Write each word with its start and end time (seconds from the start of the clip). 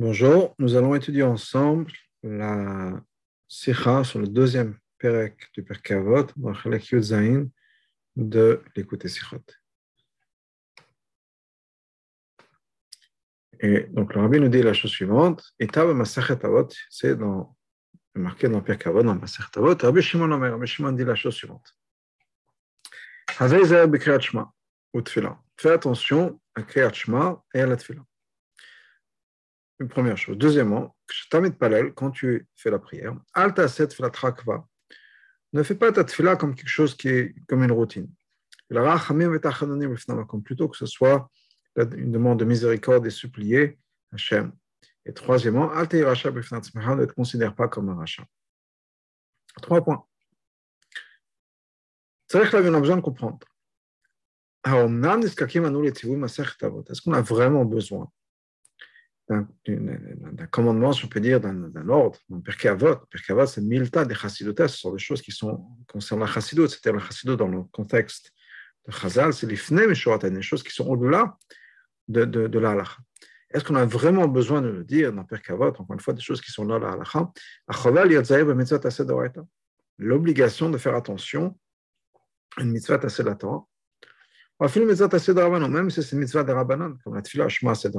Bonjour, 0.00 0.54
nous 0.58 0.76
allons 0.76 0.94
étudier 0.94 1.24
ensemble 1.24 1.92
la 2.22 3.02
Sikha 3.48 4.02
sur 4.02 4.18
le 4.18 4.28
deuxième 4.28 4.78
Perek 4.96 5.50
du 5.52 5.62
Perkavot, 5.62 6.26
dans 6.36 6.54
Chalek 6.54 6.88
Yudzaïn 6.88 7.50
de 8.16 8.62
l'écoute 8.74 9.06
Sikhot. 9.06 9.44
Et 13.60 13.80
donc 13.90 14.14
le 14.14 14.22
rabbi 14.22 14.40
nous 14.40 14.48
dit 14.48 14.62
la 14.62 14.72
chose 14.72 14.90
suivante, 14.90 15.52
Etab 15.58 15.88
Masachet 15.88 16.46
Avot, 16.46 16.68
c'est 16.88 17.16
dans, 17.16 17.54
marqué 18.14 18.48
dans 18.48 18.62
Perkavot, 18.62 19.02
dans 19.02 19.16
Masachet 19.16 19.58
Avot, 19.58 19.76
Rabbi 19.78 20.00
Shimon 20.00 20.32
Omer, 20.32 20.52
Rabbi 20.52 20.66
Shimon 20.66 20.92
dit 20.92 21.04
la 21.04 21.14
chose 21.14 21.34
suivante. 21.34 21.76
Havei 23.38 23.66
Zer 23.66 23.86
Bekriyat 23.86 24.20
Shema, 24.20 24.50
ou. 24.94 25.02
Fais 25.58 25.72
attention 25.72 26.40
à 26.54 26.62
Kriyat 26.62 26.94
Shema 26.94 27.44
et 27.52 27.60
à 27.60 27.66
la 27.66 27.76
Tfila. 27.76 28.00
Une 29.80 29.88
première 29.88 30.18
chose. 30.18 30.36
Deuxièmement, 30.36 30.94
quand 31.94 32.10
tu 32.10 32.46
fais 32.54 32.70
la 32.70 32.78
prière, 32.78 33.16
alta 33.32 33.66
set 33.66 33.96
trakva. 34.12 34.68
Ne 35.54 35.62
fais 35.62 35.74
pas 35.74 35.90
ta 35.90 36.04
tfila 36.04 36.36
comme 36.36 36.54
quelque 36.54 36.68
chose 36.68 36.94
qui 36.94 37.08
est 37.08 37.34
comme 37.48 37.64
une 37.64 37.72
routine. 37.72 38.12
Plutôt 40.44 40.68
que 40.68 40.76
ce 40.76 40.86
soit 40.86 41.30
une 41.76 42.12
demande 42.12 42.38
de 42.38 42.44
miséricorde 42.44 43.06
et 43.06 43.10
supplier 43.10 43.78
Hachem. 44.12 44.52
Et 45.06 45.14
troisièmement, 45.14 45.74
ne 45.74 45.84
te 45.86 47.12
considère 47.12 47.54
pas 47.54 47.68
comme 47.68 47.88
un 47.88 47.94
rachat. 47.94 48.26
Trois 49.62 49.82
points. 49.82 50.04
C'est 52.28 52.38
vrai 52.38 52.50
que 52.50 52.56
là, 52.58 52.70
on 52.70 52.74
a 52.74 52.80
besoin 52.80 52.96
de 52.96 53.00
comprendre. 53.00 53.38
Est-ce 54.66 57.02
qu'on 57.02 57.14
a 57.14 57.22
vraiment 57.22 57.64
besoin 57.64 58.12
d'un 59.30 60.46
commandement, 60.50 60.92
si 60.92 61.04
on 61.04 61.08
peut 61.08 61.20
dire, 61.20 61.40
d'un 61.40 61.88
ordre, 61.88 62.18
d'un 62.28 62.40
Pirkei. 62.40 62.74
Pirkei 63.10 63.46
c'est 63.46 63.60
Milta 63.60 64.04
des 64.04 64.14
Chassidotas, 64.14 64.68
ce 64.68 64.78
sont 64.78 64.92
des 64.92 64.98
choses 64.98 65.22
qui 65.22 65.30
sont 65.30 65.64
concernant 65.86 66.24
la 66.24 66.32
Chassidut, 66.32 66.66
c'est-à-dire 66.68 67.00
la 67.00 67.06
Chassidut 67.06 67.36
dans 67.36 67.46
le 67.46 67.62
contexte 67.64 68.32
de 68.86 68.92
Chazal, 68.92 69.32
c'est 69.32 69.46
les 69.46 69.56
Fnem 69.56 69.92
et 69.92 70.30
des 70.30 70.42
choses 70.42 70.62
qui 70.64 70.72
sont 70.72 70.88
au-delà 70.88 71.36
de, 72.08 72.24
de, 72.24 72.58
la. 72.58 72.82
Est-ce 73.50 73.62
qu'on 73.62 73.76
a 73.76 73.84
vraiment 73.84 74.26
besoin 74.26 74.62
de 74.62 74.68
le 74.68 74.84
dire 74.84 75.12
dans 75.12 75.24
Pirkei 75.24 75.52
encore 75.52 75.86
une 75.92 76.00
fois, 76.00 76.12
des 76.12 76.20
choses 76.20 76.40
qui 76.40 76.50
sont 76.50 76.64
là, 76.64 76.78
la 76.80 77.04
L'obligation 79.98 80.70
de 80.70 80.78
faire 80.78 80.96
attention 80.96 81.56
à 82.56 82.62
une 82.62 82.72
mitzvah 82.72 82.98
tassé 82.98 83.22
la 83.22 83.36
Torah. 83.36 83.64
Même 84.60 85.90
si 85.90 86.02
c'est 86.02 86.12
une 86.12 86.18
mitzvah 86.18 86.42
de 86.42 86.52
Rabbanon, 86.52 86.96
comme 87.04 87.14
la 87.14 87.22
tefillah 87.22 87.48
Shema 87.48 87.74
c'est 87.74 87.90
de 87.90 87.98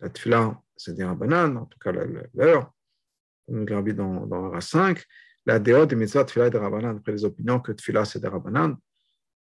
la 0.00 0.08
tefila, 0.08 0.60
c'est 0.76 0.94
des 0.94 1.04
rabbanan, 1.04 1.56
en 1.56 1.66
tout 1.66 1.78
cas 1.78 1.92
l'heure, 1.92 2.72
comme 3.46 3.64
le 3.64 3.92
dans, 3.92 4.26
dans 4.26 4.48
la 4.48 4.60
5, 4.60 5.02
la 5.46 5.58
déot 5.58 5.86
des 5.86 5.96
mitzvah 5.96 6.24
tefila 6.24 6.46
et 6.46 6.50
des 6.50 6.58
rabbanan, 6.58 6.96
après 6.96 7.12
les 7.12 7.24
opinions 7.24 7.60
que 7.60 7.72
tefila 7.72 8.04
c'est 8.04 8.20
des 8.20 8.28
rabbanan. 8.28 8.76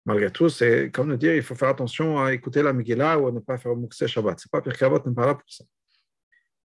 Malgré 0.04 0.30
tout, 0.30 0.48
c'est 0.48 0.90
comme 0.90 1.08
nous 1.08 1.16
dire, 1.16 1.34
il 1.34 1.42
faut 1.42 1.54
faire 1.54 1.68
attention 1.68 2.18
à 2.18 2.32
écouter 2.32 2.62
la 2.62 2.72
Megillah 2.72 3.18
ou 3.18 3.26
à 3.26 3.32
ne 3.32 3.40
pas 3.40 3.58
faire 3.58 3.76
Moukse 3.76 4.06
Shabbat. 4.06 4.38
C'est 4.40 4.50
pas 4.50 4.62
Pirkei 4.62 4.86
Avot 4.86 5.02
n'est 5.04 5.14
pas 5.14 5.26
là 5.26 5.34
pour 5.34 5.50
ça. 5.50 5.64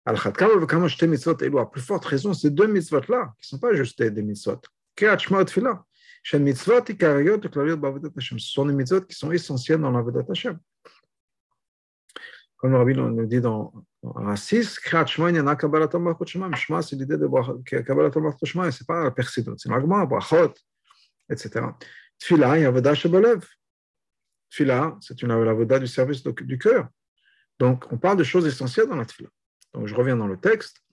Al-Khatkam, 0.04 0.68
comme 0.68 0.88
je 0.90 1.06
mitzvot, 1.06 1.38
et 1.38 1.60
à 1.60 1.66
plus 1.66 1.82
forte 1.82 2.04
raison, 2.06 2.34
ces 2.34 2.50
deux 2.50 2.68
mitzvot-là, 2.68 3.34
qui 3.40 3.46
ne 3.46 3.58
sont 3.58 3.60
pas 3.60 3.74
juste 3.74 4.02
des 4.02 4.22
mitzvot. 4.22 4.60
Et 4.98 5.06
Tefila. 5.46 5.86
Shem 6.24 6.44
mitzvot, 6.44 6.84
ikariyot, 6.90 7.40
klariot, 7.40 7.78
bavodat 7.78 8.10
Hashem. 8.18 8.38
Ce 8.38 8.52
sont 8.52 8.66
des 8.66 8.74
mitzvot 8.74 9.02
qui 9.02 9.16
sont 9.16 9.32
essentiels 9.32 9.80
dans 9.80 9.92
la 9.92 10.02
Vodat 10.02 10.26
Hashem 10.30 10.60
comme 12.62 12.72
le 12.72 12.78
rabbi 12.78 12.94
nous 12.94 13.26
dit 13.26 13.42
dans 13.42 13.74
Rassis, 14.04 14.78
Shema, 14.86 15.04
c'est 16.84 16.96
l'idée 16.96 17.18
de 17.18 17.28
Kabbalat 17.82 18.12
Shema, 18.44 18.68
et 18.68 18.72
ce 18.72 18.84
n'est 18.84 18.86
pas 18.86 19.04
la 19.04 19.10
persidut, 19.10 19.58
c'est 19.58 19.70
l'agma, 19.70 20.06
brachot, 20.06 20.54
etc. 21.28 21.66
Tfila, 22.20 22.60
il 22.60 22.62
y 22.62 22.66
a 22.66 22.68
Avodah 22.68 22.94
Shebalev. 22.94 23.44
Tfila, 24.52 24.96
c'est 25.02 25.24
une 25.24 25.32
avodah 25.32 25.80
du 25.80 25.88
service 25.88 26.22
du 26.24 26.58
cœur. 26.60 26.88
Donc, 27.58 27.92
on 27.92 27.98
parle 27.98 28.18
de 28.18 28.24
choses 28.24 28.46
essentielles 28.46 28.88
dans 28.88 28.96
la 28.96 29.06
tfila. 29.06 29.30
Donc, 29.74 29.88
je 29.88 29.96
reviens 29.96 30.16
dans 30.16 30.28
le 30.28 30.38
texte. 30.38 30.84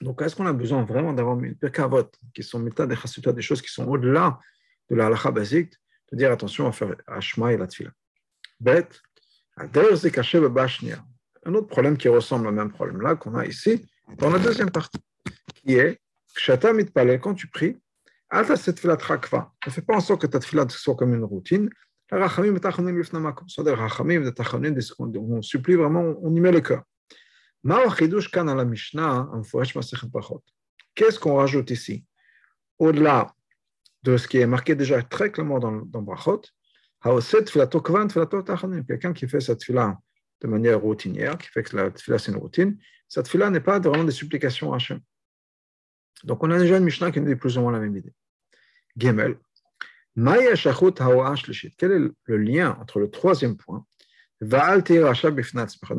Donc, 0.00 0.22
est-ce 0.22 0.34
qu'on 0.36 0.46
a 0.46 0.54
besoin 0.54 0.84
vraiment 0.84 1.12
d'avoir 1.12 1.38
une 1.38 1.54
perkavot, 1.54 2.10
qui 2.32 2.42
sont 2.42 2.60
méta 2.60 2.86
des 2.86 3.42
choses 3.42 3.60
qui 3.60 3.70
sont 3.70 3.86
au-delà 3.86 4.38
de 4.88 4.96
la 4.96 5.06
halakha 5.06 5.30
basique, 5.32 5.74
de 6.12 6.16
dire 6.16 6.32
attention 6.32 6.66
à 6.66 6.72
faire 6.72 6.94
Hashma 7.06 7.52
et 7.52 7.58
la 7.58 7.66
tfila? 7.66 7.90
Bête, 8.58 9.02
Un 11.44 11.54
autre 11.54 11.68
problème 11.68 11.96
qui 11.96 12.08
ressemble 12.08 12.46
au 12.48 12.52
même 12.52 12.70
problème-là 12.70 13.16
qu'on 13.16 13.34
a 13.36 13.46
ici, 13.46 13.86
dans 14.18 14.30
la 14.30 14.38
deuxième 14.38 14.70
partie, 14.70 14.98
qui 15.54 15.74
est 15.74 16.00
quand 17.20 17.34
tu 17.34 17.46
pries. 17.46 17.78
Ne 18.32 19.70
fais 19.70 19.82
pas 19.82 19.94
en 19.94 20.00
sorte 20.00 20.22
que 20.22 20.26
ta 20.26 20.40
fila 20.40 20.68
soit 20.68 20.96
comme 20.96 21.14
une 21.14 21.24
routine. 21.24 21.70
On 22.12 22.18
supplie 25.42 25.74
vraiment, 25.74 26.14
on 26.22 26.34
y 26.34 26.40
met 26.40 26.52
le 26.52 26.60
cœur. 26.60 26.82
Brachot. 30.10 30.44
Qu'est-ce 30.94 31.18
qu'on 31.18 31.36
rajoute 31.36 31.70
ici? 31.70 32.04
Au-delà 32.78 33.34
de 34.02 34.16
ce 34.16 34.28
qui 34.28 34.38
est 34.38 34.46
marqué 34.46 34.74
déjà 34.74 35.02
très 35.02 35.32
clairement 35.32 35.58
dans, 35.58 35.72
dans 35.72 36.02
Brachot, 36.02 36.42
Quelqu'un 38.86 39.12
qui 39.12 39.28
fait 39.28 39.40
cette 39.40 39.62
fila 39.62 39.98
de 40.40 40.46
manière 40.48 40.80
routinière, 40.80 41.38
qui 41.38 41.48
fait 41.48 41.62
que 41.62 41.76
la 41.76 41.90
fila 41.90 42.18
c'est 42.18 42.32
une 42.32 42.38
routine, 42.38 42.78
cette 43.08 43.28
fila 43.28 43.48
n'est 43.50 43.60
pas 43.60 43.78
vraiment 43.78 44.04
des 44.04 44.12
supplications 44.12 44.72
à 44.72 44.76
Hachem. 44.76 45.00
Donc 46.24 46.42
on 46.42 46.50
a 46.50 46.58
déjà 46.58 46.78
une 46.78 46.84
Mishnah 46.84 47.10
qui 47.10 47.20
nous 47.20 47.28
dit 47.28 47.36
plus 47.36 47.56
ou 47.58 47.60
moins 47.60 47.72
la 47.72 47.78
même 47.78 47.96
idée. 47.96 48.12
Gemel. 48.96 49.38
Quel 50.16 51.92
est 51.92 52.10
le 52.24 52.36
lien 52.38 52.76
entre 52.80 53.00
le 53.00 53.10
troisième 53.10 53.56
point? 53.56 53.84
Ne 54.40 54.48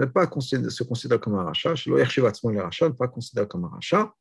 pas 0.05 0.25
se 0.25 0.83
considérer 0.83 1.19
comme 1.19 1.35
un 1.35 1.43
rachat, 1.43 1.73
ne 1.73 2.89
pas 2.89 3.07
considérer 3.07 3.47
comme 3.47 3.65
un 3.65 3.69
rachat, 3.69 4.13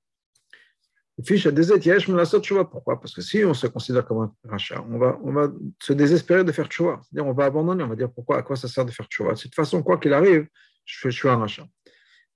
pourquoi? 2.68 3.00
Parce 3.00 3.14
que 3.14 3.22
si 3.22 3.42
on 3.44 3.54
se 3.54 3.66
considère 3.66 4.04
comme 4.04 4.18
un 4.18 4.34
rachat, 4.48 4.84
on 4.90 4.98
va, 4.98 5.18
on 5.22 5.32
va 5.32 5.50
se 5.80 5.94
désespérer 5.94 6.44
de 6.44 6.52
faire 6.52 6.66
tchouva. 6.66 7.00
On 7.16 7.32
va 7.32 7.46
abandonner, 7.46 7.82
on 7.84 7.88
va 7.88 7.96
dire 7.96 8.12
pourquoi, 8.12 8.38
à 8.38 8.42
quoi 8.42 8.54
ça 8.56 8.68
sert 8.68 8.84
de 8.84 8.90
faire 8.90 9.06
tchouva? 9.06 9.32
De 9.32 9.40
toute 9.40 9.54
façon, 9.54 9.82
quoi 9.82 9.96
qu'il 9.98 10.12
arrive, 10.12 10.46
je, 10.84 11.08
suis 11.08 11.28
un 11.28 11.38
rachat. 11.38 11.66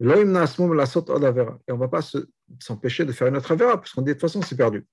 Et 0.00 0.06
on 0.06 0.24
ne 0.24 1.78
va 1.78 1.88
pas 1.88 2.00
s'empêcher 2.58 3.04
de 3.04 3.12
faire 3.12 3.28
une 3.28 3.36
autre 3.36 3.52
avéra, 3.52 3.76
parce 3.76 3.92
qu'on 3.92 4.00
dit 4.00 4.08
de 4.08 4.12
toute 4.14 4.22
façon, 4.22 4.40
c'est 4.40 4.56
perdu. 4.56 4.86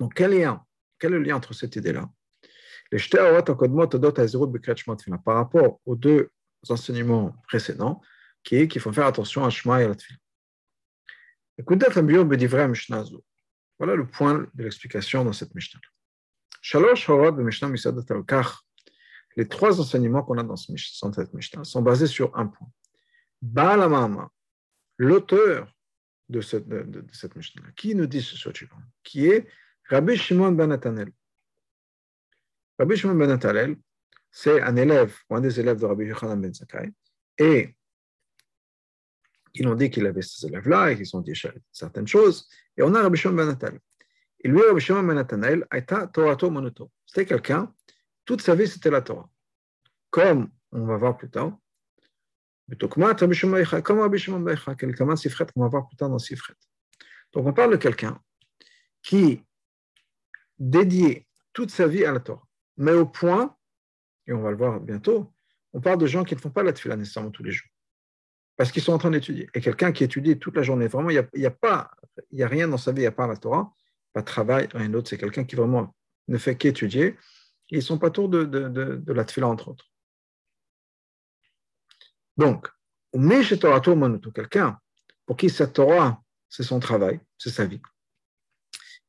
Donc, 0.00 0.14
quel 0.14 0.32
lien 0.32 0.60
Quel 0.98 1.14
est 1.14 1.18
le 1.18 1.22
lien 1.22 1.36
entre 1.36 1.54
cette 1.54 1.76
idée-là? 1.76 2.10
Par 5.24 5.34
rapport 5.36 5.80
aux 5.86 5.96
deux 5.96 6.30
enseignements 6.68 7.36
précédents, 7.46 8.00
qui 8.42 8.56
est 8.56 8.68
qu'il 8.68 8.80
faut 8.80 8.92
faire 8.92 9.06
attention 9.06 9.44
à 9.44 9.50
Shema 9.50 9.80
et 9.80 9.84
à 9.84 9.88
la 9.88 9.94
Tfila. 9.94 10.18
Voilà 13.78 13.94
le 13.94 14.06
point 14.06 14.46
de 14.54 14.62
l'explication 14.62 15.24
dans 15.24 15.32
cette 15.32 15.54
Mishnah. 15.54 15.80
Les 19.36 19.48
trois 19.48 19.80
enseignements 19.80 20.22
qu'on 20.22 20.38
a 20.38 20.42
dans 20.42 20.56
cette 20.56 21.34
Mishnah 21.34 21.64
sont 21.64 21.82
basés 21.82 22.06
sur 22.06 22.36
un 22.36 22.46
point. 22.46 22.68
L'auteur 24.98 25.72
de 26.28 26.40
cette, 26.40 27.36
Mishnah, 27.36 27.62
qui 27.76 27.94
nous 27.94 28.06
dit 28.06 28.20
ce 28.20 28.36
suivant, 28.36 28.76
qui 29.02 29.26
est 29.26 29.48
Rabbi 29.84 30.16
Shimon 30.16 30.52
ben 30.52 30.66
Natanel. 30.66 31.10
Rabbi 32.78 32.96
Shimon 32.96 33.14
ben 33.14 33.28
Natanel, 33.28 33.76
c'est 34.30 34.60
un 34.60 34.76
élève, 34.76 35.16
un 35.30 35.40
des 35.40 35.58
élèves 35.58 35.80
de 35.80 35.86
Rabbi 35.86 36.04
Yochanan 36.04 36.40
ben 36.40 36.52
Zakkai, 36.52 36.92
et 37.38 37.77
ils 39.54 39.66
ont 39.68 39.74
dit 39.74 39.90
qu'il 39.90 40.06
avait 40.06 40.22
ces 40.22 40.46
élèves-là 40.46 40.92
et 40.92 40.96
qu'ils 40.96 41.16
ont 41.16 41.20
dit 41.20 41.34
certaines 41.72 42.06
choses. 42.06 42.48
Et 42.76 42.82
on 42.82 42.94
a 42.94 43.02
Rabbi 43.02 43.18
Shimon 43.18 43.34
ben 43.34 43.46
Nathanael. 43.46 43.80
Et 44.40 44.48
lui, 44.48 44.60
Rabbi 44.62 44.80
Shimon 44.80 45.02
ben 45.02 45.14
Nathanael, 45.14 45.66
Torato. 46.12 46.52
C'était 47.06 47.26
quelqu'un, 47.26 47.72
toute 48.24 48.40
sa 48.42 48.54
vie, 48.54 48.68
c'était 48.68 48.90
la 48.90 49.02
Torah. 49.02 49.28
Comme 50.10 50.50
on 50.72 50.84
va 50.84 50.96
voir 50.96 51.16
plus 51.16 51.30
tard, 51.30 51.56
comme 52.80 53.02
Rabbi 53.02 53.34
Shimon 54.18 54.40
ben 54.40 54.56
quelqu'un 54.78 55.16
Sifret, 55.16 55.46
on 55.56 55.62
va 55.62 55.68
voir 55.68 55.88
plus 55.88 55.96
tard 55.96 56.10
dans 56.10 56.18
Sifret. 56.18 56.54
Donc 57.32 57.46
on 57.46 57.52
parle 57.52 57.72
de 57.72 57.76
quelqu'un 57.76 58.20
qui 59.02 59.42
dédiait 60.58 61.26
toute 61.52 61.70
sa 61.70 61.86
vie 61.86 62.04
à 62.04 62.12
la 62.12 62.20
Torah, 62.20 62.46
mais 62.76 62.92
au 62.92 63.06
point, 63.06 63.56
et 64.26 64.32
on 64.32 64.42
va 64.42 64.50
le 64.50 64.56
voir 64.56 64.80
bientôt, 64.80 65.32
on 65.72 65.80
parle 65.80 65.98
de 65.98 66.06
gens 66.06 66.24
qui 66.24 66.34
ne 66.34 66.40
font 66.40 66.50
pas 66.50 66.62
la 66.62 66.72
tefila 66.72 66.96
nécessairement 66.96 67.30
tous 67.30 67.42
les 67.42 67.52
jours 67.52 67.68
parce 68.58 68.72
qu'ils 68.72 68.82
sont 68.82 68.92
en 68.92 68.98
train 68.98 69.12
d'étudier. 69.12 69.48
Et 69.54 69.60
quelqu'un 69.60 69.92
qui 69.92 70.02
étudie 70.02 70.36
toute 70.36 70.56
la 70.56 70.64
journée, 70.64 70.88
vraiment, 70.88 71.10
il 71.10 71.26
n'y 71.36 71.46
a, 71.46 71.56
a, 71.62 72.48
rien 72.48 72.66
dans 72.66 72.76
sa 72.76 72.90
vie 72.90 73.06
à 73.06 73.12
part 73.12 73.28
la 73.28 73.36
Torah, 73.36 73.72
pas 74.12 74.20
de 74.20 74.26
travail, 74.26 74.68
rien 74.74 74.88
d'autre. 74.88 75.08
C'est 75.08 75.16
quelqu'un 75.16 75.44
qui 75.44 75.54
vraiment 75.54 75.94
ne 76.26 76.36
fait 76.38 76.56
qu'étudier. 76.56 77.16
Ils 77.70 77.82
sont 77.82 77.98
pas 77.98 78.08
autour 78.08 78.28
de, 78.28 79.12
la 79.12 79.24
tefila, 79.24 79.46
entre 79.46 79.68
autres. 79.68 79.88
Donc, 82.36 82.68
Mais 83.14 83.44
chez 83.44 83.60
Torah 83.60 83.80
quelqu'un 83.80 84.76
pour 85.24 85.36
qui 85.36 85.50
cette 85.50 85.74
Torah, 85.74 86.20
c'est 86.48 86.64
son 86.64 86.80
travail, 86.80 87.20
c'est 87.38 87.50
sa 87.50 87.64
vie. 87.64 87.80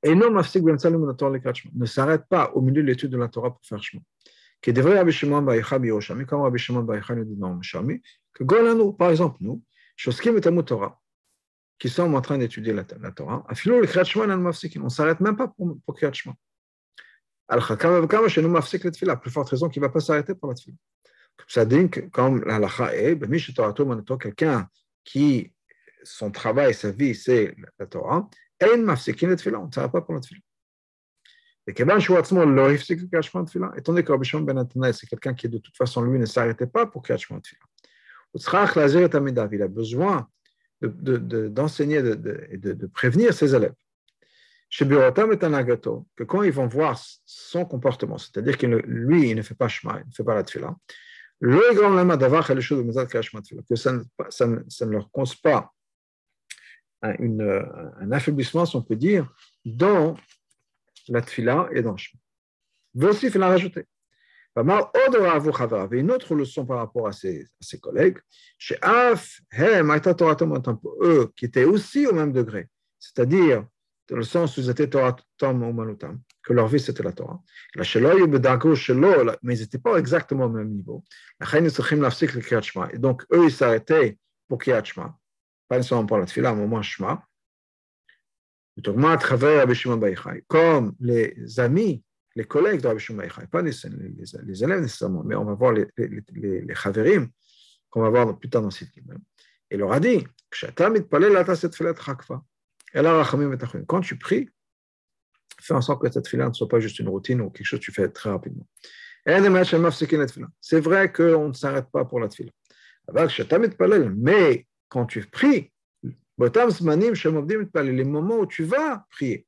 Et 0.03 0.13
non, 0.13 0.29
ne 0.31 1.85
s'arrête 1.85 2.25
pas 2.29 2.51
au 2.51 2.61
milieu 2.61 2.83
de 2.83 2.87
l'étude 2.87 3.09
de 3.09 3.17
la 3.17 3.29
Torah 3.29 3.49
pour 3.49 3.65
faire 3.65 3.81
chemin. 3.81 4.03
Qui 4.61 4.73
devrait 4.73 4.97
Rabbi 4.97 5.11
Shimon 5.11 5.41
Baïcha 5.41 5.79
Biroshami, 5.79 6.25
comme 6.25 6.41
Rabbi 6.41 6.59
Shimon 6.59 6.83
Baïcha 6.83 7.15
nous 7.15 7.23
dit 7.23 7.35
dans 7.35 7.55
Mishami, 7.55 8.01
que 8.33 8.43
Golanu, 8.43 8.95
par 8.95 9.11
exemple, 9.11 9.37
nous, 9.39 9.63
Shoskim 9.95 10.37
et 10.37 10.41
Talmud 10.41 10.65
Torah, 10.65 10.99
qui 11.77 11.89
sommes 11.89 12.15
en 12.15 12.21
train 12.21 12.37
d'étudier 12.37 12.73
la, 12.73 12.83
la 12.99 13.11
Torah, 13.11 13.45
Afilo 13.47 13.79
le 13.79 13.87
Kriyat 13.87 14.03
Shema, 14.03 14.25
on 14.33 14.37
ne 14.37 14.89
s'arrête 14.89 15.21
même 15.21 15.37
pas 15.37 15.47
pour, 15.47 15.77
pour 15.85 15.95
Kriyat 15.95 16.13
Shema. 16.13 16.35
Al-Chakam 17.47 18.27
chez 18.27 18.41
nous 18.41 18.49
Mafsik 18.49 18.83
le 18.83 18.91
Tfila, 18.91 19.15
plus 19.15 19.31
forte 19.31 19.49
raison 19.49 19.69
qu'il 19.69 19.81
ne 19.81 19.87
va 19.87 19.91
pas 19.91 19.99
s'arrêter 19.99 20.35
pour 20.35 20.49
la 20.49 20.55
Tfila. 20.55 20.75
Ça 21.47 21.65
dit 21.65 21.89
que, 21.89 22.01
comme 22.01 22.43
la 22.43 22.59
Lacha 22.59 22.93
est, 22.95 23.15
Mish 23.27 23.53
Torah 23.53 23.73
quelqu'un 24.19 24.69
qui, 25.03 25.51
son 26.03 26.31
travail, 26.31 26.73
sa 26.73 26.91
vie, 26.91 27.15
c'est 27.15 27.55
la 27.79 27.87
Torah, 27.87 28.29
et 28.59 28.77
Mafsikin 28.77 29.27
le 29.27 29.35
Tfila, 29.35 29.59
on 29.59 29.67
ne 29.67 29.71
s'arrête 29.71 29.91
pas 29.91 30.01
pour 30.01 30.13
la 30.13 30.19
Tfila. 30.19 30.41
Étant 33.77 33.91
donné 33.91 34.03
que 34.03 34.11
Rabbi 34.11 34.25
Shimon 34.25 34.43
Ben 34.43 34.55
Nathanael, 34.55 34.93
c'est 34.93 35.07
quelqu'un 35.07 35.33
qui, 35.33 35.47
de 35.49 35.57
toute 35.57 35.75
façon, 35.75 36.01
lui, 36.01 36.19
ne 36.19 36.25
s'arrêtait 36.25 36.67
pas 36.67 36.85
pour 36.85 37.05
Shema 37.05 37.39
Tfila. 37.39 37.59
Il 39.51 39.61
a 39.61 39.67
besoin 39.67 40.27
d'enseigner 40.81 42.01
de, 42.01 42.15
de, 42.15 42.47
et 42.49 42.57
de, 42.57 42.73
de, 42.73 42.87
prévenir 42.87 43.33
ses 43.33 43.55
élèves. 43.55 43.73
Chez 44.69 44.85
Birotam 44.85 45.31
est 45.31 45.43
un 45.43 45.53
agato, 45.53 46.07
que 46.15 46.23
quand 46.23 46.43
ils 46.43 46.51
vont 46.51 46.67
voir 46.67 46.99
son 47.25 47.65
comportement, 47.65 48.19
c'est-à-dire 48.19 48.57
que 48.57 48.67
lui, 48.67 49.31
il 49.31 49.35
ne 49.35 49.41
fait 49.41 49.55
pas 49.55 49.67
chemin, 49.67 49.99
il 50.05 50.09
ne 50.09 50.13
fait 50.13 50.23
pas 50.23 50.35
la 50.35 50.43
tfila, 50.43 50.75
le 51.39 51.73
grand 51.73 51.93
lama 51.93 52.17
d'avoir 52.17 52.45
que 52.47 52.61
ça, 53.75 53.93
ça, 54.29 54.47
ça 54.67 54.85
ne 54.85 54.91
leur 54.91 55.09
cause 55.09 55.35
pas 55.35 55.73
une, 57.01 57.41
un 57.99 58.11
affaiblissement, 58.11 58.65
si 58.65 58.75
on 58.75 58.81
peut 58.81 58.95
dire, 58.95 59.33
dans 59.65 60.15
la 61.09 61.21
tfila 61.21 61.69
et 61.71 61.81
dans 61.81 61.91
le 61.91 61.97
chemin. 61.97 62.19
Il 62.95 63.39
l'a 63.39 63.47
rajouté. 63.47 63.85
Une 64.55 66.11
autre 66.11 66.35
leçon 66.35 66.65
par 66.65 66.77
rapport 66.79 67.07
à 67.07 67.11
ses, 67.11 67.43
à 67.43 67.61
ses 67.61 67.79
collègues, 67.79 68.17
chez 68.57 68.77
Af, 68.81 69.39
eux, 71.01 71.31
qui 71.35 71.45
étaient 71.45 71.65
aussi 71.65 72.07
au 72.07 72.13
même 72.13 72.33
degré, 72.33 72.67
c'est-à-dire 72.97 73.65
dans 74.09 74.17
le 74.17 74.23
sens 74.23 74.57
où 74.57 74.61
ils 74.61 74.69
étaient 74.69 74.89
Torah 74.89 75.15
ou 75.43 75.71
Manutam, 75.71 76.19
que 76.43 76.53
leur 76.53 76.67
vie 76.67 76.79
c'était 76.79 77.03
la 77.03 77.11
Torah. 77.11 77.39
Mais 77.75 77.85
ils 77.85 79.59
n'étaient 79.59 79.77
pas 79.77 79.97
exactement 79.97 80.45
au 80.45 80.49
même 80.49 80.69
niveau. 80.69 81.03
Et 82.91 82.97
donc, 82.97 83.25
eux, 83.31 83.45
ils 83.45 83.51
s'arrêtaient 83.51 84.17
pour 84.47 84.57
Kriyat 84.57 84.83
Shema, 84.83 85.15
pas 85.67 85.77
nécessairement 85.77 86.07
pour 86.07 86.17
la 86.17 86.25
Tfila, 86.25 86.55
mais 86.55 86.63
au 86.63 86.67
moins 86.67 86.81
Shema. 86.81 87.23
Comme 90.47 90.93
les 90.99 91.59
amis 91.59 92.03
les 92.35 92.45
collègues 92.45 92.81
de 92.81 92.87
Rabbi 92.87 92.99
Shimon 92.99 93.27
pas 93.51 93.61
les, 93.61 93.71
les, 94.45 94.63
élèves 94.63 94.81
nécessairement, 94.81 95.23
mais 95.23 95.35
on 95.35 95.43
va 95.45 95.53
voir 95.55 95.73
les, 95.73 95.87
les, 95.97 96.73
qu'on 97.89 98.01
va 98.01 98.09
voir 98.09 98.37
plus 98.37 98.49
tard 98.49 98.61
dans 98.61 98.71
cette 98.71 98.95
même. 99.05 99.19
Et 99.69 99.77
leur 99.77 99.91
a 99.91 99.99
dit, 99.99 100.25
quand 103.87 104.01
tu 104.01 104.17
pries, 104.17 104.49
fais 105.61 105.73
en 105.73 105.81
sorte 105.81 106.01
que 106.01 106.11
cette 106.11 106.27
fila 106.27 106.47
ne 106.47 106.53
soit 106.53 106.69
pas 106.69 106.79
juste 106.79 106.99
une 106.99 107.09
routine 107.09 107.41
ou 107.41 107.49
quelque 107.49 107.67
chose 107.67 107.79
que 107.79 107.85
tu 107.85 107.91
fais 107.91 108.07
très 108.09 108.29
rapidement. 108.29 108.67
C'est 110.61 110.79
vrai 110.79 111.11
qu'on 111.11 111.49
ne 111.49 111.53
s'arrête 111.53 111.89
pas 111.91 112.05
pour 112.05 112.19
la 112.19 112.29
fila. 112.29 112.51
Mais 114.15 114.67
quand 114.87 115.05
tu 115.07 115.25
pries, 115.25 115.73
les 116.39 118.03
moments 118.03 118.37
où 118.37 118.45
tu 118.45 118.63
vas 118.63 119.05
prier, 119.09 119.45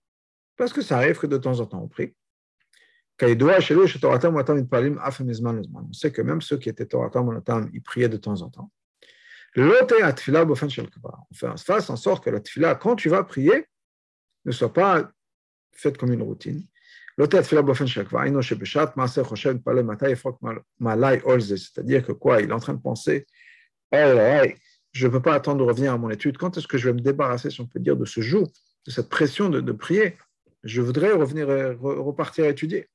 parce 0.58 0.74
que 0.74 0.82
ça 0.82 0.98
arrive 0.98 1.18
que 1.18 1.28
de 1.28 1.38
temps 1.38 1.60
en 1.60 1.66
temps 1.66 1.82
on 1.82 1.88
prie, 1.88 2.14
on 3.24 3.28
sait 5.94 6.12
que 6.12 6.22
même 6.22 6.42
ceux 6.42 6.58
qui 6.58 6.70
étaient 6.70 6.88
Torah 6.88 7.22
Monatam, 7.22 7.70
ils 7.74 7.82
priaient 7.82 8.10
de 8.10 8.18
temps 8.18 8.42
en 8.42 8.50
temps. 8.50 8.72
On 9.56 9.86
fait 11.34 11.48
en 11.48 11.96
sorte 11.98 12.24
que 12.24 12.30
la 12.30 12.40
tfila, 12.40 12.76
quand 12.76 12.96
tu 12.96 13.10
vas 13.10 13.24
prier, 13.24 13.68
ne 14.46 14.52
soit 14.52 14.74
pas 14.74 15.12
faite 15.72 15.98
comme 15.98 16.14
une 16.14 16.24
routine. 16.24 16.64
C'est-à-dire 17.18 17.44
que 22.06 22.12
quoi? 22.14 22.42
Il 22.42 22.50
est 22.50 22.54
en 22.54 22.60
train 22.60 22.74
de 22.74 22.82
penser, 22.82 23.28
oh 23.92 24.44
je 24.92 25.08
ne 25.08 25.12
peux 25.12 25.22
pas 25.22 25.34
attendre 25.34 25.60
de 25.60 25.64
revenir 25.64 25.94
à 25.94 25.98
mon 25.98 26.10
étude. 26.10 26.38
Quand 26.38 26.58
est-ce 26.58 26.68
que 26.68 26.78
je 26.78 26.90
vais 26.90 26.94
me 26.94 27.02
débarrasser, 27.02 27.50
si 27.50 27.62
on 27.62 27.68
peut 27.68 27.80
dire, 27.80 27.96
de 27.96 28.06
ce 28.06 28.22
joug, 28.22 28.48
de 28.86 28.92
cette 28.92 29.10
pression 29.10 29.50
de, 29.50 29.72
prier? 29.72 30.18
Je 30.64 30.82
voudrais 30.82 31.12
revenir, 31.12 31.48
repartir 31.80 32.46
à 32.46 32.50
étudier. 32.50 32.88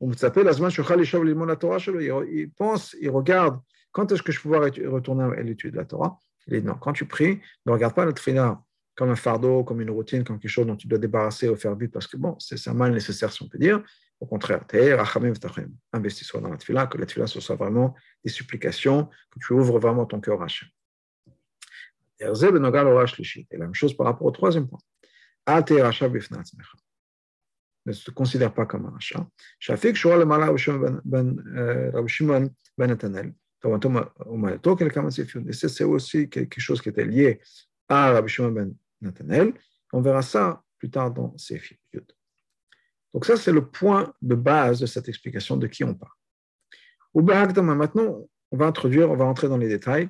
On 0.00 0.12
s'appelle 0.12 0.48
Il 0.48 2.50
pense, 2.56 2.96
il 3.00 3.10
regarde 3.10 3.60
quand 3.92 4.12
est-ce 4.12 4.22
que 4.22 4.32
je 4.32 4.38
peux 4.38 4.50
pouvoir 4.50 4.62
retourner 4.62 5.24
à 5.24 5.42
l'étude 5.42 5.72
de 5.72 5.76
la 5.76 5.84
Torah? 5.84 6.18
Il 6.46 6.60
dit 6.60 6.66
non, 6.66 6.74
quand 6.74 6.92
tu 6.92 7.04
pries, 7.04 7.40
ne 7.66 7.72
regarde 7.72 7.94
pas 7.94 8.04
la 8.04 8.12
tfila 8.12 8.62
comme 8.94 9.10
un 9.10 9.16
fardeau, 9.16 9.64
comme 9.64 9.80
une 9.80 9.90
routine, 9.90 10.24
comme 10.24 10.38
quelque 10.38 10.50
chose 10.50 10.66
dont 10.66 10.76
tu 10.76 10.86
dois 10.86 10.98
débarrasser 10.98 11.48
ou 11.48 11.56
faire 11.56 11.74
vite 11.74 11.92
parce 11.92 12.06
que 12.06 12.16
bon, 12.16 12.36
c'est 12.38 12.68
un 12.68 12.74
mal 12.74 12.92
nécessaire 12.92 13.32
si 13.32 13.42
on 13.42 13.48
peut 13.48 13.58
dire. 13.58 13.82
Au 14.20 14.26
contraire, 14.26 14.64
investis-toi 15.92 16.40
dans 16.40 16.50
la 16.50 16.58
tfila, 16.58 16.86
que 16.86 16.98
la 16.98 17.06
tfila 17.06 17.26
ce 17.26 17.40
soit 17.40 17.56
vraiment 17.56 17.94
des 18.22 18.30
supplications, 18.30 19.08
que 19.30 19.38
tu 19.40 19.54
ouvres 19.54 19.78
vraiment 19.78 20.04
ton 20.04 20.20
cœur 20.20 20.42
à 20.42 20.44
Hachem. 20.44 20.68
Et 22.20 22.26
la 22.26 23.64
même 23.64 23.74
chose 23.74 23.96
par 23.96 24.06
rapport 24.06 24.26
au 24.26 24.30
troisième 24.30 24.68
point 24.68 24.78
ne 27.86 27.92
se 27.92 28.10
considère 28.10 28.52
pas 28.52 28.66
comme 28.66 28.86
un 28.86 28.90
rachat. 28.90 29.26
Shafik 29.58 29.96
Shua 29.96 30.18
le 30.18 30.26
Mala 30.26 30.52
ben 31.04 31.36
c'est 35.52 35.84
aussi 35.84 36.28
quelque 36.28 36.60
chose 36.60 36.80
qui 36.82 36.88
était 36.90 37.04
lié 37.04 37.40
à 37.88 38.12
Rabbi 38.12 38.28
Shimon 38.28 38.50
ben 38.52 38.74
Natanel. 39.00 39.54
On 39.92 40.00
verra 40.02 40.22
ça 40.22 40.62
plus 40.78 40.90
tard 40.90 41.10
dans 41.10 41.36
Sefer 41.36 41.78
Yud. 41.92 42.06
Donc 43.12 43.24
ça, 43.26 43.36
c'est 43.36 43.52
le 43.52 43.66
point 43.66 44.14
de 44.22 44.34
base 44.34 44.80
de 44.80 44.86
cette 44.86 45.08
explication 45.08 45.56
de 45.56 45.66
qui 45.66 45.84
on 45.84 45.94
parle. 45.94 46.12
Maintenant, 47.14 48.28
on 48.52 48.56
va 48.56 48.66
introduire, 48.66 49.10
on 49.10 49.16
va 49.16 49.24
entrer 49.24 49.48
dans 49.48 49.56
les 49.56 49.68
détails 49.68 50.08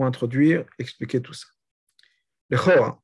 pour 0.00 0.06
introduire, 0.06 0.64
expliquer 0.78 1.20
tout 1.20 1.34
ça. 1.34 1.46
Le 2.48 2.56
Chora, 2.56 2.98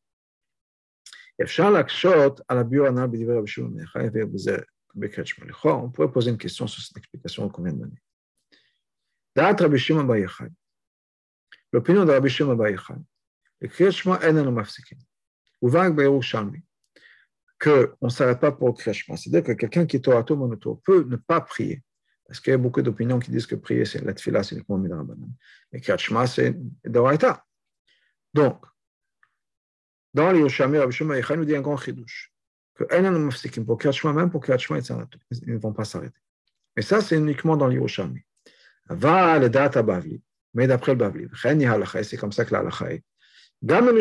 on 5.77 5.91
pourrait 5.91 6.11
poser 6.11 6.31
une 6.31 6.39
question 6.39 6.67
sur 6.67 6.83
cette 6.83 6.97
explication 6.97 7.51
vient 7.59 7.75
de 7.75 7.81
donner. 7.81 8.01
L'opinion 11.71 12.07
de 12.07 12.13
Rabbi 12.13 12.31
Shimon 12.31 12.55
Bar 12.55 12.71
Yochai, 12.71 12.95
le 13.61 13.69
Kriyat 13.69 13.91
Shema 13.91 14.19
en 14.27 14.53
mafsikim. 14.53 14.99
Ou 15.61 15.69
va 15.69 15.89
Yerushalmi, 15.89 16.63
qu'on 17.61 17.95
ne 18.01 18.09
s'arrête 18.09 18.41
pas 18.41 18.53
pour 18.53 18.69
le 18.69 18.73
Kriyat 18.73 18.95
Shema. 18.95 19.19
C'est-à-dire 19.19 19.43
que 19.45 19.53
quelqu'un 19.53 19.85
qui 19.85 19.97
est 19.97 20.01
Torato 20.01 20.35
monoto 20.35 20.77
peut 20.77 21.05
ne 21.05 21.17
pas 21.17 21.43
prier. 21.43 21.83
Parce 22.27 22.41
qu'il 22.41 22.51
y 22.51 22.55
a 22.55 22.59
beaucoup 22.59 22.83
d'opinions 22.83 23.19
qui 23.19 23.31
disent 23.31 23.47
que 23.47 23.55
prier, 23.55 23.85
c'est 23.85 24.05
la 24.05 24.13
tfila, 24.13 24.43
c'est 24.43 24.57
uniquement 24.57 24.79
Midrabanan. 24.79 25.29
Mais 25.73 25.81
Kriyat 25.81 25.99
Shema, 25.99 26.27
c'est 26.27 26.57
Doraita. 26.85 27.45
Donc, 28.35 28.65
dans 30.13 30.33
les 30.33 30.41
Yoshami, 30.41 30.79
Rabbi 30.79 30.93
Shema 30.93 31.21
nous 31.37 31.45
dit 31.45 31.55
un 31.55 31.61
grand 31.61 31.77
chidouche, 31.77 32.33
que 32.75 33.61
pour 33.61 33.79
Kriyat 33.79 34.13
même 34.13 34.31
pour 34.31 34.41
Kriyat 34.41 34.59
ils 34.69 34.97
ne 35.47 35.59
vont 35.59 35.73
pas 35.73 35.85
s'arrêter. 35.85 36.19
Mais 36.75 36.83
ça, 36.83 37.01
c'est 37.01 37.17
uniquement 37.17 37.57
dans 37.57 37.69
les 37.69 37.77
Yoshami. 37.77 38.21
Va 38.89 39.39
le 39.39 39.49
data 39.49 39.83
Bavli, 39.83 40.21
mais 40.55 40.67
d'après 40.67 40.93
le 40.93 40.99
Bavli, 40.99 41.29
c'est 42.05 42.17
comme 42.17 42.33
ça 42.33 42.45
que 42.45 42.53
la 42.53 42.61
halacha 42.61 42.93
est. 42.93 43.05
Même 43.63 43.99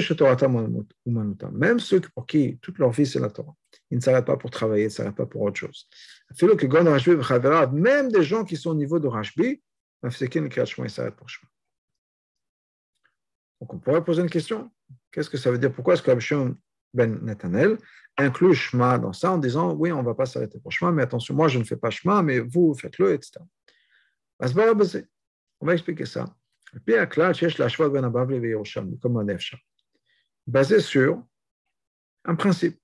ceux 1.79 2.01
pour 2.01 2.25
qui 2.25 2.57
toute 2.61 2.77
leur 2.77 2.91
vie 2.91 3.05
c'est 3.05 3.19
la 3.19 3.29
Torah, 3.29 3.55
ils 3.89 3.97
ne 3.97 4.01
s'arrêtent 4.01 4.25
pas 4.25 4.35
pour 4.35 4.51
travailler, 4.51 4.83
ils 4.83 4.87
ne 4.87 4.91
s'arrêtent 4.91 5.15
pas 5.15 5.25
pour 5.25 5.43
autre 5.43 5.57
chose. 5.57 5.87
Même 7.73 8.11
des 8.11 8.23
gens 8.23 8.43
qui 8.43 8.57
sont 8.57 8.71
au 8.71 8.75
niveau 8.75 8.99
de 8.99 9.07
Rashbi. 9.07 9.61
Donc 10.01 10.13
on 13.73 13.79
pourrait 13.79 14.03
poser 14.03 14.21
une 14.21 14.29
question. 14.29 14.71
Qu'est-ce 15.11 15.29
que 15.29 15.37
ça 15.37 15.51
veut 15.51 15.57
dire? 15.57 15.73
Pourquoi 15.73 15.93
est-ce 15.93 16.03
que 16.03 16.11
Rabbi 16.11 16.55
ben 16.93 17.19
Netanel 17.21 17.77
inclut 18.17 18.53
Shema 18.53 18.97
dans 18.97 19.13
ça 19.13 19.31
en 19.31 19.37
disant 19.37 19.73
oui, 19.73 19.91
on 19.91 20.01
ne 20.01 20.05
va 20.05 20.13
pas 20.13 20.25
s'arrêter 20.25 20.59
pour 20.59 20.71
Shema, 20.71 20.91
mais 20.91 21.03
attention, 21.03 21.35
moi 21.35 21.47
je 21.47 21.59
ne 21.59 21.63
fais 21.63 21.77
pas 21.77 21.89
Shema, 21.89 22.21
mais 22.21 22.39
vous 22.39 22.73
faites-le, 22.73 23.13
etc. 23.13 23.39
On 24.39 25.65
va 25.65 25.73
expliquer 25.73 26.05
ça. 26.05 26.35
Basé 30.47 30.79
sur 30.79 31.23
un 32.25 32.35
principe 32.35 32.79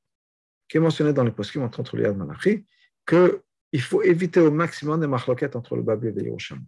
qui 0.67 0.77
est 0.77 0.79
mentionné 0.79 1.13
dans 1.13 1.23
les 1.23 1.31
postes 1.31 1.57
entre 1.57 1.97
les 1.97 2.13
Malachi, 2.13 2.65
qu'il 3.07 3.81
faut 3.81 4.01
éviter 4.01 4.39
au 4.39 4.51
maximum 4.51 4.99
des 4.99 5.07
marloquettes 5.07 5.55
entre 5.55 5.75
le 5.75 5.81
Babel 5.81 6.17
et 6.17 6.21
le 6.21 6.27
Yerushalmi, 6.27 6.65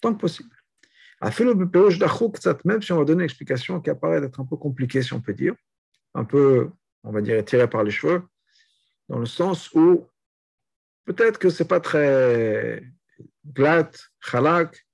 tant 0.00 0.14
que 0.14 0.20
possible. 0.20 0.54
Même 1.20 2.82
si 2.82 2.92
on 2.92 2.98
va 2.98 3.04
donner 3.04 3.22
une 3.22 3.24
explication 3.24 3.80
qui 3.80 3.90
apparaît 3.90 4.20
d'être 4.20 4.38
un 4.40 4.44
peu 4.44 4.56
compliquée, 4.56 5.02
si 5.02 5.12
on 5.12 5.20
peut 5.20 5.34
dire, 5.34 5.54
un 6.14 6.24
peu, 6.24 6.70
on 7.02 7.10
va 7.10 7.20
dire, 7.20 7.44
tirée 7.44 7.68
par 7.68 7.82
les 7.82 7.90
cheveux, 7.90 8.22
dans 9.08 9.18
le 9.18 9.26
sens 9.26 9.72
où 9.72 10.06
peut-être 11.04 11.38
que 11.38 11.50
ce 11.50 11.62
n'est 11.62 11.68
pas 11.68 11.80
très 11.80 12.84
glatt, 13.46 13.98
chalak, 14.20 14.86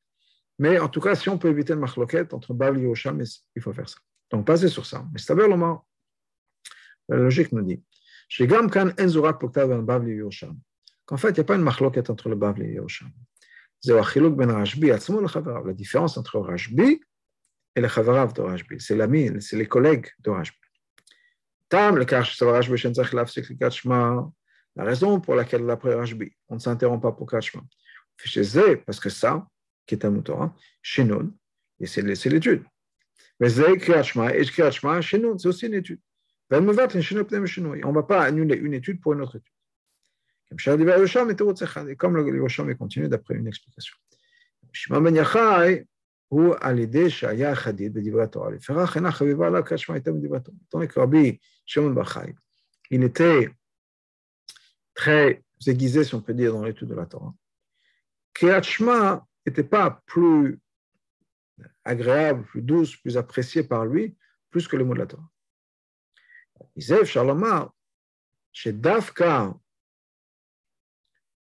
mais 0.59 0.79
en 0.79 0.88
tout 0.88 1.00
cas, 1.00 1.14
si 1.14 1.29
on 1.29 1.37
peut 1.37 1.49
éviter 1.49 1.73
le 1.75 1.81
machloket 1.81 2.33
entre 2.33 2.55
Bavli 2.55 2.85
et 2.85 2.87
Osham, 2.87 3.23
il 3.57 3.62
faut 3.62 3.73
faire 3.73 3.88
ça. 3.88 3.99
Donc, 4.31 4.47
basé 4.47 4.69
sur 4.69 4.87
ça. 4.87 5.05
Mais 5.12 5.19
c'est 5.19 5.35
la 5.35 7.17
logique 7.17 7.53
nous 7.53 7.62
dit 7.62 7.83
qu'en 11.06 11.16
fait, 11.16 11.30
il 11.30 11.34
n'y 11.34 11.40
a 11.40 11.44
pas 11.44 11.56
une 11.56 11.62
machloket 11.62 12.11
entre 12.11 12.28
le 12.28 12.37
Bavli 12.37 12.75
et 12.75 12.80
Osham. 12.80 13.11
La 13.87 15.73
différence 15.75 16.16
entre 16.16 16.38
Rashbi 16.40 17.00
et 17.76 17.80
le 17.80 17.88
Chavarav 17.88 18.32
de 18.32 18.40
Rashbi, 18.40 18.80
c'est 18.80 18.96
l'ami, 18.96 19.30
c'est 19.40 19.56
les 19.56 19.66
collègues 19.66 20.08
de 20.20 20.30
Rashbi. 20.30 20.56
La 24.76 24.84
raison 24.84 25.20
pour 25.20 25.34
laquelle, 25.34 25.66
d'après 25.66 25.94
Rashbi, 25.94 26.32
on 26.49 26.54
ne 26.54 26.61
s'interrompt 26.61 27.02
pas 27.02 27.12
pour 27.12 27.28
Kachma, 27.28 27.62
parce 28.87 29.00
que 29.00 29.11
ça, 29.11 29.46
qui 29.87 29.94
est 29.94 30.04
un 30.04 30.20
Torah, 30.20 30.54
chez 30.82 31.04
nous, 31.04 31.37
et 31.80 31.87
c'est 31.87 32.02
l'étude. 32.02 32.64
Mais 33.40 33.50
c'est 33.50 33.80
chez 33.80 35.20
c'est 35.38 35.49
aussi 35.49 35.66
une 35.66 35.75
étude. 35.75 36.00
On 36.50 36.61
ne 36.61 37.92
va 37.92 38.02
pas 38.02 38.23
annuler 38.23 38.56
une 38.56 38.75
étude 38.75 39.00
pour 39.00 39.14
une 39.14 39.23
autre 39.23 39.37
étude. 39.37 39.53
Comme 40.56 42.16
le 42.16 42.37
Yerushalmi 42.37 42.73
est 42.73 42.76
continué 42.76 43.08
d'après 43.08 43.34
une 43.34 43.46
explication. 43.46 43.96
Il 52.90 53.02
était 53.04 53.54
très 54.94 55.42
aiguisé, 55.66 56.04
si 56.04 56.14
on 56.14 56.20
peut 56.20 56.34
dire, 56.34 56.52
dans 56.52 56.64
l'étude 56.64 56.88
de 56.88 56.94
la 56.94 57.06
Torah. 57.06 57.34
Kriyachma 58.32 59.26
n'était 59.46 59.64
pas 59.64 60.02
plus 60.06 60.58
agréable, 61.84 62.44
plus 62.44 62.62
douce, 62.62 62.96
plus 62.96 63.16
appréciée 63.16 63.62
par 63.62 63.87
lui, 63.87 64.16
plus 64.50 64.66
que 64.66 64.76
le 64.76 64.84
mot 64.84 64.94
de 64.94 65.00
la 65.00 65.06
Torah. 65.06 65.28
Isef, 66.76 67.04
Charlemar, 67.04 67.73
chez 68.52 68.73
Dafka, 68.73 69.54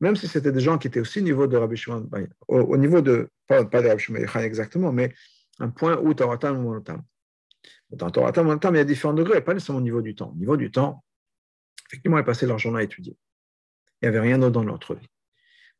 Même 0.00 0.16
si 0.16 0.28
c'était 0.28 0.52
des 0.52 0.60
gens 0.60 0.78
qui 0.78 0.88
étaient 0.88 1.00
aussi 1.00 1.20
au 1.20 1.22
niveau 1.22 1.46
de 1.46 1.56
Rabbi 1.56 1.76
Shimon 1.76 2.08
au, 2.48 2.58
au 2.58 2.76
niveau 2.76 3.00
de, 3.00 3.30
pas, 3.46 3.64
pas 3.64 3.82
de 3.82 3.88
Rabbi 3.88 4.02
Shimon 4.02 4.18
exactement, 4.40 4.92
mais 4.92 5.14
un 5.58 5.70
point 5.70 5.98
où 5.98 6.12
Torah 6.14 6.38
ou 6.52 6.60
Monotam. 6.60 7.02
Dans 7.90 8.10
Torah 8.10 8.32
Monotam, 8.42 8.74
il 8.74 8.78
y 8.78 8.80
a 8.80 8.84
différents 8.84 9.14
degrés, 9.14 9.40
pas 9.42 9.54
nécessairement 9.54 9.80
au 9.80 9.84
niveau 9.84 10.02
du 10.02 10.14
temps. 10.14 10.32
Au 10.32 10.36
niveau 10.36 10.56
du 10.56 10.70
temps, 10.70 11.02
effectivement, 11.88 12.18
ils 12.18 12.24
passaient 12.24 12.46
leur 12.46 12.58
journée 12.58 12.80
à 12.80 12.82
étudier. 12.82 13.16
Il 14.02 14.08
n'y 14.08 14.08
avait 14.08 14.20
rien 14.20 14.38
d'autre 14.38 14.52
dans 14.52 14.64
notre 14.64 14.94
vie. 14.94 15.08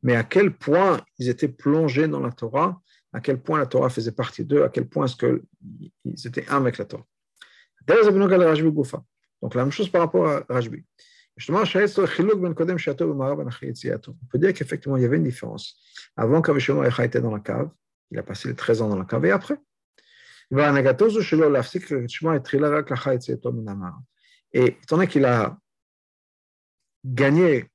Mais 0.02 0.16
à 0.16 0.25
quel 0.25 0.56
point 0.56 1.00
ils 1.18 1.28
étaient 1.28 1.49
plongés 1.49 2.08
dans 2.08 2.20
la 2.20 2.30
Torah, 2.30 2.80
à 3.12 3.20
quel 3.20 3.42
point 3.42 3.58
la 3.58 3.66
Torah 3.66 3.90
faisait 3.90 4.12
partie 4.12 4.44
d'eux, 4.44 4.62
à 4.62 4.68
quel 4.68 4.88
point 4.88 5.06
est-ce 5.06 5.16
qu'ils 5.16 6.26
étaient 6.26 6.49
un 6.49 6.58
avec 6.58 6.78
la 6.78 6.85
Torah. 6.85 7.06
Donc 9.42 9.54
la 9.54 9.62
même 9.62 9.73
chose 9.73 9.88
par 9.88 10.02
rapport 10.02 10.28
à 10.28 10.44
Rajbi. 10.49 10.85
Justement, 11.37 11.62
ben 11.64 12.49
on 14.09 14.26
peut 14.26 14.38
dire 14.38 14.55
qu'effectivement, 14.55 14.97
il 14.97 15.02
y 15.02 15.05
avait 15.05 15.19
une 15.19 15.23
différence. 15.23 15.78
Avant 16.16 16.40
qu'Avishon 16.40 16.83
était 16.83 17.21
dans 17.21 17.31
la 17.31 17.40
cave, 17.40 17.71
il 18.11 18.19
a 18.19 18.23
passé 18.23 18.49
les 18.49 18.55
13 18.55 18.83
ans 18.83 18.88
dans 18.88 18.99
la 18.99 19.05
cave, 19.05 19.26
et 19.26 19.33
après? 19.33 19.59
Et 24.52 24.64
étant 24.64 24.97
donné 24.97 25.09
qu'il 25.09 25.25
a 25.26 25.59
gagné 27.05 27.71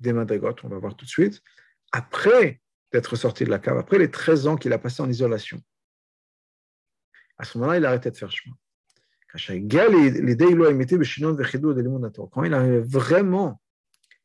des 0.00 0.12
madrigotes, 0.12 0.64
on 0.64 0.68
va 0.68 0.78
voir 0.78 0.96
tout 0.96 1.04
de 1.04 1.10
suite, 1.10 1.42
après 1.92 2.60
d'être 2.92 3.14
sorti 3.14 3.44
de 3.44 3.50
la 3.50 3.58
cave, 3.58 3.78
après 3.78 3.98
les 3.98 4.10
13 4.10 4.46
ans 4.48 4.56
qu'il 4.56 4.72
a 4.72 4.78
passé 4.78 5.02
en 5.02 5.08
isolation, 5.08 5.60
à 7.38 7.44
ce 7.44 7.58
moment-là, 7.58 7.76
il 7.78 7.84
a 7.84 7.90
arrêté 7.90 8.10
de 8.10 8.16
faire 8.16 8.32
chemin. 8.32 8.56
Quand 12.32 12.44
il 12.44 12.54
arrive 12.54 12.80
vraiment 12.80 13.60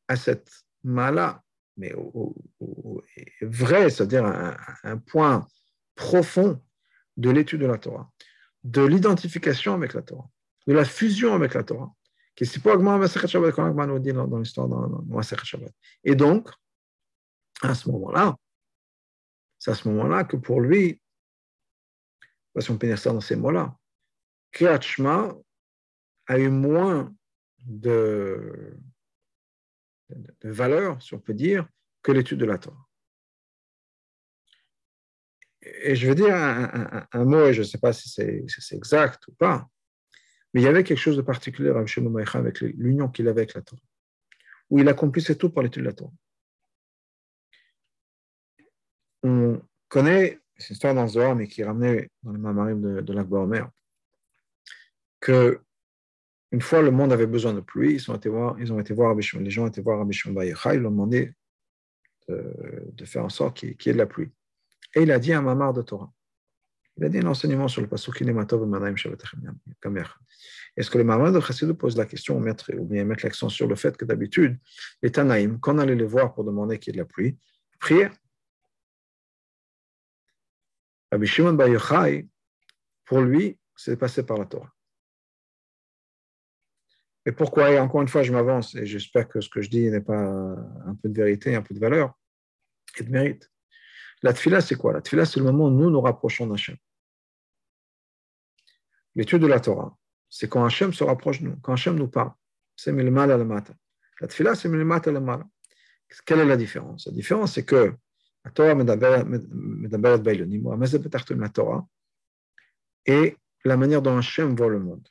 à 0.08 0.16
cette 0.16 0.52
mala, 0.84 1.44
mais 1.78 1.94
vrai, 3.42 3.90
c'est-à-dire 3.90 4.26
un, 4.26 4.98
point 4.98 5.48
profond 5.96 6.62
de 7.18 7.30
l'étude 7.30 7.62
de 7.62 7.66
la 7.66 7.78
Torah, 7.78 8.10
de 8.64 8.84
l'identification 8.84 9.74
avec 9.74 9.94
la 9.94 10.02
Torah, 10.02 10.30
de 10.68 10.74
la 10.74 10.86
fusion 10.86 11.34
avec 11.34 11.54
la 11.54 11.64
Torah, 11.64 11.94
qui 12.36 12.44
est 12.44 12.64
pas 12.64 12.78
dans 12.78 14.40
l'histoire 14.40 14.68
dans 14.68 15.22
Shabbat. 15.22 15.74
Et 16.04 16.16
donc, 16.16 16.50
à 17.62 17.76
ce 17.76 17.90
moment-là, 17.90 18.38
c'est 19.60 19.72
à 19.72 19.76
ce 19.76 19.88
moment-là 19.90 20.24
que 20.24 20.38
pour 20.38 20.62
lui, 20.62 21.02
si 22.60 22.72
on 22.72 22.78
peut 22.78 22.88
dire 22.88 22.98
ça 22.98 23.12
dans 23.12 23.22
ces 23.22 23.36
mots-là, 23.36 23.76
Kriyat 24.52 24.82
Shema 24.82 25.34
a 26.28 26.38
eu 26.38 26.50
moins 26.50 27.14
de, 27.66 28.78
valeur, 30.44 31.02
si 31.02 31.14
on 31.14 31.20
peut 31.20 31.34
dire, 31.34 31.68
que 32.02 32.12
l'étude 32.12 32.40
de 32.40 32.46
la 32.46 32.58
Torah. 32.58 32.88
Et 35.62 35.96
je 35.96 36.08
veux 36.08 36.16
dire 36.16 36.34
un, 36.34 37.26
mot, 37.26 37.46
et 37.46 37.54
je 37.54 37.60
ne 37.60 37.66
sais 37.66 37.78
pas 37.78 37.94
si 37.94 38.10
c'est 38.10 38.76
exact 38.76 39.28
ou 39.28 39.34
pas, 39.34 39.68
mais 40.54 40.62
il 40.62 40.64
y 40.64 40.68
avait 40.68 40.84
quelque 40.84 40.98
chose 40.98 41.18
de 41.18 41.22
particulier 41.22 41.70
avec 41.70 42.62
l'union 42.62 43.10
qu'il 43.10 43.28
avait 43.28 43.42
avec 43.42 43.54
la 43.54 43.62
Torah, 43.62 43.82
où 44.70 44.80
il 44.80 44.90
accomplissait 44.90 45.36
tout 45.36 45.52
par 45.52 45.64
l'étude 45.64 45.84
de 45.84 45.88
la 45.88 45.94
Torah. 45.94 46.14
On 49.24 49.62
connaît, 49.88 50.40
c'est 50.58 50.70
une 50.70 50.74
histoire 50.74 50.96
dans 50.96 51.08
Zohar, 51.08 51.36
mais 51.36 51.48
qui 51.48 51.62
est 51.62 51.66
ramenée 51.66 52.10
dans 52.24 52.32
le 52.32 52.40
Mamarim 52.40 52.82
de, 52.82 53.02
de 53.02 53.14
l'Akbar 53.14 53.44
Omer, 53.44 53.70
que 55.22 55.62
une 56.52 56.62
fois 56.62 56.82
le 56.82 56.92
monde 56.92 57.14
avait 57.14 57.28
besoin 57.28 57.54
de 57.54 57.62
pluie, 57.62 57.94
ils, 57.94 58.12
ont 58.12 58.16
été 58.16 58.28
voir, 58.28 58.60
ils 58.60 58.74
ont 58.74 58.80
été 58.80 58.94
voir 58.94 59.16
les 59.16 59.50
gens 59.50 59.64
ont 59.64 59.68
été 59.68 59.82
voir 59.82 60.00
Rabbi 60.00 60.12
Shimon 60.14 60.42
ils 60.42 60.52
lui 60.52 60.86
ont 60.86 60.92
demandé 60.92 61.34
de, 62.28 63.06
faire 63.06 63.24
en 63.24 63.30
sorte 63.30 63.56
qu'il 63.58 63.70
y 63.70 63.90
ait 63.90 63.94
de 63.94 63.98
la 63.98 64.06
pluie. 64.06 64.30
Et 64.96 65.04
il 65.04 65.12
a 65.12 65.20
dit 65.20 65.32
un 65.34 65.42
mamar 65.42 65.72
de 65.74 65.82
Torah. 65.82 66.12
Il 66.98 67.06
a 67.06 67.10
dit 67.10 67.20
un 67.20 67.28
enseignement 67.28 67.70
sur 67.70 67.82
le 67.82 67.88
pasuk 67.88 68.22
Est-ce 68.22 68.32
que 70.90 70.98
le 70.98 71.04
mamar 71.04 71.32
de 71.32 71.40
Chassidou 71.40 71.76
pose 71.76 71.96
la 71.98 72.06
question 72.06 72.40
mettre, 72.40 72.72
ou 72.78 72.86
bien 72.86 73.06
mettre 73.06 73.26
l'accent 73.26 73.50
sur 73.50 73.68
le 73.68 73.76
fait 73.76 73.96
que 73.96 74.06
d'habitude, 74.06 74.60
les 75.02 75.12
Tanaïm, 75.12 75.60
quand 75.60 75.76
on 75.76 75.80
allait 75.80 75.96
les 75.96 76.06
voir 76.06 76.34
pour 76.34 76.44
demander 76.44 76.80
qu'il 76.80 76.94
y 76.94 76.98
ait 76.98 77.00
de 77.00 77.04
la 77.04 77.08
pluie, 77.08 77.38
prière. 77.80 78.14
Rabbi 81.12 81.28
Shimon 81.28 81.58
pour 83.06 83.22
lui, 83.22 83.58
c'est 83.76 83.98
passé 83.98 84.24
par 84.24 84.38
la 84.38 84.46
Torah. 84.46 84.74
Et 87.26 87.32
pourquoi? 87.32 87.72
Et 87.72 87.80
encore 87.80 88.02
une 88.02 88.08
fois, 88.08 88.24
je 88.24 88.32
m'avance 88.32 88.74
et 88.76 88.86
j'espère 88.86 89.28
que 89.28 89.42
ce 89.42 89.50
que 89.50 89.62
je 89.62 89.70
dis 89.70 89.90
n'est 89.90 90.02
pas 90.02 90.18
un 90.18 90.96
peu 90.96 91.10
de 91.10 91.16
vérité, 91.16 91.56
un 91.56 91.62
peu 91.62 91.76
de 91.76 91.80
valeur 91.80 92.18
et 92.98 93.04
de 93.04 93.12
mérite. 93.12 93.52
La 94.24 94.34
tfila, 94.34 94.62
c'est 94.62 94.76
quoi? 94.76 94.94
La 94.94 95.02
tfila, 95.02 95.26
c'est 95.26 95.40
le 95.40 95.46
moment 95.46 95.68
où 95.68 95.72
nous 95.72 95.90
nous 95.90 96.02
rapprochons 96.02 96.48
d'Hachem. 96.48 96.78
L'étude 99.16 99.42
de 99.42 99.48
la 99.48 99.60
Torah, 99.60 99.98
c'est 100.30 100.48
quand 100.48 100.64
Hachem 100.64 100.94
se 100.94 101.04
rapproche 101.04 101.42
de 101.42 101.50
nous, 101.50 101.58
quand 101.58 101.74
Hachem 101.74 101.96
nous 101.96 102.08
parle. 102.08 102.32
C'est 102.76 102.92
mal 102.92 103.32
à 103.32 103.38
la 103.38 103.44
mata. 103.44 103.74
La 104.20 104.28
tfila, 104.28 104.56
c'est 104.56 104.70
milmat 104.70 105.02
à 105.06 105.12
la 105.12 105.20
mala. 105.20 105.46
Quelle 106.26 106.40
est 106.40 106.46
la 106.46 106.58
différence? 106.58 107.06
La 107.08 107.12
différence, 107.12 107.54
c'est 107.54 107.66
que 107.66 107.94
la 108.44 108.52
Torah 108.52 108.74
la 108.74 108.86
Torah 111.50 111.88
et 113.06 113.38
la 113.64 113.78
manière 113.78 114.02
dont 114.02 114.18
Hachem 114.18 114.56
voit 114.56 114.70
le 114.70 114.80
monde. 114.80 115.08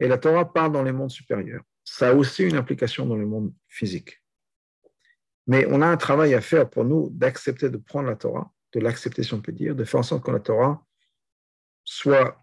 Et 0.00 0.08
la 0.08 0.18
Torah 0.18 0.52
parle 0.52 0.72
dans 0.72 0.82
les 0.82 0.92
mondes 0.92 1.10
supérieurs. 1.10 1.62
Ça 1.84 2.10
a 2.10 2.14
aussi 2.14 2.44
une 2.44 2.56
application 2.56 3.06
dans 3.06 3.16
le 3.16 3.26
monde 3.26 3.52
physique. 3.68 4.22
Mais 5.46 5.66
on 5.70 5.80
a 5.80 5.86
un 5.86 5.96
travail 5.96 6.34
à 6.34 6.40
faire 6.40 6.68
pour 6.68 6.84
nous 6.84 7.08
d'accepter 7.10 7.70
de 7.70 7.78
prendre 7.78 8.08
la 8.08 8.16
Torah, 8.16 8.52
de 8.74 8.80
l'accepter 8.80 9.22
si 9.22 9.32
on 9.34 9.40
peut 9.40 9.52
dire, 9.52 9.74
de 9.74 9.84
faire 9.84 10.00
en 10.00 10.02
sorte 10.02 10.24
que 10.24 10.30
la 10.30 10.40
Torah 10.40 10.84
soit 11.84 12.36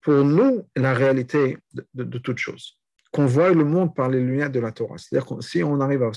pour 0.00 0.24
nous 0.24 0.68
la 0.76 0.94
réalité 0.94 1.58
de, 1.74 2.04
de, 2.04 2.18
toute 2.18 2.38
chose. 2.38 2.80
Qu'on 3.10 3.26
voit 3.26 3.52
le 3.52 3.64
monde 3.64 3.94
par 3.94 4.08
les 4.08 4.20
lunettes 4.20 4.52
de 4.52 4.60
la 4.60 4.70
Torah. 4.70 4.96
C'est-à-dire 4.96 5.26
que 5.26 5.42
si 5.42 5.64
on 5.64 5.80
arrive 5.80 6.04
à, 6.04 6.12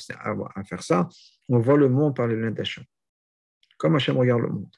à, 0.55 0.63
faire 0.63 0.83
ça, 0.83 1.09
on 1.49 1.59
voit 1.59 1.75
le 1.75 1.89
monde 1.89 2.15
par 2.15 2.27
les 2.27 2.35
lunettes 2.35 2.53
d'Hachem. 2.53 2.85
Comme 3.77 3.95
Hachem 3.95 4.15
regarde 4.15 4.41
le 4.41 4.49
monde. 4.49 4.75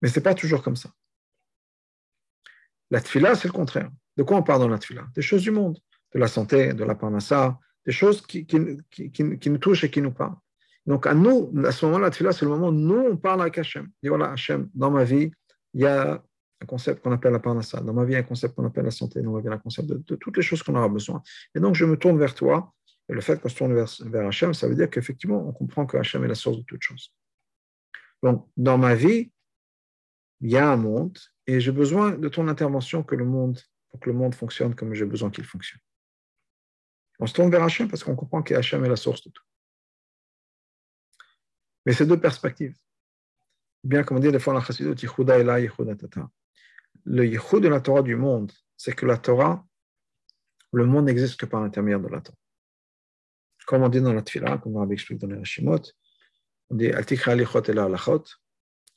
Mais 0.00 0.08
ce 0.08 0.18
n'est 0.18 0.22
pas 0.22 0.34
toujours 0.34 0.62
comme 0.62 0.76
ça. 0.76 0.90
La 2.90 3.00
tfila, 3.00 3.34
c'est 3.34 3.48
le 3.48 3.52
contraire. 3.52 3.90
De 4.16 4.22
quoi 4.22 4.36
on 4.36 4.42
parle 4.42 4.60
dans 4.60 4.68
la 4.68 4.78
tfila 4.78 5.06
Des 5.14 5.22
choses 5.22 5.42
du 5.42 5.50
monde, 5.50 5.78
de 6.14 6.18
la 6.18 6.28
santé, 6.28 6.72
de 6.72 6.84
la 6.84 6.94
parnassa, 6.94 7.58
des 7.84 7.92
choses 7.92 8.20
qui, 8.26 8.46
qui, 8.46 8.58
nous 8.58 9.58
touchent 9.58 9.84
et 9.84 9.90
qui 9.90 10.02
nous 10.02 10.12
parlent. 10.12 10.36
Donc, 10.86 11.06
à 11.06 11.14
nous, 11.14 11.52
à 11.64 11.72
ce 11.72 11.84
moment-là, 11.86 12.06
la 12.06 12.10
tfila, 12.10 12.32
c'est 12.32 12.44
le 12.44 12.50
moment 12.50 12.68
où 12.68 12.72
nous, 12.72 13.08
on 13.12 13.16
parle 13.16 13.42
avec 13.42 13.58
Hachem. 13.58 13.88
Et 14.02 14.08
voilà, 14.08 14.32
Hachem, 14.32 14.70
dans 14.74 14.90
ma 14.90 15.04
vie, 15.04 15.30
il 15.74 15.82
y 15.82 15.86
a 15.86 16.22
un 16.60 16.66
concept 16.66 17.02
qu'on 17.02 17.12
appelle 17.12 17.32
la 17.32 17.38
parnassa. 17.38 17.80
Dans 17.80 17.92
ma 17.92 18.04
vie, 18.04 18.12
il 18.12 18.14
y 18.14 18.16
a 18.16 18.20
un 18.20 18.24
concept 18.24 18.54
qu'on 18.54 18.66
appelle 18.66 18.84
la 18.84 18.90
santé. 18.90 19.20
Dans 19.20 19.32
ma 19.32 19.38
vie, 19.38 19.46
il 19.46 19.50
y 19.50 19.52
a 19.52 19.56
un 19.56 19.58
concept 19.58 19.88
de, 19.88 20.16
toutes 20.16 20.36
les 20.36 20.42
choses 20.42 20.62
qu'on 20.62 20.74
aura 20.74 20.88
besoin. 20.88 21.22
Et 21.54 21.60
donc, 21.60 21.74
je 21.74 21.84
me 21.84 21.96
tourne 21.96 22.18
vers 22.18 22.34
toi. 22.34 22.72
Et 23.10 23.14
le 23.14 23.20
fait 23.20 23.40
qu'on 23.40 23.48
se 23.48 23.56
tourne 23.56 23.74
vers, 23.74 23.88
vers 24.06 24.26
Hachem, 24.26 24.54
ça 24.54 24.66
veut 24.66 24.74
dire 24.74 24.90
qu'effectivement, 24.90 25.46
on 25.46 25.52
comprend 25.52 25.86
que 25.86 25.96
Hachem 25.96 26.24
est 26.24 26.28
la 26.28 26.34
source 26.34 26.58
de 26.58 26.62
toutes 26.62 26.82
choses. 26.82 27.12
Donc, 28.22 28.48
dans 28.56 28.78
ma 28.78 28.94
vie, 28.94 29.30
il 30.40 30.50
y 30.50 30.56
a 30.56 30.70
un 30.70 30.76
monde 30.76 31.18
et 31.48 31.60
j'ai 31.60 31.72
besoin 31.72 32.10
de 32.12 32.28
ton 32.28 32.46
intervention 32.46 33.02
que 33.02 33.14
le 33.14 33.24
monde, 33.24 33.58
pour 33.88 33.98
que 33.98 34.10
le 34.10 34.14
monde 34.14 34.34
fonctionne 34.34 34.74
comme 34.74 34.92
j'ai 34.92 35.06
besoin 35.06 35.30
qu'il 35.30 35.44
fonctionne. 35.44 35.80
On 37.20 37.26
se 37.26 37.32
tourne 37.32 37.50
vers 37.50 37.62
Hachem 37.62 37.88
parce 37.88 38.04
qu'on 38.04 38.14
comprend 38.14 38.42
que 38.42 38.54
Hachem 38.54 38.84
est 38.84 38.88
la 38.88 38.96
source 38.96 39.24
de 39.24 39.30
tout. 39.30 39.42
Mais 41.86 41.94
c'est 41.94 42.06
deux 42.06 42.20
perspectives. 42.20 42.76
Bien 43.82 44.04
comme 44.04 44.18
on 44.18 44.20
dit 44.20 44.30
des 44.30 44.38
fois 44.38 44.52
la 44.52 44.60
Chassidut, 44.60 44.94
Yichuda 45.02 45.38
Ela, 45.38 45.58
Yichuda 45.58 45.96
Tata. 45.96 46.28
Le 47.04 47.26
Yichud 47.26 47.62
de 47.62 47.68
la 47.68 47.80
Torah 47.80 48.02
du 48.02 48.14
monde, 48.14 48.52
c'est 48.76 48.92
que 48.92 49.06
la 49.06 49.16
Torah, 49.16 49.66
le 50.74 50.84
monde 50.84 51.06
n'existe 51.06 51.40
que 51.40 51.46
par 51.46 51.62
l'intermédiaire 51.62 52.00
de 52.00 52.08
la 52.08 52.20
Torah. 52.20 52.36
Comme 53.66 53.82
on 53.82 53.88
dit 53.88 54.02
dans 54.02 54.12
la 54.12 54.20
Tfila, 54.20 54.58
comme 54.58 54.76
on 54.76 54.82
avait 54.82 54.94
expliqué 54.94 55.26
dans 55.26 55.34
les 55.34 55.40
Hashimot, 55.40 55.80
on 56.68 56.74
dit 56.74 56.90
Altikha 56.90 57.32
Alichot 57.32 57.62
Ela 57.62 57.84
Alachot, 57.84 58.24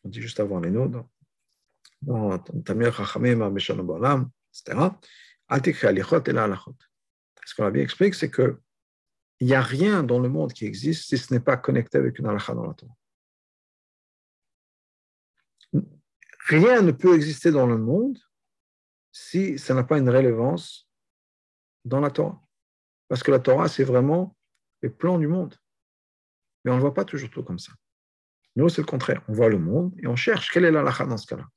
on 0.04 0.10
dit 0.10 0.22
juste 0.22 0.42
avant 0.42 0.60
les 0.60 0.70
dans 0.70 1.10
Tamir 2.66 3.00
etc. 4.52 4.78
Ela 6.28 6.44
Alachot 6.44 6.76
ce 7.52 7.56
qu'on 7.56 7.66
a 7.66 7.72
bien 7.72 7.84
expliqué, 7.84 8.14
c'est 8.14 8.32
qu'il 8.32 8.58
n'y 9.42 9.54
a 9.54 9.62
rien 9.62 10.04
dans 10.04 10.20
le 10.20 10.30
monde 10.30 10.54
qui 10.54 10.66
existe 10.66 11.10
si 11.10 11.18
ce 11.18 11.34
n'est 11.34 11.40
pas 11.40 11.58
connecté 11.58 11.98
avec 11.98 12.18
une 12.20 12.28
halakha 12.28 12.54
dans 12.54 12.66
la 12.66 12.74
Torah. 12.74 12.96
Rien 16.48 16.82
ne 16.82 16.92
peut 16.92 17.16
exister 17.16 17.52
dans 17.52 17.68
le 17.68 17.78
monde 17.78 18.18
si 19.12 19.60
ça 19.60 19.74
n'a 19.74 19.84
pas 19.84 19.98
une 19.98 20.10
rélevance 20.10 20.90
dans 21.84 22.00
la 22.00 22.10
Torah. 22.10 22.42
Parce 23.08 23.24
que 23.24 23.32
la 23.32 23.40
Torah, 23.40 23.68
c'est 23.68 23.84
vraiment 23.84 24.36
les 24.82 24.90
plans 24.90 25.20
du 25.20 25.28
monde. 25.28 25.56
Mais 26.64 26.72
on 26.72 26.76
ne 26.76 26.82
voit 26.82 26.94
pas 26.94 27.06
toujours 27.06 27.30
tout 27.30 27.44
comme 27.44 27.60
ça. 27.60 27.74
Nous, 28.56 28.70
c'est 28.70 28.82
le 28.82 28.88
contraire. 28.88 29.22
On 29.28 29.34
voit 29.34 29.50
le 29.50 29.60
monde 29.60 29.94
et 30.02 30.08
on 30.08 30.16
cherche 30.16 30.52
quelle 30.52 30.66
est 30.66 30.72
la 30.72 30.84
dans 30.84 31.18
ce 31.18 31.28
cas-là. 31.28 31.48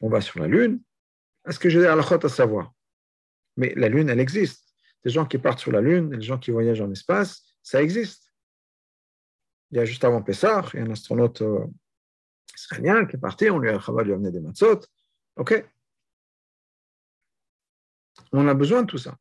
On 0.00 0.08
va 0.08 0.20
sur 0.20 0.40
la 0.40 0.46
Lune. 0.46 0.80
Est-ce 1.46 1.58
que 1.58 1.68
j'ai 1.68 1.80
des 1.80 1.86
halakhot 1.86 2.24
à 2.24 2.28
savoir? 2.28 2.72
Mais 3.56 3.72
la 3.76 3.88
Lune, 3.88 4.08
elle 4.08 4.20
existe. 4.20 4.74
Des 5.04 5.10
gens 5.10 5.26
qui 5.26 5.38
partent 5.38 5.58
sur 5.58 5.72
la 5.72 5.80
Lune, 5.80 6.10
des 6.10 6.20
gens 6.20 6.38
qui 6.38 6.50
voyagent 6.50 6.80
en 6.80 6.90
espace, 6.90 7.54
ça 7.62 7.82
existe. 7.82 8.32
Il 9.70 9.78
y 9.78 9.80
a 9.80 9.84
juste 9.84 10.04
avant 10.04 10.22
Pessah, 10.22 10.64
il 10.72 10.80
y 10.80 10.82
a 10.82 10.86
un 10.86 10.90
astronaute 10.90 11.42
euh, 11.42 11.66
israélien 12.56 13.06
qui 13.06 13.16
est 13.16 13.20
parti, 13.20 13.50
on 13.50 13.58
lui 13.58 13.70
a, 13.70 13.76
amené 13.76 14.30
des 14.30 14.40
matzot. 14.40 14.80
OK. 15.36 15.64
On 18.32 18.46
a 18.48 18.54
besoin 18.54 18.82
de 18.82 18.86
tout 18.86 18.98
ça. 18.98 19.16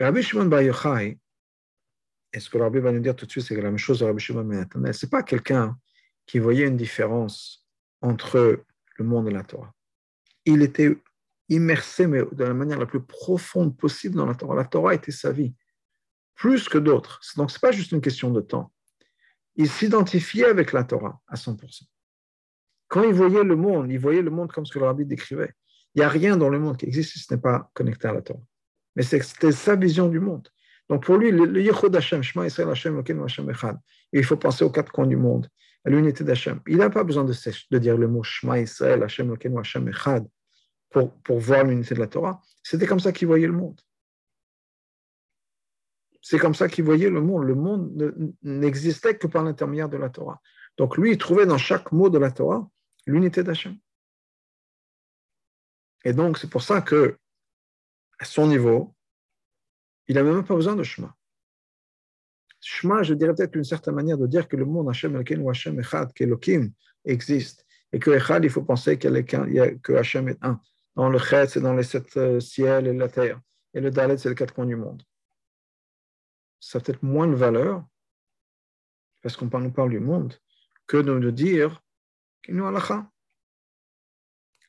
Rabbi 0.00 0.22
Shimon 0.22 0.46
Bar 0.46 0.62
et 2.32 2.40
ce 2.40 2.50
que 2.50 2.58
Rabbi 2.58 2.78
va 2.78 2.92
nous 2.92 3.00
dire 3.00 3.16
tout 3.16 3.26
de 3.26 3.30
suite, 3.30 3.44
c'est 3.44 3.54
que 3.54 3.60
la 3.60 3.70
même 3.70 3.78
chose 3.78 4.00
de 4.00 4.04
Rabbi 4.04 4.20
Shimon 4.20 4.44
Ben 4.44 4.92
ce 4.92 5.06
n'est 5.06 5.10
pas 5.10 5.22
quelqu'un 5.22 5.78
qui 6.26 6.38
voyait 6.38 6.66
une 6.66 6.76
différence 6.76 7.66
entre 8.00 8.64
le 8.96 9.04
monde 9.04 9.28
et 9.28 9.32
la 9.32 9.44
Torah. 9.44 9.72
Il 10.44 10.62
était 10.62 10.96
immersé, 11.48 12.06
mais 12.06 12.22
de 12.32 12.44
la 12.44 12.54
manière 12.54 12.78
la 12.78 12.86
plus 12.86 13.02
profonde 13.02 13.76
possible 13.76 14.16
dans 14.16 14.26
la 14.26 14.34
Torah. 14.34 14.54
La 14.54 14.64
Torah 14.64 14.94
était 14.94 15.12
sa 15.12 15.32
vie, 15.32 15.54
plus 16.34 16.68
que 16.68 16.78
d'autres. 16.78 17.20
Donc, 17.36 17.50
ce 17.50 17.56
n'est 17.56 17.60
pas 17.60 17.72
juste 17.72 17.92
une 17.92 18.00
question 18.00 18.30
de 18.30 18.40
temps. 18.40 18.72
Il 19.56 19.68
s'identifiait 19.68 20.46
avec 20.46 20.72
la 20.72 20.84
Torah 20.84 21.20
à 21.26 21.34
100%. 21.34 21.82
Quand 22.88 23.02
il 23.02 23.12
voyait 23.12 23.44
le 23.44 23.56
monde, 23.56 23.90
il 23.90 23.98
voyait 23.98 24.22
le 24.22 24.30
monde 24.30 24.50
comme 24.52 24.64
ce 24.64 24.72
que 24.72 24.78
le 24.78 24.86
rabbi 24.86 25.04
décrivait. 25.04 25.52
Il 25.94 25.98
n'y 25.98 26.04
a 26.04 26.08
rien 26.08 26.36
dans 26.36 26.48
le 26.48 26.58
monde 26.58 26.76
qui 26.76 26.86
existe 26.86 27.12
si 27.12 27.18
ce 27.18 27.34
n'est 27.34 27.40
pas 27.40 27.70
connecté 27.74 28.08
à 28.08 28.12
la 28.12 28.22
Torah. 28.22 28.40
Mais 28.96 29.02
c'était 29.02 29.52
sa 29.52 29.76
vision 29.76 30.08
du 30.08 30.20
monde. 30.20 30.48
Donc 30.88 31.04
pour 31.04 31.16
lui, 31.16 31.30
le 31.30 31.60
Yechod 31.60 31.94
Hashem, 31.94 32.22
Shema 32.22 32.46
Israël 32.46 32.70
Hashem, 32.70 33.02
Hashem 33.24 33.50
Echad, 33.50 33.76
il 34.12 34.24
faut 34.24 34.36
penser 34.36 34.64
aux 34.64 34.70
quatre 34.70 34.90
coins 34.90 35.06
du 35.06 35.16
monde, 35.16 35.48
l'unité 35.88 36.24
d'Hashem. 36.24 36.60
Il 36.66 36.78
n'a 36.78 36.90
pas 36.90 37.04
besoin 37.04 37.24
de, 37.24 37.78
dire 37.78 37.96
le 37.96 38.08
mot 38.08 38.22
Shema 38.22 38.60
Israël 38.60 39.02
Hashem, 39.02 39.34
Hashem 39.58 39.88
Echad 39.88 40.26
pour, 40.90 41.12
pour 41.22 41.38
voir 41.38 41.64
l'unité 41.64 41.94
de 41.94 42.00
la 42.00 42.06
Torah. 42.06 42.40
C'était 42.62 42.86
comme 42.86 43.00
ça 43.00 43.12
qu'il 43.12 43.28
voyait 43.28 43.46
le 43.46 43.52
monde. 43.52 43.80
C'est 46.20 46.38
comme 46.38 46.54
ça 46.54 46.68
qu'il 46.68 46.84
voyait 46.84 47.10
le 47.10 47.20
monde. 47.20 47.44
Le 47.44 47.54
monde 47.54 48.34
n'existait 48.42 49.16
que 49.16 49.26
par 49.26 49.44
l'intermédiaire 49.44 49.88
de 49.88 49.96
la 49.96 50.10
Torah. 50.10 50.40
Donc 50.76 50.96
lui, 50.96 51.12
il 51.12 51.18
trouvait 51.18 51.46
dans 51.46 51.58
chaque 51.58 51.92
mot 51.92 52.10
de 52.10 52.18
la 52.18 52.30
Torah 52.30 52.68
l'unité 53.06 53.42
d'Hachem. 53.42 53.76
Et 56.04 56.12
donc, 56.12 56.38
c'est 56.38 56.50
pour 56.50 56.62
ça 56.62 56.80
que, 56.80 57.18
à 58.18 58.24
son 58.24 58.46
niveau, 58.46 58.94
il 60.06 60.14
n'a 60.14 60.22
même 60.22 60.44
pas 60.44 60.54
besoin 60.54 60.76
de 60.76 60.82
Shema. 60.82 61.14
Shema, 62.60 63.02
je 63.02 63.14
dirais 63.14 63.34
peut-être 63.34 63.54
une 63.56 63.64
certaine 63.64 63.94
manière 63.94 64.18
de 64.18 64.26
dire 64.26 64.48
que 64.48 64.56
le 64.56 64.64
monde 64.64 64.88
Hachem 64.88 65.16
Elken 65.16 65.40
ou 65.40 65.50
Hachem 65.50 65.78
Echad, 65.78 66.12
qu'Elohim 66.12 66.70
existe, 67.04 67.64
et 67.92 67.98
que 67.98 68.10
Echad, 68.10 68.44
il 68.44 68.50
faut 68.50 68.62
penser 68.62 68.98
que 68.98 69.94
Hachem 69.94 70.28
est 70.28 70.38
un. 70.42 70.60
Dans 70.96 71.08
le 71.08 71.18
Chet, 71.18 71.46
c'est 71.46 71.60
dans 71.60 71.74
les 71.74 71.84
sept 71.84 72.16
euh, 72.16 72.40
ciels 72.40 72.88
et 72.88 72.92
la 72.92 73.08
terre. 73.08 73.40
Et 73.72 73.80
le 73.80 73.90
Dalet, 73.92 74.18
c'est 74.18 74.28
les 74.28 74.34
quatre 74.34 74.52
coins 74.52 74.66
du 74.66 74.74
monde. 74.74 75.00
Ça 76.58 76.78
a 76.78 76.80
peut-être 76.80 77.04
moins 77.04 77.28
de 77.28 77.36
valeur, 77.36 77.84
parce 79.22 79.36
qu'on 79.36 79.46
nous 79.46 79.70
parle 79.70 79.90
du 79.90 80.00
monde, 80.00 80.34
que 80.88 80.96
de 80.96 81.16
nous 81.16 81.30
dire 81.30 81.80
qu'il 82.42 82.56
nous 82.56 82.66
halakha. 82.66 83.08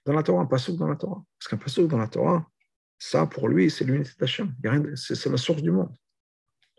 Dans 0.06 0.14
la 0.14 0.22
Torah, 0.22 0.44
un 0.44 0.46
pasouk 0.46 0.78
dans 0.78 0.88
la 0.88 0.96
Torah. 0.96 1.24
Parce 1.40 1.48
qu'un 1.48 1.58
pasouk 1.58 1.88
dans 1.88 1.98
la 1.98 2.08
Torah, 2.08 2.48
ça, 3.00 3.26
pour 3.26 3.48
lui, 3.48 3.72
c'est 3.72 3.86
l'unité 3.86 4.12
d'Hachem. 4.20 4.56
C'est 4.96 5.30
la 5.30 5.38
source 5.38 5.64
du 5.64 5.72
monde. 5.72 5.96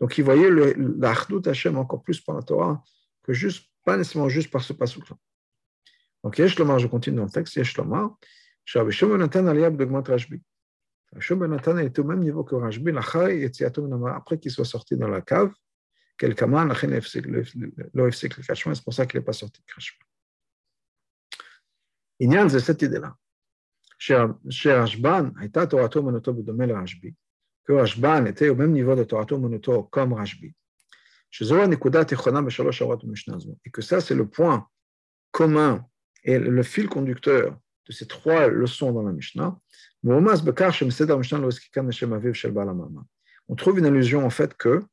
Donc, 0.00 0.18
il 0.18 0.24
voyait 0.24 0.50
l'Achdut 0.50 1.40
d'Hachem 1.40 1.76
encore 1.78 2.02
plus 2.02 2.20
par 2.20 2.36
la 2.36 2.42
Torah 2.42 2.82
que 3.22 3.32
juste, 3.32 3.70
pas 3.84 3.96
nécessairement 3.96 4.28
juste 4.28 4.50
par 4.50 4.62
ce 4.62 4.72
pasouk-là. 4.72 5.16
Donc, 6.22 6.38
Yesh 6.38 6.58
Lomar, 6.58 6.78
je 6.78 6.86
continue 6.86 7.16
dans 7.16 7.24
le 7.24 7.30
texte, 7.30 7.56
Yesh 7.56 7.76
Lomar, 7.76 8.16
עכשיו, 8.66 8.86
בשום 8.86 9.22
Nathan 9.22 9.48
עלייה 9.48 9.70
בדוגמת 9.70 10.10
רשב"י. 10.10 10.38
Shom 11.18 11.46
Nathan 11.46 11.78
est 11.78 11.98
au 11.98 12.04
même 12.04 12.20
niveau 12.20 12.44
que 12.44 12.56
Rashbi, 12.56 12.92
après 12.96 14.38
qu'il 14.38 14.50
soit 14.50 14.64
sorti 14.64 14.96
dans 14.96 15.08
la 15.08 15.22
cave, 15.22 15.52
quelqu'un 16.18 16.46
l'OFC 16.48 17.14
le 18.36 18.42
cachement, 18.46 18.74
c'est 18.74 18.84
pour 18.84 18.92
ça 18.92 19.06
qu'il 19.06 19.20
n'est 19.20 19.24
pas 19.24 19.32
sorti 19.32 19.60
de 19.60 19.72
cachement. 19.72 20.04
עניין 22.20 22.48
זה 22.48 22.60
cette 22.60 22.82
idée-là. 22.82 23.10
שרשב"ן 24.50 25.30
הייתה 25.36 25.66
תורתו 25.66 25.98
אומנותו 25.98 26.34
בדומה 26.34 26.66
לרשב"י, 26.66 27.12
que 27.65 27.73
Rashban 27.73 28.25
était 28.25 28.49
au 28.49 28.55
même 28.55 28.71
niveau 28.71 28.95
de 28.95 29.03
Torah 29.03 29.25
Monotor 29.31 29.89
comme 29.89 30.13
Rashbi. 30.13 30.53
Et 31.39 31.45
que 33.71 33.81
ça, 33.81 34.01
c'est 34.01 34.15
le 34.15 34.27
point 34.27 34.67
commun 35.31 35.85
et 36.23 36.37
le 36.37 36.63
fil 36.63 36.89
conducteur 36.89 37.57
de 37.87 37.93
ces 37.93 38.05
trois 38.05 38.47
leçons 38.47 38.91
dans 38.91 39.03
la 39.03 39.13
Mishnah. 39.13 39.57
On 40.03 40.25
trouve 43.55 43.79
une 43.79 43.85
allusion 43.85 44.25
en 44.25 44.29
fait 44.29 44.53
que 44.55 44.83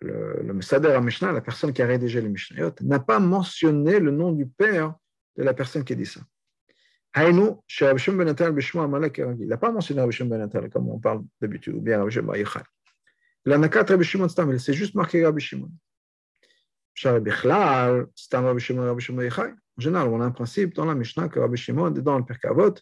le, 0.00 0.42
le 0.42 0.90
à 0.90 1.00
Mishnah, 1.00 1.32
la 1.32 1.40
personne 1.40 1.72
qui 1.72 1.82
a 1.82 1.86
rédigé 1.86 2.20
les 2.20 2.28
Mishnayot, 2.28 2.72
n'a 2.82 3.00
pas 3.00 3.18
mentionné 3.18 3.98
le 4.00 4.10
nom 4.10 4.32
du 4.32 4.46
père 4.46 4.94
de 5.36 5.42
la 5.42 5.54
personne 5.54 5.84
qui 5.84 5.92
a 5.92 5.96
dit 5.96 6.06
ça. 6.06 6.20
Il 7.18 7.34
n'a 9.48 9.56
pas 9.56 9.72
mentionné 9.72 10.00
Rabbi 10.02 10.12
Shimon 10.12 10.28
Ben 10.28 10.68
comme 10.68 10.90
on 10.90 10.98
parle 10.98 11.24
d'habitude, 11.40 11.74
ou 11.74 11.80
bien 11.80 11.98
Rabbi 11.98 12.10
Shimon 12.10 12.32
Bayichai. 12.32 12.60
Il 13.46 13.52
a 13.52 13.58
nakat 13.58 13.84
Rabbi 13.88 14.04
Shimon 14.04 14.28
Stam, 14.28 14.58
c'est 14.58 14.74
juste 14.74 14.94
marqué 14.94 15.24
Rabbi 15.24 15.40
Shimon. 15.40 15.70
Stam 16.94 18.44
Rabbi 18.44 18.60
Shimon, 18.60 18.84
Rabbi 18.84 19.00
Shimon 19.00 19.18
Bayichai. 19.18 19.54
En 19.78 19.80
général, 19.80 20.08
on 20.08 20.20
a 20.20 20.26
un 20.26 20.30
principe 20.30 20.74
dans 20.74 20.84
la 20.84 20.94
Mishnah 20.94 21.28
que 21.28 21.38
Rabbi 21.40 21.56
Shimon, 21.56 21.90
dans 21.90 22.18
le 22.18 22.24
Perkavot, 22.24 22.74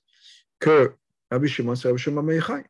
que 0.59 0.95
Rabbi 1.31 1.49
Shimon, 1.49 1.77
c'est 1.77 1.89
Rabbi 1.89 2.01
Shimon 2.01 2.23
Meichai. 2.23 2.65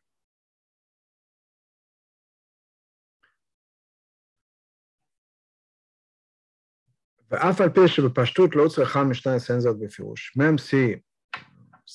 Même 10.35 10.57
si, 10.59 11.03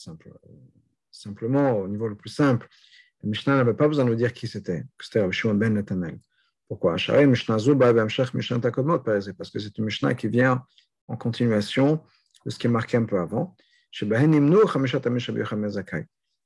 simple, 0.00 0.32
simplement, 1.10 1.78
au 1.78 1.88
niveau 1.88 2.08
le 2.08 2.16
plus 2.16 2.30
simple, 2.30 2.68
le 3.22 3.28
Mishnah 3.28 3.56
n'avait 3.56 3.74
pas 3.74 3.88
besoin 3.88 4.04
de 4.04 4.10
nous 4.10 4.16
dire 4.16 4.32
qui 4.32 4.48
c'était, 4.48 4.82
que 4.96 5.04
c'était 5.04 5.20
Rabbi 5.20 5.34
Shimon 5.34 5.54
ben 5.54 5.74
Netanel. 5.74 6.18
Pourquoi? 6.68 6.92
Parce 6.92 7.06
que 9.50 9.58
c'est 9.58 9.78
une 9.78 9.84
Mishnah 9.84 10.14
qui 10.14 10.28
vient 10.28 10.64
en 11.08 11.16
continuation 11.16 12.00
de 12.46 12.50
ce 12.50 12.58
qui 12.58 12.66
est 12.68 12.70
marqué 12.70 12.96
un 12.96 13.04
peu 13.04 13.18
avant, 13.18 13.56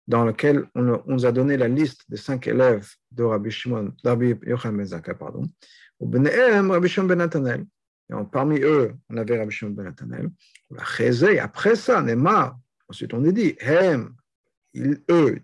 dans 0.07 0.25
lequel 0.25 0.67
on, 0.75 1.03
nous 1.07 1.27
a 1.27 1.33
donné 1.33 1.57
la 1.57 1.69
liste 1.69 2.11
des 2.11 2.17
cinq 2.17 2.47
élèves 2.47 2.89
de 3.13 3.23
Rabbi 3.23 3.51
Shimon, 3.51 3.93
Rabbi 4.03 4.35
Yochanan 4.47 4.87
ben 4.87 5.15
pardon, 5.15 5.45
Rabbi 6.01 6.89
Shimon 6.89 7.07
ben 7.07 7.19
Netanel. 7.19 7.67
Et 8.11 8.15
parmi 8.33 8.61
eux, 8.61 8.95
on 9.09 9.17
avait 9.17 9.39
Rabbi 9.39 9.51
Shimon 9.51 9.73
ben 9.73 9.85
Netanel. 9.85 10.31
Après 11.41 11.77
ça, 11.77 12.03
Neymar, 12.03 12.59
ensuite 12.95 13.13
on 13.13 13.25
est 13.25 13.33
dit, 13.33 13.57
Hem, 13.59 14.15
eux, 15.11 15.41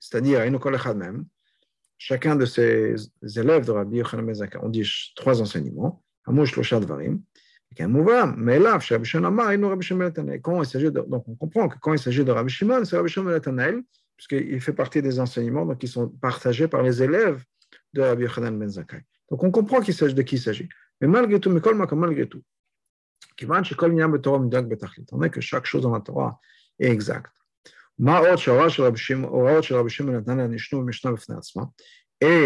c'est-à-dire 0.00 0.40
chacun 1.98 2.36
de 2.36 2.46
ces 2.46 2.94
élèves 3.36 3.66
de 3.66 3.72
Rabbi 3.72 3.98
Yochanan 3.98 4.24
ben 4.24 4.48
on 4.62 4.68
dit 4.70 4.88
trois 5.14 5.40
enseignements, 5.42 6.02
Amouch 6.26 6.56
Loshat 6.56 6.80
Varim, 6.80 7.20
mais 7.78 8.58
là, 8.58 8.78
ben 8.78 10.40
quand 10.42 10.62
il 10.62 10.66
s'agit 10.66 10.90
donc 10.90 11.28
on 11.28 11.34
comprend 11.34 11.68
que 11.68 11.78
quand 11.78 11.92
il 11.92 11.98
s'agit 11.98 12.24
de 12.24 12.30
Rabbi 12.30 12.50
Shimon, 12.50 12.84
c'est 12.86 12.96
Rabbi 12.96 13.10
Shimon 13.10 13.38
ben 13.38 13.82
puisqu'il 14.16 14.60
fait 14.62 14.72
partie 14.72 15.02
des 15.02 15.20
enseignements 15.20 15.66
donc, 15.66 15.78
qui 15.78 15.88
sont 15.88 16.08
partagés 16.08 16.68
par 16.68 16.82
les 16.82 17.02
élèves 17.02 17.44
de 17.92 18.00
Rabbi 18.00 18.22
Yochanan 18.22 18.58
ben 18.58 18.70
Zakkai. 18.70 19.02
Donc 19.30 19.44
on 19.44 19.50
comprend 19.50 19.80
qu'il 19.80 19.92
s'agit 19.92 20.14
de 20.14 20.22
qui 20.22 20.36
il 20.36 20.40
s'agit. 20.40 20.68
Mais 21.02 21.08
malgré 21.08 21.38
tout, 21.40 21.50
mais 21.50 21.60
malgré 21.92 22.26
tout, 22.26 22.42
on 25.12 25.22
est 25.22 25.30
que 25.30 25.40
chaque 25.42 25.66
chose 25.66 25.82
dans 25.82 25.92
la 25.92 26.00
Torah 26.00 26.40
est 26.78 26.90
exacte. 26.90 27.32
Et 27.98 28.04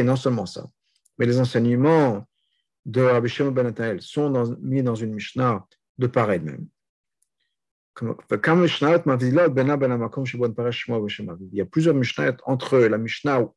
non 0.02 0.16
seulement 0.16 0.46
ça, 0.46 0.66
mais 1.18 1.26
les 1.26 1.40
enseignements 1.40 2.24
de 2.86 3.02
Rabbi 3.02 3.28
Shimon 3.28 3.50
ben 3.50 4.00
sont 4.00 4.30
dans, 4.30 4.56
mis 4.60 4.82
dans 4.82 4.94
une 4.94 5.12
Mishnah 5.14 5.66
de 5.98 6.06
pareil 6.06 6.40
même. 6.40 6.66
Il 8.00 8.14
y 11.52 11.60
a 11.60 11.66
plusieurs 11.66 11.94
Mishnahs 11.94 12.36
entre 12.44 12.78
la 12.78 12.98
Mishnah 12.98 13.48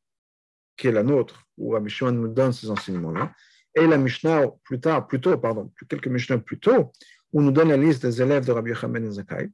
qui 0.76 0.88
est 0.88 0.92
la 0.92 1.04
nôtre, 1.04 1.46
où 1.58 1.72
Rabbi 1.72 1.90
Shimon 1.90 2.12
nous 2.12 2.28
donne 2.28 2.52
ces 2.52 2.70
enseignements-là, 2.70 3.34
et 3.76 3.88
la 3.88 3.98
Mishnah 3.98 4.48
plus 4.64 4.80
tard, 4.80 5.08
plus 5.08 5.22
tôt, 5.22 5.38
pardon, 5.38 5.72
quelques 5.88 6.08
Mishnahs 6.08 6.40
plus 6.40 6.60
tôt, 6.60 6.92
où 7.32 7.42
nous 7.42 7.52
donne 7.52 7.70
la 7.70 7.78
liste 7.78 8.06
des 8.06 8.22
élèves 8.22 8.46
de 8.46 8.52
Rabbi 8.52 8.72
Yochanan 8.72 8.94
ben 8.94 9.12
Zakai, 9.12 9.50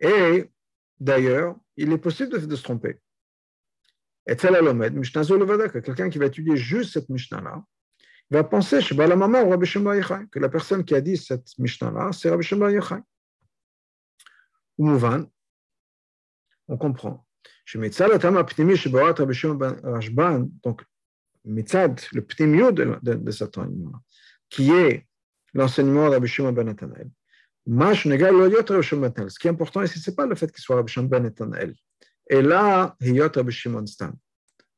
Et 0.00 0.50
d'ailleurs, 1.00 1.56
il 1.76 1.92
est 1.92 1.98
possible 1.98 2.46
de, 2.46 2.56
se 2.56 2.62
tromper. 2.62 3.00
Et 4.26 4.36
que 4.36 5.78
quelqu'un 5.78 6.10
qui 6.10 6.18
va 6.18 6.26
étudier 6.26 6.56
juste 6.56 6.92
cette 6.92 7.08
Mishnah-là, 7.08 7.64
va 8.30 8.44
penser 8.44 8.80
que 8.80 10.38
la 10.38 10.48
personne 10.48 10.84
qui 10.84 10.94
a 10.94 11.00
dit 11.00 11.16
cette 11.16 11.58
Mishnah-là, 11.58 12.12
c'est 12.12 12.30
Rabbi 12.30 12.42
Shemba 12.42 12.70
Yochai. 12.72 13.00
Ou 14.78 14.86
Mouvan, 14.86 15.24
on 16.68 16.76
comprend. 16.76 17.24
Donc, 20.62 20.84
Mitzad, 21.44 22.00
le 22.12 22.22
petit 22.22 22.46
mieux 22.46 22.72
de, 22.72 22.98
de, 23.02 23.14
de 23.14 23.30
cet 23.30 23.58
enseignement, 23.58 23.98
qui 24.48 24.70
est 24.72 25.06
l'enseignement 25.52 26.08
de 26.08 26.14
Rabbi 26.14 26.26
Shimon 26.26 26.52
ben. 26.52 26.74
Ce 27.66 29.38
qui 29.38 29.46
est 29.46 29.50
important 29.50 29.82
ici, 29.82 29.98
ce 29.98 30.10
n'est 30.10 30.16
pas 30.16 30.26
le 30.26 30.34
fait 30.34 30.52
qu'il 30.52 30.62
soit 30.62 30.76
Rabbi 30.76 30.92
Shimon 30.92 31.06
ben 31.06 31.22
Nathanael. 31.22 31.74
Et 32.28 32.42
là, 32.42 32.94
Hiyot 33.00 33.30
Rabbi 33.34 33.52
Shimon 33.52 33.86
Stam. 33.86 34.12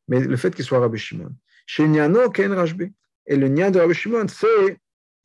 Mais 0.09 0.20
le 0.20 0.37
fait 0.37 0.55
qu'il 0.55 0.64
soit 0.64 0.79
Rabbi 0.79 0.99
Shimon. 0.99 1.35
Chez 1.66 1.88
Niano, 1.88 2.31
Ken. 2.31 2.55
Et 3.27 3.37
le 3.37 3.49
Nyan 3.49 3.72
de 3.72 3.81
Rabbi 3.81 3.94
Shimon, 3.94 4.29
c'est 4.29 4.79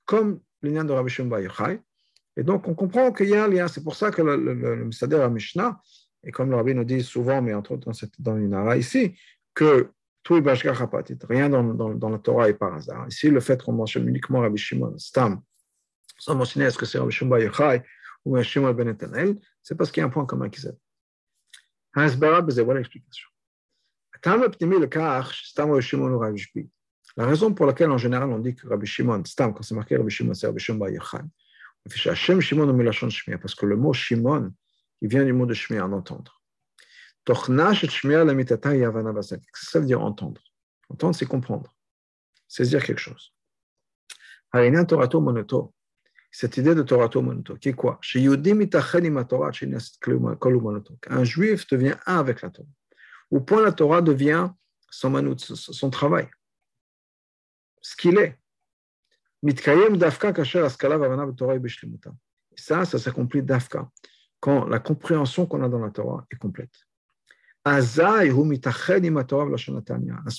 comme 0.06 0.40
le 0.62 0.72
Nyan 0.72 0.86
de 0.86 0.94
Rabbi 0.94 1.10
Shimon 1.10 1.38
Yochai. 1.38 1.80
Et 2.36 2.44
donc, 2.44 2.68
on 2.68 2.74
comprend 2.74 3.12
qu'il 3.12 3.30
y 3.30 3.36
a 3.36 3.44
un 3.44 3.48
lien. 3.48 3.68
C'est 3.68 3.84
pour 3.84 3.96
ça 3.96 4.10
que 4.10 4.22
le, 4.24 4.36
le, 4.38 4.54
le, 4.54 4.76
le 4.76 5.30
Mishnah, 5.30 5.80
et 6.24 6.32
comme 6.32 6.50
le 6.50 6.56
Rabbi 6.56 6.74
nous 6.74 6.84
dit 6.84 7.04
souvent, 7.04 7.42
mais 7.42 7.54
entre 7.54 7.74
autres 7.74 7.86
dans, 7.86 7.94
cette, 7.94 8.20
dans 8.20 8.38
une 8.38 8.58
ici, 8.78 9.14
que 9.54 9.90
tout 10.24 10.38
est 10.38 10.42
Bashgachapatit, 10.42 11.18
rien 11.28 11.50
dans, 11.50 11.64
dans, 11.64 11.90
dans, 11.94 12.10
la 12.10 12.20
Torah 12.20 12.50
est 12.50 12.54
par 12.54 12.74
hasard. 12.76 13.08
Ici, 13.08 13.30
le 13.30 13.40
fait 13.40 13.62
qu'on 13.62 13.74
mentionne 13.74 14.08
uniquement 14.08 14.40
Rabbi 14.40 14.58
Shimon, 14.58 14.98
Stam, 14.98 15.42
sans 16.22 16.36
mentionner 16.36 16.68
est-ce 16.68 16.78
que 16.78 16.86
c'est 16.86 17.00
Rabbi 17.00 17.12
Shimon 17.12 17.38
Yochai 17.38 17.82
ou 18.26 18.34
Rabbi 18.34 18.46
Shimon 18.48 18.74
Ben 18.74 18.88
Etanel, 18.90 19.40
c'est 19.64 19.74
parce 19.74 19.92
qu'il 19.92 20.02
y 20.02 20.04
a 20.04 20.08
un 20.08 20.12
point 20.12 20.28
commun 20.28 20.50
qui 20.52 20.62
s'appelle. 20.62 20.80
Voilà 21.96 22.42
l'explication. 22.80 23.28
La 27.18 27.26
raison 27.26 27.54
pour 27.56 27.66
laquelle, 27.66 27.90
en 27.90 27.98
général, 27.98 28.30
on 28.30 28.38
dit 28.38 28.54
que 28.54 28.68
Rabbi 28.68 28.86
Shimon, 28.86 29.26
Stam, 29.26 29.52
quand 29.56 29.64
c'est 29.64 29.74
marqué 29.74 29.98
Rabbi 29.98 30.12
Shimon, 30.12 30.36
c'est 30.36 30.46
Rabbi 30.46 30.60
Shimon 30.60 30.78
Bar 30.78 30.90
Yochai. 30.90 31.24
Parce 33.42 33.56
que 33.56 33.66
le 33.66 33.76
mot 33.76 33.92
Shimon, 33.92 34.54
il 35.02 35.10
vient 35.10 35.26
du 35.26 35.34
mot 35.34 35.48
de 35.48 35.56
Shmir, 35.56 35.84
en 35.84 35.92
entendre. 35.92 36.40
Ça 37.26 37.40
veut 39.80 39.86
dire 39.86 40.02
entendre? 40.04 40.42
Entendre, 40.90 41.16
c'est 41.16 41.26
comprendre, 41.26 41.76
saisir 42.48 42.84
quelque 42.86 43.00
chose. 43.00 43.34
Cette 46.32 46.56
idée 46.56 46.74
de 46.74 46.82
Torato 46.82 47.22
Monoto, 47.22 47.56
qui 47.56 47.70
est 47.70 47.74
quoi? 47.74 48.00
Un 51.10 51.24
juif 51.24 51.68
devient 51.68 51.96
un 52.06 52.18
avec 52.20 52.42
la 52.42 52.50
Torah. 52.50 52.70
Au 53.30 53.42
point 53.42 53.62
la 53.62 53.74
Torah 53.74 54.02
devient 54.02 54.50
son 54.90 55.10
manout, 55.10 55.38
son 55.40 55.90
travail, 55.90 56.30
ce 57.82 57.96
qu'il 57.96 58.18
est. 58.18 58.38
Ça, 62.56 62.86
ça 62.86 63.00
s'accomplit 63.00 63.44
d'afka, 63.44 63.90
quand 64.40 64.66
la 64.66 64.80
compréhension 64.80 65.46
qu'on 65.46 65.64
a 65.64 65.70
dans 65.70 65.80
la 65.80 65.90
Torah 65.92 66.26
est 66.32 66.36
complète. 66.36 66.74
À 67.64 67.82
ce 67.82 68.02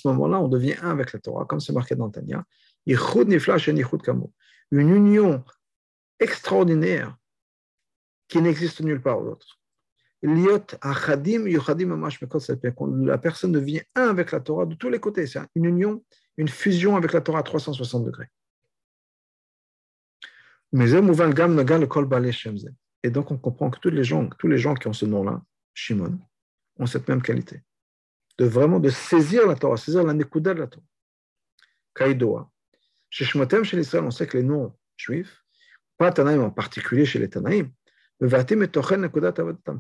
moment-là, 0.09 0.41
on 0.41 0.49
devient 0.49 0.77
un 0.83 0.91
avec 0.91 1.13
la 1.13 1.21
Torah, 1.21 1.45
comme 1.47 1.61
c'est 1.61 1.73
marqué 1.73 1.95
dans 1.95 2.11
Tanya. 2.11 2.45
Une 4.71 4.89
union 4.89 5.45
extraordinaire 6.23 7.17
qui 8.29 8.41
n'existe 8.41 8.81
nulle 8.81 9.03
part 9.03 9.23
d'autre. 9.23 9.59
La 10.23 10.39
personne 13.19 13.53
devient 13.53 13.83
un 13.97 14.09
avec 14.09 14.31
la 14.31 14.41
Torah 14.41 14.67
de 14.67 14.75
tous 14.77 14.89
les 14.89 15.01
côtés. 15.01 15.27
C'est 15.27 15.41
une 15.57 15.65
union, 15.65 16.05
une 16.37 16.49
fusion 16.49 16.97
avec 16.97 17.13
la 17.13 17.21
Torah 17.21 17.41
à 17.41 17.43
360 17.43 18.05
degrés. 18.05 18.29
Et 23.03 23.11
donc 23.11 23.31
on 23.33 23.37
comprend 23.37 23.69
que 23.71 23.81
tous 23.81 23.91
les 23.91 24.05
gens, 24.05 24.29
tous 24.39 24.47
les 24.47 24.59
gens 24.59 24.75
qui 24.75 24.87
ont 24.87 24.93
ce 24.93 25.07
nom-là, 25.07 25.43
Shimon, 25.75 26.19
ont 26.79 26.87
cette 26.87 27.09
même 27.09 27.21
qualité. 27.21 27.63
De 28.39 28.45
vraiment 28.45 28.79
de 28.79 28.89
saisir 28.91 29.47
la 29.47 29.57
Torah, 29.57 29.77
saisir 29.77 30.05
la 30.05 30.15
nekuda 30.15 30.55
de 30.55 30.61
la 30.61 30.69
Torah. 30.69 30.87
Kaidoa. 31.95 32.51
Chez 33.11 33.25
Shmotem, 33.25 33.65
chez 33.65 33.77
l'Israël, 33.77 34.05
on 34.05 34.11
sait 34.11 34.27
que 34.27 34.39
les 34.39 34.45
noms 34.45 34.75
juifs, 34.97 35.42
pas 35.99 36.13
Tanaïm 36.13 36.43
en 36.43 36.51
particulier 36.51 37.05
chez 37.05 37.19
les 37.19 37.29
Tanaïm, 37.29 37.71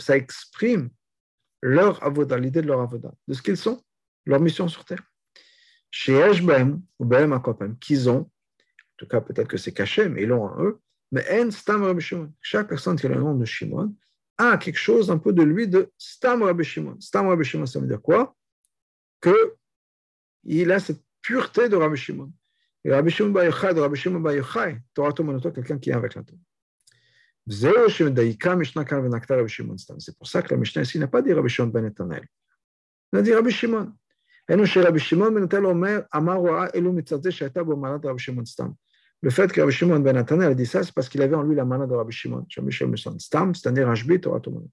ça 0.00 0.16
exprime 0.16 0.90
leur 1.62 2.02
avoda, 2.02 2.38
l'idée 2.38 2.62
de 2.62 2.66
leur 2.66 2.80
avoda, 2.80 3.12
de 3.28 3.34
ce 3.34 3.42
qu'ils 3.42 3.56
sont, 3.56 3.82
leur 4.26 4.40
mission 4.40 4.68
sur 4.68 4.84
terre. 4.84 5.02
Chez 5.90 6.14
Eshbem, 6.14 6.82
ou 6.98 7.04
Behem 7.04 7.32
Akopem, 7.32 7.78
qu'ils 7.78 8.08
ont, 8.08 8.20
en 8.20 8.96
tout 8.96 9.06
cas 9.06 9.20
peut-être 9.20 9.48
que 9.48 9.56
c'est 9.56 9.72
caché, 9.72 10.08
mais 10.08 10.22
ils 10.22 10.28
l'ont 10.28 10.44
en 10.44 10.64
eux, 10.64 10.80
mais 11.12 11.24
En 11.30 11.50
Stam 11.50 11.84
Rabbi 11.84 12.00
Shimon. 12.00 12.32
Chaque 12.40 12.68
personne 12.68 12.96
qui 12.96 13.06
a 13.06 13.10
le 13.10 13.16
nom 13.16 13.34
de 13.34 13.44
Shimon 13.44 13.94
a 14.38 14.56
quelque 14.56 14.78
chose 14.78 15.10
un 15.10 15.18
peu 15.18 15.32
de 15.32 15.42
lui 15.42 15.68
de 15.68 15.92
Stam 15.98 16.42
Rabbi 16.42 16.64
Shimon. 16.64 16.98
Stam 17.00 17.28
Rabbi 17.28 17.44
Shimon, 17.44 17.66
ça 17.66 17.78
veut 17.78 17.86
dire 17.86 18.00
quoi? 18.00 18.34
Que 19.20 19.54
il 20.44 20.72
a 20.72 20.80
cette 20.80 21.02
pureté 21.20 21.68
de 21.68 21.76
Rabbi 21.76 21.96
Shimon. 21.96 22.32
Et 22.84 22.92
Rabbi 22.92 23.10
Shimon 23.10 23.30
Bar 23.30 23.44
Yochai, 23.44 23.74
de 23.74 23.80
Rabbi 23.80 23.96
Shimon 23.96 24.20
Bar 24.20 24.34
Yochai, 24.34 24.80
Torah 24.94 25.12
Tomonoto, 25.12 25.52
quelqu'un 25.52 25.78
qui 25.78 25.90
est 25.90 25.94
avec 25.94 26.14
la 26.14 26.22
Torah. 26.22 26.40
C'est 27.48 27.72
pour 30.16 30.28
ça 30.28 30.42
que 30.42 30.54
la 30.54 30.56
Mishnah 30.56 30.82
ici 30.82 30.98
n'a 30.98 31.08
pas 31.08 31.22
dit 31.22 31.32
Rabbi 31.32 31.48
Shimon 31.48 31.68
ben 31.68 31.82
Netanel. 31.82 32.24
Il 33.12 33.18
a 33.18 33.22
dit 33.22 33.32
Rabbi 33.34 33.50
Shimon. 33.50 33.92
Le 34.48 34.66
fait 34.66 34.72
que 34.72 34.80
Rabbi 34.80 35.00
Shimon 35.00 35.30
ben 40.00 40.14
Netanel 40.14 40.52
a 40.52 40.54
dit 40.54 40.66
ça, 40.66 40.84
c'est 40.84 40.94
parce 40.94 41.08
qu'il 41.08 41.22
avait 41.22 41.34
en 41.34 41.42
lui 41.42 41.56
la 41.56 41.64
mana 41.64 41.86
de 41.86 41.94
Rabbi 41.94 42.12
Shimon, 42.12 42.46
Stam, 43.18 43.54
c'est-à-dire 43.54 43.88
Rajbi, 43.88 44.20
Torah 44.20 44.40
Tomonot. 44.40 44.70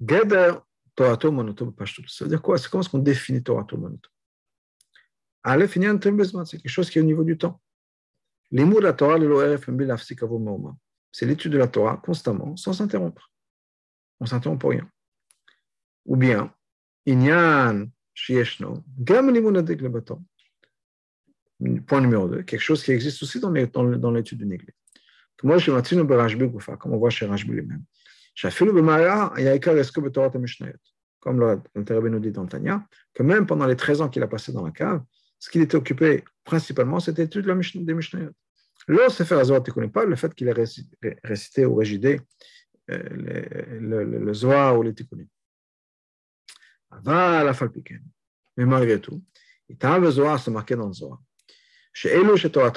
Geder 0.00 0.54
Torah 0.94 1.16
Tomonot, 1.16 1.54
ça 2.08 2.24
veut 2.24 2.30
dire 2.30 2.42
quoi 2.42 2.58
C'est 2.58 2.68
comment 2.68 2.80
est-ce 2.82 2.90
qu'on 2.90 2.98
définit 2.98 3.42
Torah 3.42 3.64
Tomonot 3.64 3.98
Aleph, 3.98 4.15
c'est 5.46 6.58
quelque 6.58 6.68
chose 6.68 6.90
qui 6.90 6.98
est 6.98 7.02
au 7.02 7.04
niveau 7.04 7.24
du 7.24 7.38
temps. 7.38 7.60
Les 8.50 8.64
mots 8.64 8.80
de 8.80 8.84
la 8.84 8.92
Torah, 8.92 9.18
c'est 11.12 11.26
l'étude 11.26 11.52
de 11.52 11.58
la 11.58 11.68
Torah 11.68 12.00
constamment, 12.04 12.56
sans 12.56 12.72
s'interrompre. 12.72 13.30
On 14.20 14.26
s'interrompt 14.26 14.60
pour 14.60 14.70
rien. 14.70 14.88
Ou 16.04 16.16
bien, 16.16 16.52
Inyan 17.06 17.86
Shieshno, 18.14 18.84
Gam 18.98 19.30
le. 19.30 20.20
Point 21.86 22.00
numéro 22.02 22.28
2, 22.28 22.42
quelque 22.42 22.60
chose 22.60 22.82
qui 22.82 22.92
existe 22.92 23.22
aussi 23.22 23.40
dans 23.40 23.50
l'étude 23.50 24.38
du 24.38 24.46
Néglé. 24.46 24.74
Moi, 25.42 25.58
je 25.58 25.70
m'attire 25.70 25.98
comme 26.78 26.92
on 26.92 26.98
voit 26.98 27.10
chez 27.10 27.26
Rajbi 27.26 27.52
lui-même. 27.52 27.84
Le. 28.42 28.50
Comme 31.20 31.62
l'intérêt 31.74 32.10
nous 32.10 32.20
dit 32.20 32.30
dans 32.30 32.46
Tanya, 32.46 32.86
que 33.14 33.22
même 33.22 33.46
pendant 33.46 33.66
les 33.66 33.76
13 33.76 34.00
ans 34.00 34.08
qu'il 34.08 34.22
a 34.22 34.28
passé 34.28 34.52
dans 34.52 34.64
la 34.64 34.70
cave, 34.70 35.02
ce 35.38 35.50
qu'il 35.50 35.62
était 35.62 35.76
occupé 35.76 36.24
principalement, 36.44 37.00
c'était 37.00 37.22
l'étude 37.22 37.46
des 37.46 37.94
Mishnayot. 37.94 38.32
Là, 38.88 39.08
Sefer 39.08 39.36
ne 39.36 39.58
connais 39.70 39.88
pas 39.88 40.04
le 40.04 40.16
fait 40.16 40.32
qu'il 40.34 40.48
ait 40.48 40.54
récité 41.24 41.66
ou 41.66 41.74
régidé 41.74 42.20
euh, 42.90 43.02
le, 43.10 44.04
le, 44.04 44.18
le, 44.20 44.34
Zohar 44.34 44.78
ou 44.78 44.82
les 44.82 44.94
Tikkunim. 44.94 45.26
La 47.04 47.52
Falpiken. 47.52 48.02
Mais 48.56 48.64
malgré 48.64 49.00
tout, 49.00 49.22
il 49.68 49.76
t'a 49.76 49.98
le 49.98 50.10
Zohar, 50.10 50.38
c'est 50.38 50.52
marqué 50.52 50.76
dans 50.76 50.86
le 50.86 50.92
Zohar. 50.92 51.20
Chez 51.92 52.10
Elo, 52.10 52.36
chez 52.36 52.50
Torah, 52.52 52.72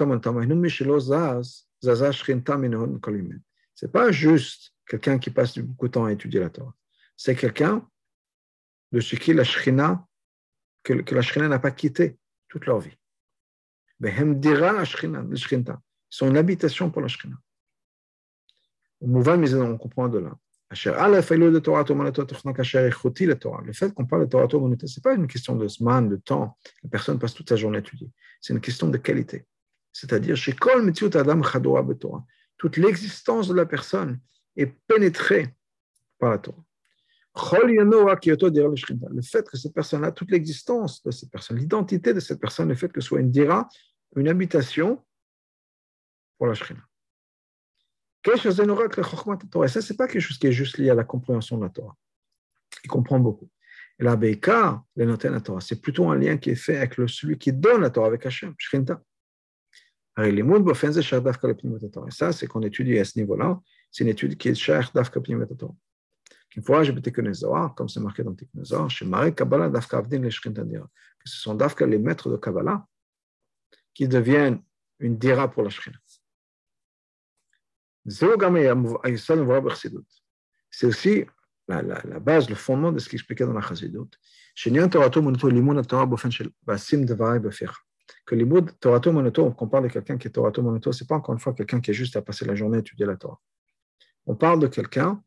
c'est 3.75 3.91
pas 3.91 4.11
juste 4.11 4.73
quelqu'un 4.87 5.19
qui 5.19 5.29
passe 5.29 5.59
beaucoup 5.59 5.87
de 5.87 5.91
temps 5.91 6.05
à 6.05 6.11
étudier 6.13 6.39
la 6.39 6.49
Torah. 6.49 6.73
C'est 7.15 7.35
quelqu'un 7.35 7.87
de 8.91 9.01
ce 9.01 9.15
qui 9.17 9.33
la 9.33 9.43
Shrina, 9.43 10.07
que, 10.83 10.93
que 10.93 11.13
la 11.13 11.21
Shrina 11.21 11.49
n'a 11.49 11.59
pas 11.59 11.71
quitté 11.71 12.17
toute 12.49 12.65
leur 12.65 12.79
vie. 12.79 12.97
Ils 14.01 14.15
sont 16.09 16.27
une 16.27 16.37
habitation 16.37 16.89
pour 16.89 17.01
la 17.01 17.07
Shrina. 17.07 17.35
On 19.01 19.77
comprend 19.77 20.09
de 20.09 20.19
là. 20.19 20.37
Le 20.71 20.81
fait 23.73 23.93
qu'on 23.93 24.05
parle 24.05 24.21
de 24.21 24.29
Torah 24.29 24.47
ce 24.49 24.55
n'est 24.57 25.01
pas 25.01 25.15
une 25.15 25.27
question 25.27 25.55
de 25.55 25.67
semaine, 25.67 26.09
de 26.09 26.15
temps. 26.17 26.57
La 26.83 26.89
personne 26.89 27.17
passe 27.17 27.33
toute 27.33 27.49
sa 27.49 27.55
journée 27.55 27.77
à 27.77 27.79
étudier. 27.79 28.11
C'est 28.39 28.53
une 28.53 28.61
question 28.61 28.87
de 28.87 28.97
qualité. 28.97 29.45
C'est-à-dire, 29.91 30.37
toute 32.57 32.77
l'existence 32.77 33.47
de 33.47 33.53
la 33.55 33.65
personne 33.65 34.19
est 34.55 34.67
pénétrée 34.67 35.55
par 36.19 36.29
la 36.31 36.37
Torah. 36.37 36.63
Le 37.39 39.21
fait 39.21 39.49
que 39.49 39.57
cette 39.57 39.73
personne-là, 39.73 40.11
toute 40.11 40.31
l'existence 40.31 41.03
de 41.03 41.11
cette 41.11 41.31
personne, 41.31 41.57
l'identité 41.57 42.13
de 42.13 42.19
cette 42.19 42.39
personne, 42.39 42.69
le 42.69 42.75
fait 42.75 42.91
que 42.91 43.01
ce 43.01 43.07
soit 43.07 43.19
une 43.19 43.31
dira, 43.31 43.67
une 44.15 44.27
habitation 44.27 45.03
pour 46.37 46.47
la 46.47 46.53
Shrina. 46.53 46.81
Et 48.25 48.37
ça, 48.37 48.51
ce 49.81 49.93
n'est 49.93 49.97
pas 49.97 50.07
quelque 50.07 50.19
chose 50.19 50.37
qui 50.37 50.47
est 50.47 50.51
juste 50.51 50.77
lié 50.77 50.89
à 50.89 50.95
la 50.95 51.03
compréhension 51.03 51.57
de 51.57 51.63
la 51.63 51.69
Torah. 51.69 51.95
Il 52.83 52.89
comprend 52.89 53.19
beaucoup. 53.19 53.49
Et 53.97 54.03
la 54.03 54.15
Beika, 54.15 54.83
la 54.95 55.41
Torah, 55.41 55.61
c'est 55.61 55.81
plutôt 55.81 56.09
un 56.09 56.17
lien 56.17 56.37
qui 56.37 56.51
est 56.51 56.55
fait 56.55 56.77
avec 56.77 56.95
celui 57.07 57.37
qui 57.37 57.53
donne 57.53 57.81
la 57.81 57.89
Torah, 57.89 58.07
avec 58.07 58.25
Hachem, 58.25 58.53
Shrinta. 58.57 59.01
Et 60.17 60.43
ça, 62.09 62.31
c'est 62.33 62.47
qu'on 62.47 62.61
étudie 62.61 62.99
à 62.99 63.05
ce 63.05 63.19
niveau-là. 63.19 63.59
C'est 63.89 64.03
une 64.03 64.09
étude 64.09 64.37
qui 64.37 64.49
est 64.49 64.55
cher 64.55 64.91
d'Afka 64.93 65.21
Torah. 65.21 65.75
C'est 66.51 67.99
marqué 67.99 68.23
dans 68.23 68.33
Tikkun 68.33 68.63
Zohar, 68.63 68.89
chez 68.89 69.05
Marek 69.05 69.35
Kabbalah 69.35 69.69
d'Afka 69.69 69.97
Avdin 69.97 70.19
le 70.19 70.29
Shrinta 70.29 70.63
Dira. 70.63 70.89
Que 71.19 71.29
ce 71.29 71.37
sont 71.37 71.53
d'Afka 71.53 71.85
les 71.85 71.99
maîtres 71.99 72.29
de 72.29 72.37
Kabbalah 72.37 72.87
qui 73.93 74.07
deviennent 74.07 74.61
une 74.99 75.17
Dira 75.17 75.49
pour 75.49 75.63
la. 75.63 75.69
C'est 80.71 80.85
aussi 80.85 81.25
la, 81.67 82.19
base, 82.19 82.49
le 82.49 82.55
fondement 82.55 82.91
de 82.91 82.99
ce 82.99 83.07
qu'il 83.07 83.17
expliquait 83.17 83.45
dans 83.45 83.53
la 83.53 83.61
Chazidut. 83.61 84.09
Que 88.25 88.35
l'imoud 88.35 88.79
Torato 88.79 89.11
Monoto, 89.11 89.51
qu'on 89.51 89.67
parle 89.67 89.83
de 89.83 89.89
quelqu'un 89.89 90.17
qui 90.17 90.27
est 90.27 90.31
Torato 90.31 90.63
Monoto, 90.63 90.91
ce 90.91 91.03
n'est 91.03 91.07
pas 91.07 91.15
encore 91.15 91.33
une 91.33 91.39
fois 91.39 91.53
quelqu'un 91.53 91.79
qui 91.79 91.91
est 91.91 91.93
juste 91.93 92.15
à 92.15 92.21
passer 92.23 92.45
la 92.45 92.55
journée 92.55 92.77
à 92.77 92.79
étudier 92.79 93.05
la 93.05 93.17
Torah. 93.17 93.39
On 94.25 94.35
parle 94.35 94.59
de 94.59 94.67
quelqu'un 94.67 95.23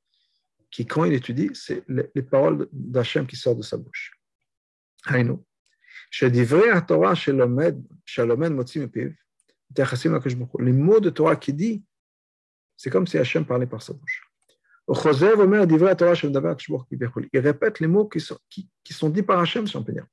qui, 0.72 0.87
quand 0.87 1.04
il 1.04 1.12
étudie, 1.12 1.50
c'est 1.54 1.85
les, 1.87 2.11
les 2.14 2.22
paroles 2.22 2.66
d'Hachem 2.72 3.26
qui 3.26 3.37
sortent 3.37 3.58
de 3.58 3.62
sa 3.62 3.76
bouche. 3.76 4.12
Les 5.11 5.24
mots 10.72 11.00
de 11.00 11.11
Torah 11.11 11.37
qui 11.37 11.52
dit 11.52 11.85
c'est 12.76 12.90
comme 12.90 13.06
si 13.06 13.16
Hachem 13.16 13.44
parlait 13.44 13.66
par 13.66 13.80
sa 13.80 13.92
bouche. 13.92 14.24
Il 17.32 17.38
répète 17.38 17.78
les 17.78 17.87
mots 17.87 18.08
qui 18.08 18.18
sont, 18.20 18.38
qui, 18.50 18.68
qui 18.82 18.92
sont 18.92 19.08
dits 19.08 19.22
par 19.22 19.38
Hachem, 19.38 19.68
si 19.68 19.76
on 19.76 19.85
peut 19.85 19.92
dire. 19.92 20.06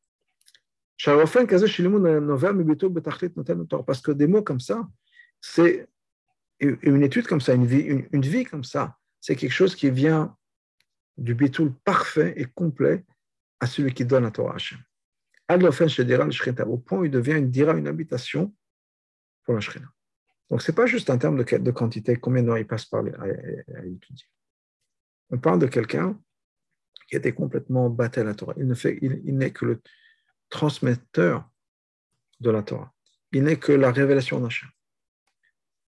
Parce 3.85 4.01
que 4.01 4.11
des 4.11 4.27
mots 4.27 4.43
comme 4.43 4.59
ça, 4.59 4.87
c'est 5.41 5.87
une 6.59 7.01
étude 7.01 7.25
comme 7.25 7.41
ça, 7.41 7.53
une 7.55 7.65
vie, 7.65 7.79
une, 7.79 8.07
une 8.11 8.21
vie 8.21 8.43
comme 8.43 8.63
ça, 8.63 8.97
c'est 9.19 9.35
quelque 9.35 9.53
chose 9.53 9.75
qui 9.75 9.89
vient 9.89 10.37
du 11.19 11.35
bitoul 11.35 11.73
parfait 11.83 12.33
et 12.37 12.45
complet 12.45 13.05
à 13.59 13.67
celui 13.67 13.93
qui 13.93 14.05
donne 14.05 14.23
la 14.23 14.31
Torah 14.31 14.55
Hachem. 14.55 14.79
Au 15.49 16.77
point 16.77 16.99
où 16.99 17.05
il 17.05 17.11
devient 17.11 17.33
une 17.33 17.49
dira, 17.49 17.73
une 17.73 17.87
habitation 17.87 18.53
pour 19.43 19.55
la 19.55 19.59
Shrina. 19.59 19.87
Donc, 20.49 20.61
ce 20.61 20.71
n'est 20.71 20.75
pas 20.75 20.85
juste 20.85 21.09
un 21.09 21.17
terme 21.17 21.43
de, 21.43 21.71
quantité, 21.71 22.15
combien 22.15 22.43
d'heures 22.43 22.57
il 22.57 22.67
passe 22.67 22.85
par 22.85 23.03
les, 23.03 23.11
à, 23.13 23.85
étudier. 23.85 24.27
On 25.29 25.37
parle 25.37 25.59
de 25.59 25.67
quelqu'un 25.67 26.19
qui 27.07 27.15
était 27.15 27.33
complètement 27.33 27.89
battu 27.89 28.19
à 28.19 28.23
la 28.23 28.33
Torah. 28.33 28.53
Il 28.57 28.67
ne 28.67 28.75
il, 29.01 29.37
n'est 29.37 29.51
que 29.51 29.65
le 29.65 29.81
transmetteur 30.49 31.49
de 32.39 32.49
la 32.49 32.63
Torah. 32.63 32.93
Il 33.31 33.43
n'est 33.43 33.57
que 33.57 33.71
la 33.71 33.91
révélation 33.91 34.39
d'Hachem. 34.39 34.69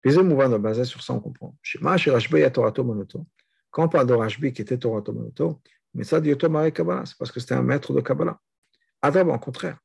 Mouvement 0.04 0.60
basé 0.60 0.84
sur 0.84 1.04
ça, 1.04 1.14
on 1.14 1.20
comprend. 1.20 1.56
Quand 3.72 3.86
on 3.86 3.90
parle 3.90 4.08
de 4.08 4.14
Rashbi 4.14 4.54
qui 4.54 4.62
était 4.62 4.78
Torah 4.78 5.02
Monoto, 5.08 5.62
mais 5.94 6.04
ça 6.04 6.22
dit 6.22 6.36
Kabbalah, 6.38 7.06
c'est 7.06 7.18
parce 7.18 7.32
que 7.32 7.40
c'était 7.40 7.56
un 7.56 7.64
maître 7.64 7.94
de 7.94 8.02
Kabbalah. 8.02 8.40
Adam, 9.02 9.34
au 9.34 9.40
contraire. 9.40 9.80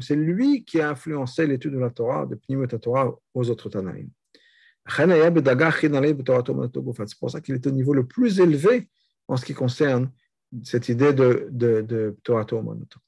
C'est 0.00 0.16
lui 0.16 0.64
qui 0.64 0.80
a 0.80 0.90
influencé 0.90 1.46
l'étude 1.46 1.72
de 1.72 1.78
la 1.78 1.88
Torah, 1.88 2.26
de 2.26 2.34
Pnimut 2.34 2.78
Torah 2.78 3.10
aux 3.32 3.48
autres 3.48 3.70
Tanaïm. 3.70 4.10
C'est 4.86 5.06
pour 7.18 7.30
ça 7.30 7.40
qu'il 7.40 7.54
est 7.54 7.66
au 7.66 7.70
niveau 7.70 7.94
le 7.94 8.06
plus 8.06 8.38
élevé 8.40 8.90
en 9.28 9.38
ce 9.38 9.46
qui 9.46 9.54
concerne 9.54 10.10
cette 10.62 10.90
idée 10.90 11.14
de, 11.14 11.48
de, 11.50 11.80
de 11.80 12.18
Torah 12.22 12.44
Monoto. 12.50 12.98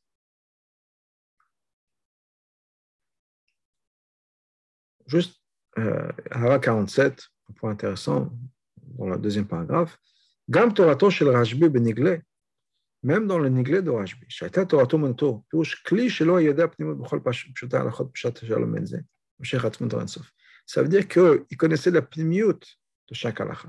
Juste, 5.07 5.39
euh, 5.79 6.11
Hara 6.31 6.59
47, 6.59 7.29
un 7.51 7.53
point 7.53 7.73
intéressant 7.73 8.33
dans 8.99 9.09
le 9.09 9.19
deuxième 9.19 9.47
paragraphe. 9.47 9.99
Gam 10.49 10.73
Torah 10.75 11.11
shel 11.11 11.29
Rashbi 11.29 11.69
benigle, 11.69 12.23
même 13.03 13.27
dans 13.27 13.39
le 13.39 13.49
Niglé 13.49 13.83
de 13.83 13.91
Rashbi, 13.91 14.27
ça 20.67 20.83
veut 20.83 20.89
dire 20.89 21.09
qu'il 21.09 21.57
connaissait 21.59 21.91
la 21.91 22.03
pnimiut 22.03 22.61
de 23.09 23.15
chaque 23.15 23.41
halakha. 23.41 23.69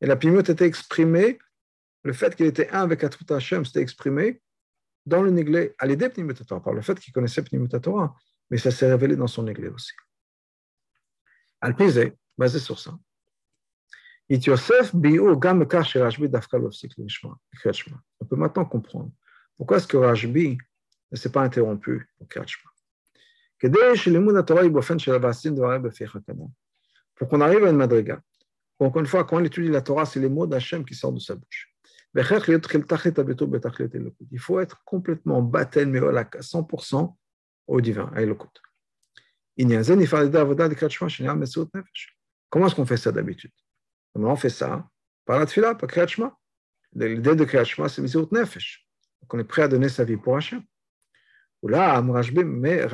Et 0.00 0.06
la 0.06 0.16
pnimiut 0.16 0.40
était 0.40 0.66
exprimée, 0.66 1.38
le 2.02 2.12
fait 2.12 2.34
qu'il 2.34 2.46
était 2.46 2.68
un 2.70 2.82
avec 2.82 3.04
Atfut 3.04 3.30
Hashem, 3.32 3.64
c'était 3.64 3.82
exprimé 3.82 4.42
dans 5.04 5.22
le 5.22 5.30
Niglé, 5.30 5.74
à 5.78 5.86
l'idée 5.86 6.08
pnimiut 6.08 6.34
Torah, 6.34 6.62
par 6.62 6.72
le 6.72 6.82
fait 6.82 6.98
qu'il 6.98 7.12
connaissait 7.12 7.42
pnimiut 7.42 7.68
Torah, 7.68 8.16
mais 8.50 8.58
ça 8.58 8.70
s'est 8.72 8.90
révélé 8.90 9.14
dans 9.16 9.28
son 9.28 9.44
Niglé 9.44 9.68
aussi. 9.68 9.92
Al-Pizé, 11.60 12.14
basé 12.36 12.58
sur 12.58 12.78
ça, 12.78 12.98
on 18.20 18.24
peut 18.24 18.36
maintenant 18.36 18.64
comprendre 18.64 19.10
pourquoi 19.56 19.78
est-ce 19.78 19.86
que 19.86 19.96
Rajbi 19.96 20.58
ne 21.10 21.16
s'est 21.16 21.30
pas 21.30 21.42
interrompu 21.42 22.08
au 22.20 22.24
Kriyat 22.26 22.46
Pour 27.14 27.28
qu'on 27.28 27.40
arrive 27.40 27.64
à 27.64 27.70
une 27.70 27.76
madriga. 27.76 28.20
Encore 28.78 29.00
une 29.00 29.06
fois, 29.06 29.24
quand 29.24 29.38
on 29.38 29.44
étudie 29.44 29.68
la 29.68 29.80
Torah, 29.80 30.04
c'est 30.04 30.20
les 30.20 30.28
mots 30.28 30.46
d'Hachem 30.46 30.84
qui 30.84 30.94
sortent 30.94 31.14
de 31.14 31.20
sa 31.20 31.34
bouche. 31.34 31.72
Il 32.14 32.22
faut 34.38 34.60
être 34.60 34.84
complètement 34.84 35.42
battel, 35.42 35.88
mais 35.88 35.98
à 35.98 36.24
100% 36.24 37.14
au 37.66 37.80
divin, 37.80 38.10
à 38.14 38.22
Elokut. 38.22 38.46
Comment 42.50 42.66
est-ce 42.66 42.74
qu'on 42.74 42.86
fait 42.86 42.96
ça 42.98 43.12
d'habitude? 43.12 43.52
On 44.24 44.36
fait 44.36 44.50
ça 44.50 44.88
par 45.24 45.38
la 45.38 45.46
tfila, 45.46 45.74
par 45.74 45.88
Kriyat. 45.88 46.06
L'idée 46.94 47.34
de 47.34 47.44
Kriyat 47.44 47.88
c'est 47.88 48.00
Mizut 48.02 48.30
Nefesh. 48.32 48.86
Donc 49.20 49.34
on 49.34 49.38
est 49.38 49.44
prêt 49.44 49.62
à 49.62 49.68
donner 49.68 49.88
sa 49.88 50.04
vie 50.04 50.16
pour 50.16 50.36
Hachem. 50.36 50.62
là, 51.62 52.02
mais 52.02 52.86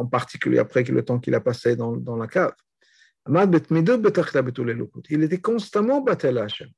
en 0.00 0.06
particulier 0.06 0.58
après 0.58 0.82
le 0.84 1.04
temps 1.04 1.18
qu'il 1.18 1.34
a 1.34 1.40
passé 1.40 1.76
dans, 1.76 1.96
dans 1.96 2.16
la 2.16 2.26
cave? 2.26 2.54
Il 3.26 5.22
était 5.22 5.40
constamment 5.40 6.00
battu 6.02 6.26
à 6.26 6.42
Hachem. 6.42 6.68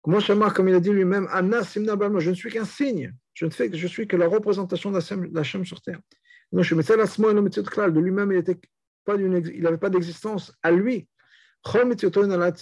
Comment 0.00 0.20
Shamar, 0.20 0.54
comme 0.54 0.68
il 0.68 0.74
a 0.76 0.80
dit 0.80 0.90
lui-même, 0.90 1.28
je 1.28 2.30
ne 2.30 2.34
suis 2.34 2.50
qu'un 2.50 2.64
signe, 2.64 3.12
je 3.34 3.46
ne 3.46 3.50
fais, 3.50 3.68
je 3.72 3.86
suis 3.88 4.06
que 4.06 4.16
la 4.16 4.28
représentation 4.28 4.92
d'Hachem 4.92 5.64
sur 5.64 5.82
terre. 5.82 5.98
Non, 6.52 6.62
je 6.62 6.74
mettais 6.76 6.96
de 6.96 8.00
lui-même, 8.00 8.32
il 8.32 9.62
n'avait 9.62 9.78
pas 9.78 9.90
d'existence 9.90 10.56
à 10.62 10.70
lui. 10.70 11.08
La 11.64 12.52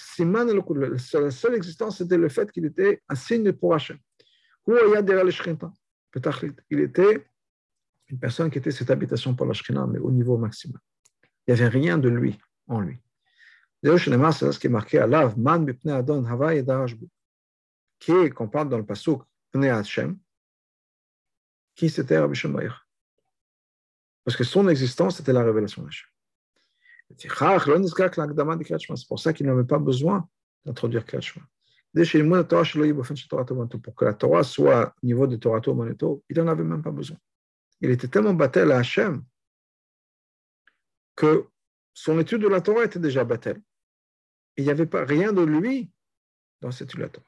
seule 1.30 1.54
existence, 1.54 1.98
c'était 1.98 2.16
le 2.16 2.28
fait 2.28 2.50
qu'il 2.50 2.64
était 2.64 3.02
un 3.08 3.14
signe 3.14 3.52
pour 3.52 3.74
Hachem. 3.74 3.98
Il 4.68 6.80
était 6.80 7.26
une 8.08 8.18
personne 8.18 8.50
qui 8.50 8.58
était 8.58 8.70
cette 8.70 8.90
habitation 8.90 9.34
pour 9.34 9.46
la 9.46 9.52
Shrina, 9.52 9.86
mais 9.86 9.98
au 9.98 10.10
niveau 10.10 10.38
maximal. 10.38 10.80
Il 11.46 11.54
n'y 11.54 11.60
avait 11.60 11.68
rien 11.68 11.98
de 11.98 12.08
lui 12.08 12.38
en 12.66 12.80
lui. 12.80 12.98
C'est 13.82 13.98
ce 13.98 14.58
qui 14.58 14.66
est 14.66 14.70
marqué 14.70 14.98
à 14.98 15.06
Lav, 15.06 15.38
Man 15.38 15.72
Adon 15.86 16.24
Hava 16.24 16.54
qui 17.98 18.12
est, 18.12 18.30
qu'on 18.30 18.48
parle 18.48 18.68
dans 18.68 18.78
le 18.78 18.84
Pasuk, 18.84 19.22
Pne 19.52 19.66
Hashem, 19.66 20.18
qui 21.74 21.88
c'était 21.88 22.18
Rabbi 22.18 22.34
Shemaïr. 22.34 22.86
Parce 24.24 24.36
que 24.36 24.44
son 24.44 24.68
existence, 24.68 25.18
c'était 25.18 25.32
la 25.32 25.44
révélation 25.44 25.82
d'Hachem. 25.82 26.08
C'est 27.17 27.27
pour 29.07 29.19
ça 29.19 29.33
qu'il 29.33 29.45
n'avait 29.45 29.65
pas 29.65 29.79
besoin 29.79 30.27
d'introduire 30.65 31.05
Kriyat 31.05 31.21
Pour 33.83 33.95
que 33.95 34.05
la 34.05 34.13
Torah 34.13 34.43
soit 34.43 34.95
au 35.03 35.05
niveau 35.05 35.27
de 35.27 35.35
Torah 35.35 35.61
Moneto, 35.67 36.23
il 36.29 36.37
n'en 36.37 36.47
avait 36.47 36.63
même 36.63 36.81
pas 36.81 36.91
besoin. 36.91 37.17
Il 37.81 37.89
était 37.89 38.07
tellement 38.07 38.33
battel 38.33 38.71
à 38.71 38.77
Hachem 38.77 39.23
que 41.15 41.47
son 41.93 42.19
étude 42.19 42.41
de 42.41 42.47
la 42.47 42.61
Torah 42.61 42.85
était 42.85 42.99
déjà 42.99 43.23
battel. 43.23 43.61
Il 44.57 44.63
n'y 44.63 44.71
avait 44.71 44.85
pas 44.85 45.03
rien 45.03 45.33
de 45.33 45.41
lui 45.41 45.91
dans 46.61 46.71
cette 46.71 46.89
étude 46.89 46.99
de 46.99 47.05
la 47.05 47.09
Torah. 47.09 47.25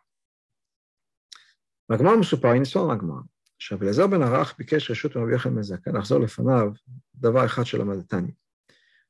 בגמר 1.89 2.17
מסופר, 2.17 2.47
הנה 2.47 2.65
סוף 2.65 2.91
הגמר, 2.91 3.21
שרבי 3.59 3.85
אלעזר 3.85 4.07
בן 4.07 4.21
ערך 4.21 4.57
ביקש 4.57 4.91
רשות 4.91 5.15
מרבי 5.15 5.31
יוחנן 5.31 5.55
בן 5.55 5.61
זכאי 5.61 5.93
לחזור 5.93 6.19
לפניו 6.19 6.71
דבר 7.15 7.45
אחד 7.45 7.65
שלמד 7.65 7.95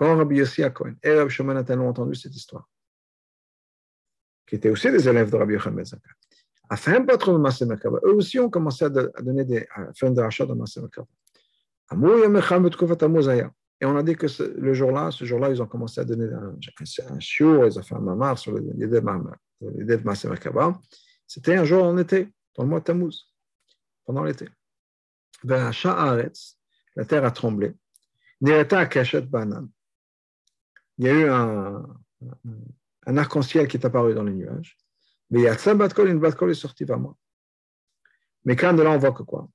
Quand 0.00 0.16
Rabbi 0.16 0.36
Yossi 0.36 0.62
Cohen 0.72 0.94
et 1.02 1.12
Rabbi 1.12 1.30
Shimon 1.30 1.56
ont 1.56 1.88
entendu 1.88 2.14
cette 2.14 2.34
histoire, 2.34 2.66
qui 4.46 4.54
étaient 4.54 4.70
aussi 4.70 4.90
des 4.90 5.06
élèves 5.06 5.30
de 5.30 5.36
Rabbi 5.36 5.52
Yochanan 5.52 5.76
Ben 5.76 5.84
Zakkai, 5.84 6.08
afin 6.70 7.04
pas 7.04 7.18
trop 7.18 7.34
de 7.34 7.38
Massé 7.38 7.66
Merkava, 7.66 7.98
eux 8.04 8.14
aussi 8.14 8.38
ont 8.38 8.48
commencé 8.48 8.86
à 8.86 8.88
donner 8.88 9.44
des, 9.44 9.66
à 9.74 9.92
faire 9.92 10.10
des 10.10 10.22
rachats 10.22 10.46
de 10.46 10.54
Massé 10.54 10.80
Merkava. 10.80 11.06
Et 13.82 13.84
on 13.84 13.94
a 13.94 14.02
dit 14.02 14.16
que 14.16 14.26
ce, 14.26 14.42
le 14.42 14.72
jour-là, 14.72 15.10
ce 15.10 15.26
jour-là, 15.26 15.50
ils 15.50 15.60
ont 15.60 15.66
commencé 15.66 16.00
à 16.00 16.04
donner 16.04 16.32
un, 16.32 16.56
un 17.10 17.20
shiur, 17.20 17.66
ils 17.66 17.78
ont 17.78 17.82
fait 17.82 17.94
un 17.94 18.00
mamar 18.00 18.38
sur 18.38 18.56
l'idée 18.56 19.02
de 19.02 20.02
Massé 20.02 20.28
Merkava. 20.28 20.80
C'était 21.26 21.56
un 21.56 21.64
jour 21.64 21.84
en 21.84 21.98
été, 21.98 22.32
dans 22.56 22.62
le 22.62 22.70
mois 22.70 22.80
de 22.80 22.84
Tammuz 22.84 23.34
pendant 24.06 24.24
l'été. 24.24 24.48
La 26.96 27.04
terre 27.04 27.26
a 27.26 27.30
tremblé. 27.32 27.74
Il 31.00 31.06
y 31.06 31.08
a 31.08 31.12
eu 31.14 31.30
un, 31.30 31.82
un 33.06 33.16
arc-en-ciel 33.16 33.66
qui 33.66 33.78
est 33.78 33.86
apparu 33.86 34.12
dans 34.12 34.22
les 34.22 34.34
nuages. 34.34 34.76
Mais 35.30 35.40
il 35.40 35.44
y 35.44 35.48
a 35.48 35.56
une 35.56 36.18
batkol 36.18 36.50
est 36.50 36.54
sortie 36.54 36.84
vers 36.84 36.98
moi. 36.98 37.16
Mais 38.44 38.54
quand 38.54 38.74
de 38.74 38.82
là, 38.82 38.90
on 38.90 38.98
voit 38.98 39.12
que 39.12 39.22
quoi? 39.22 39.48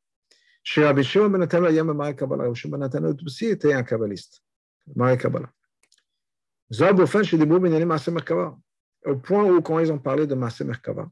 Chez 0.63 0.83
Rabbi 0.83 1.03
Shimon 1.03 1.29
ben 1.29 1.37
Nathan, 1.37 1.63
il 1.67 1.75
y 1.75 1.79
a 1.79 1.83
Marie 1.83 2.15
Kabbalah. 2.15 2.51
Shimon 2.55 2.79
ben 2.79 2.89
Nathan 2.89 3.15
aussi 3.23 3.45
était 3.45 3.73
un 3.73 3.83
kabbaliste. 3.83 4.41
Marie 4.95 5.19
Kabbalah. 5.19 5.51
Zob 6.73 6.99
au 7.01 7.05
fin, 7.05 7.21
chez 7.21 7.37
des 7.37 7.45
Boubin, 7.45 7.67
il 7.67 7.77
y 7.77 7.81
a 7.83 7.85
Merkava. 7.85 8.57
Au 9.05 9.15
point 9.17 9.43
où, 9.43 9.61
quand 9.61 9.77
ils 9.77 9.91
ont 9.91 9.99
parlé 9.99 10.25
de 10.25 10.33
Maaseh 10.33 10.63
Merkava, 10.63 11.07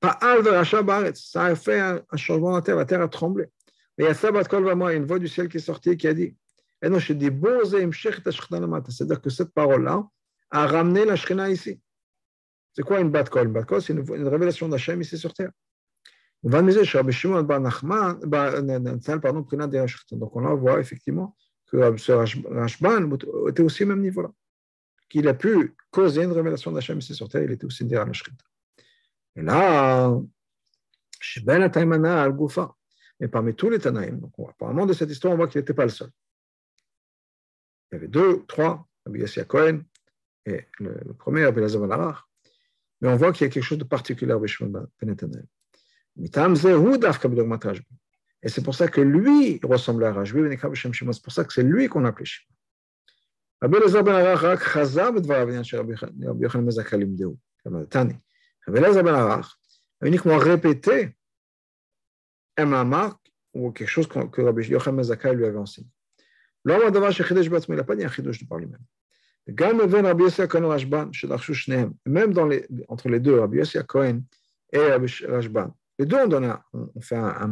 ça 0.00 1.44
a 1.46 1.54
fait 1.56 1.80
un, 1.80 2.00
changement 2.14 2.50
dans 2.50 2.56
la 2.58 2.62
terre, 2.62 2.76
la 2.76 2.84
terre 2.84 3.02
a 3.02 3.08
tremblé. 3.08 3.46
Mais 3.98 4.04
il 4.04 4.06
y 4.06 4.10
a 4.10 4.14
Sabat 4.14 4.44
Kol 4.44 4.68
une 4.92 5.04
voix 5.04 5.18
du 5.18 5.26
ciel 5.26 5.48
qui 5.48 5.56
est 5.56 5.60
sortie 5.60 5.96
qui 5.96 6.06
a 6.06 6.14
dit 6.14 6.36
c'est-à-dire 8.90 9.20
que 9.20 9.30
cette 9.30 9.52
parole-là 9.52 10.06
a 10.50 10.66
ramené 10.66 11.04
la 11.04 11.16
Shrina 11.16 11.50
ici. 11.50 11.80
C'est 12.74 12.82
quoi 12.82 13.00
une 13.00 13.10
Bat 13.10 13.24
Kol 13.24 13.46
Une 13.46 13.52
Bat 13.52 13.64
Kol, 13.64 13.82
c'est 13.82 13.92
une, 13.92 14.04
une, 14.14 14.28
révélation 14.28 14.68
d'Hachem 14.68 15.00
ici 15.00 15.16
sur 15.16 15.32
terre. 15.32 15.50
Donc 16.42 16.52
on 20.36 20.56
voit 20.56 20.80
effectivement 20.80 21.36
que 21.66 21.96
ce 21.96 22.12
Rashban 22.12 23.10
était 23.48 23.62
aussi 23.62 23.84
au 23.84 23.86
même 23.86 24.00
niveau-là. 24.00 24.30
Qu'il 25.08 25.26
a 25.28 25.34
pu 25.34 25.74
causer 25.90 26.24
une 26.24 26.32
révélation 26.32 26.72
d'Hachem 26.72 26.98
ici 26.98 27.14
sur 27.14 27.28
terre, 27.28 27.44
il 27.44 27.52
était 27.52 27.64
aussi 27.64 27.84
derrière 27.84 28.06
la 28.06 28.12
Shrina. 28.12 28.36
Et 29.36 29.42
là, 29.42 30.20
Ben 31.44 31.70
Taïmana 31.70 32.22
al 32.22 32.32
Goufa. 32.32 32.74
Mais 33.20 33.28
parmi 33.28 33.54
tous 33.54 33.70
les 33.70 33.78
Tanaïm, 33.78 34.18
donc 34.20 34.32
apparemment 34.50 34.86
de 34.86 34.92
cette 34.92 35.10
histoire, 35.10 35.32
on 35.32 35.36
voit 35.36 35.46
qu'il 35.48 35.60
n'était 35.60 35.72
pas 35.72 35.84
le 35.84 35.90
seul 35.90 36.10
Il 37.91 37.95
y 37.95 37.97
avait 37.97 38.07
deux, 38.07 38.43
trois, 38.47 38.87
Rabbi 39.05 39.19
Yassia 39.21 39.45
Cohen 39.45 39.81
et 40.45 40.65
le, 40.79 40.97
le 41.05 41.13
premier, 41.13 41.45
Rabbi 41.45 41.61
Lazar 41.61 41.87
ben 41.87 42.15
Mais 43.01 43.09
on 43.09 43.15
voit 43.15 43.31
qu'il 43.31 43.47
y 43.47 43.49
a 43.49 43.53
quelque 43.53 43.63
chose 43.63 43.77
de 43.77 43.83
particulier 43.83 44.33
à 44.33 44.47
Shimon 44.47 44.69
Ben 44.71 44.87
Netanel. 45.09 45.47
Et 48.41 48.49
c'est 48.49 48.63
pour 48.63 48.75
ça 48.75 48.87
que 48.87 49.01
lui 49.01 49.59
ressemblait 49.63 50.07
à 50.07 50.13
Rajbi, 50.13 50.41
c'est 50.75 51.23
pour 51.23 51.31
ça 51.31 51.43
que 51.45 51.53
c'est 51.53 51.63
lui 51.63 51.87
qu'on 51.87 52.05
appelait 52.05 52.25
Shimon. 52.25 52.55
Rabbi 53.61 53.77
Lazar 53.79 54.03
ben 54.03 54.15
Arach, 54.15 54.43
רק 54.43 54.59
חזר 54.59 55.11
בדבריו 55.11 55.45
בעניין 55.45 55.63
של 55.63 55.77
רבי 55.77 55.93
יוחנן 56.39 56.65
מזכה 56.65 56.97
לימדהו, 56.97 57.35
כלומר, 57.63 57.85
תני. 57.85 58.13
Rabbi 58.67 59.03
ben 59.03 59.13
Arach 59.15 59.47
a 60.01 60.07
uniquement 60.07 60.37
répété 60.37 61.15
un 62.57 62.65
mamar 62.65 63.19
ou 63.53 63.71
quelque 63.71 63.89
chose 63.89 64.07
que 64.07 64.41
Rabbi 64.41 64.67
Yochanan 64.67 65.03
Zakai 65.03 65.35
Batzmi, 66.64 67.74
il 67.74 67.76
n'a 67.76 67.84
pas 67.84 67.96
dit 67.96 68.04
un 68.04 68.08
Chidesh 68.08 68.40
de 68.40 68.46
par 68.46 68.58
lui-même. 68.58 68.80
Même 72.06 72.32
entre 72.88 73.08
les 73.08 73.20
deux, 73.20 73.40
Yossi 73.52 73.78
Cohen 73.86 74.22
et 74.72 74.78
Rabbi 74.78 75.12
Rashban, 75.28 75.76
les 75.98 76.06
deux 76.06 76.16
ont 76.16 76.58
on 76.72 77.00
fait 77.00 77.16
un, 77.16 77.26
un 77.26 77.46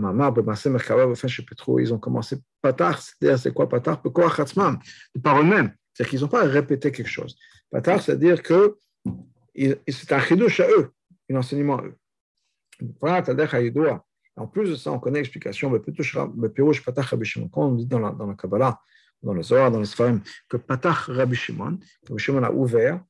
ils 1.79 1.95
ont 1.95 1.99
commencé 1.99 2.39
Patar, 2.63 3.01
c'est-à-dire 3.01 3.39
c'est 3.39 3.53
quoi 3.53 3.69
Patar 3.69 4.01
Pekoach 4.01 4.41
Hatzman, 4.41 4.79
de 5.15 5.21
par 5.21 5.39
eux-mêmes. 5.41 5.75
C'est-à-dire 5.93 6.11
qu'ils 6.11 6.21
n'ont 6.21 6.29
pas 6.29 6.45
répété 6.45 6.91
quelque 6.91 7.11
chose. 7.11 7.37
Patar, 7.71 8.01
c'est-à-dire 8.01 8.43
que 8.43 8.77
c'est 9.55 10.13
un 10.13 10.21
Chidush 10.21 10.61
à 10.61 10.69
eux 10.71 10.93
un 11.33 11.39
enseignement 11.39 11.79
à 11.79 11.85
eux. 11.85 11.97
En 14.37 14.47
plus 14.47 14.71
de 14.71 14.75
ça, 14.77 14.93
on 14.93 14.99
connaît 14.99 15.19
l'explication, 15.19 15.71
quand 15.71 17.67
on 17.67 17.73
dit 17.75 17.87
dans 17.87 17.99
la, 17.99 18.11
dans 18.11 18.27
la 18.27 18.35
Kabbalah, 18.35 18.81
dans 19.23 19.35
le 19.35 19.43
Zohar, 19.43 19.71
dans 19.71 19.81
les 19.81 19.87
Sfarim, 19.87 20.21
que 20.49 20.57
Patach 20.57 21.07
Rabbi 21.07 21.35
Shimon, 21.35 21.79
Rabbi 22.09 22.23
Shimon 22.23 22.43
a 22.43 22.51
ouvert, 22.51 23.03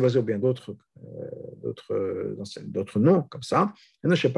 basé 0.00 0.18
ou 0.18 0.22
bien 0.22 0.38
d'autres, 0.38 0.76
d'autres, 1.62 2.36
d'autres 2.64 2.98
noms 3.00 3.22
comme 3.22 3.42
ça, 3.42 3.72
c'est-à-dire 4.02 4.30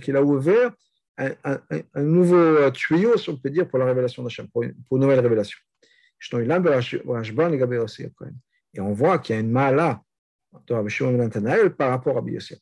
qu'il 0.00 0.16
a 0.16 0.22
ouvert 0.22 0.72
un, 1.18 2.02
nouveau 2.02 2.70
tuyau, 2.70 3.16
si 3.16 3.30
on 3.30 3.36
peut 3.36 3.50
dire, 3.50 3.68
pour 3.68 3.78
la 3.78 3.84
révélation 3.84 4.22
d'Hachem, 4.22 4.48
pour, 4.48 4.64
pour 4.88 4.96
une 4.96 5.02
nouvelle 5.02 5.20
révélation. 5.20 5.58
Et 8.74 8.80
on 8.80 8.92
voit 8.92 9.18
qu'il 9.18 9.34
y 9.34 9.38
a 9.38 9.40
une 9.40 9.50
mala 9.50 10.00
de 10.66 10.74
Rabbi 10.74 10.90
Shimon 10.90 11.28
ben 11.28 11.70
par 11.70 11.90
rapport 11.90 12.12
à 12.12 12.20
Rabbi 12.20 12.32
Yossi 12.32 12.54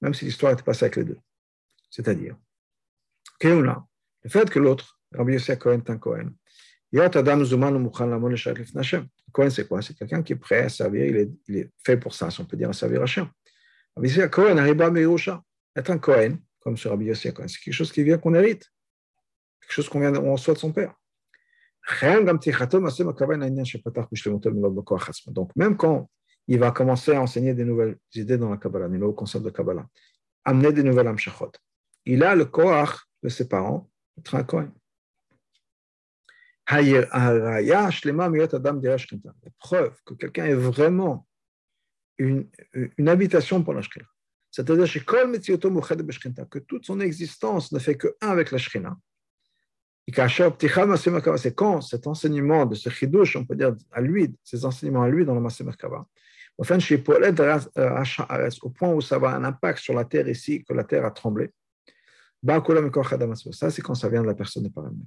même 0.00 0.14
si 0.14 0.24
l'histoire 0.24 0.52
était 0.52 0.62
passée 0.62 0.84
avec 0.84 0.96
les 0.96 1.04
deux. 1.04 1.18
C'est-à-dire, 1.90 2.36
le 3.42 4.30
fait 4.30 4.50
que 4.50 4.58
l'autre, 4.58 4.97
Rabbi 5.14 5.32
Yossi 5.34 5.56
Cohen 5.58 5.78
est 5.78 5.90
un 5.90 5.98
Cohen, 5.98 6.30
Cohen, 9.32 9.50
c'est 9.50 9.68
quoi 9.68 9.82
C'est 9.82 9.94
quelqu'un 9.94 10.22
qui 10.22 10.32
est 10.32 10.36
prêt 10.36 10.60
à 10.60 10.68
servir, 10.68 11.06
il 11.06 11.16
est, 11.16 11.30
il 11.48 11.56
est, 11.58 11.70
fait 11.84 11.96
pour 11.96 12.14
ça, 12.14 12.30
si 12.30 12.40
on 12.40 12.44
peut 12.44 12.56
dire, 12.56 12.70
à 12.70 12.72
servir 12.72 13.02
Hachem. 13.02 13.28
Rabbi 13.96 14.08
Yossi 14.08 14.30
Cohen 14.30 14.56
à 14.56 14.90
Meirusha, 14.90 15.42
être 15.76 15.90
un 15.90 15.98
Cohen, 15.98 16.38
comme 16.60 16.76
sur 16.76 16.90
Rabbi 16.90 17.06
Yossi 17.06 17.28
C'est 17.28 17.34
quelque 17.34 17.72
chose 17.72 17.92
qui 17.92 18.02
vient 18.02 18.18
qu'on 18.18 18.34
hérite, 18.34 18.70
quelque 19.60 19.72
chose 19.72 19.88
qu'on 19.88 20.00
vient, 20.00 20.12
reçoit 20.12 20.54
de 20.54 20.58
son 20.58 20.72
père. 20.72 20.94
Donc, 25.26 25.56
même 25.56 25.76
quand 25.76 26.10
il 26.46 26.58
va 26.58 26.70
commencer 26.70 27.14
à 27.14 27.22
enseigner 27.22 27.54
des 27.54 27.64
nouvelles 27.64 27.96
idées 28.14 28.36
dans 28.36 28.50
la 28.50 28.58
Kabbalah, 28.58 28.88
des 28.88 28.98
nouveaux 28.98 29.14
concepts 29.14 29.44
de 29.44 29.50
Kabbalah, 29.50 29.86
amener 30.44 30.72
des 30.72 30.82
nouvelles 30.82 31.06
Amshachot, 31.06 31.52
il 32.04 32.22
a 32.24 32.34
le 32.34 32.44
koach 32.44 32.90
de 33.22 33.28
ses 33.30 33.48
parents 33.48 33.88
d'être 34.16 34.34
un 34.34 34.44
Kohen. 34.44 34.70
La 36.70 36.82
preuve 39.58 39.96
que 40.04 40.14
quelqu'un 40.14 40.44
est 40.44 40.54
vraiment 40.54 41.26
une, 42.18 42.46
habitation 43.06 43.62
pour 43.62 43.72
la 43.72 43.80
Shekhinah. 43.80 44.08
C'est-à-dire 44.50 44.86
que 46.50 46.58
toute 46.58 46.84
son 46.84 47.00
existence 47.00 47.72
ne 47.72 47.78
fait 47.78 47.96
que 47.96 48.16
un 48.20 48.28
avec 48.28 48.50
la 48.50 48.58
Shekhinah. 48.58 48.96
C'est 50.10 51.54
quand 51.54 51.80
cet 51.80 52.06
enseignement 52.06 52.66
de 52.66 52.74
ce 52.74 52.90
chidouche, 52.90 53.36
on 53.36 53.44
peut 53.44 53.56
dire 53.56 53.74
à 53.92 54.00
lui, 54.00 54.34
ces 54.42 54.64
enseignements 54.64 55.02
à 55.02 55.08
lui 55.08 55.24
dans 55.24 55.34
le 55.34 55.40
Massé 55.40 55.64
Merkava, 55.64 56.06
au 56.58 56.64
point 58.70 58.92
où 58.92 59.00
ça 59.00 59.18
va 59.18 59.30
un 59.30 59.44
impact 59.44 59.78
sur 59.78 59.94
la 59.94 60.04
terre 60.04 60.28
ici, 60.28 60.64
que 60.64 60.72
la 60.74 60.84
terre 60.84 61.04
a 61.04 61.10
tremblé. 61.10 61.50
Ça, 63.52 63.70
c'est 63.70 63.82
quand 63.82 63.94
ça 63.94 64.08
vient 64.08 64.22
de 64.22 64.26
la 64.26 64.34
personne 64.34 64.70
par 64.70 64.84
elle-même, 64.86 65.06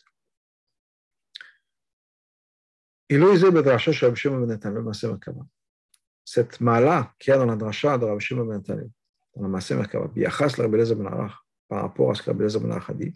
cette 6.24 6.60
mala 6.60 7.14
qu'il 7.18 7.30
y 7.30 7.34
a 7.34 7.38
dans 7.38 7.46
la 7.46 7.56
dracha 7.56 7.96
de 7.98 8.04
Rabbi 8.04 8.20
Shimon 8.20 8.46
ben 8.46 8.60
Talib, 8.60 8.90
dans 9.34 9.42
la 9.42 9.48
Maaseh 9.48 9.76
Merkava, 9.76 10.08
ביחס 10.08 10.58
לרבי 10.58 10.74
אליעזר 10.74 10.94
בן 10.94 11.06
ערך, 11.06 11.42
par 11.68 11.82
rapport 11.82 12.10
à 12.10 12.14
ce 12.14 12.22
que 12.22 12.30
Rabbi 12.30 12.42
Eliezer 12.42 12.60
ben 12.60 12.72
Arach 12.72 12.90
a 12.90 12.94
dit, 12.94 13.12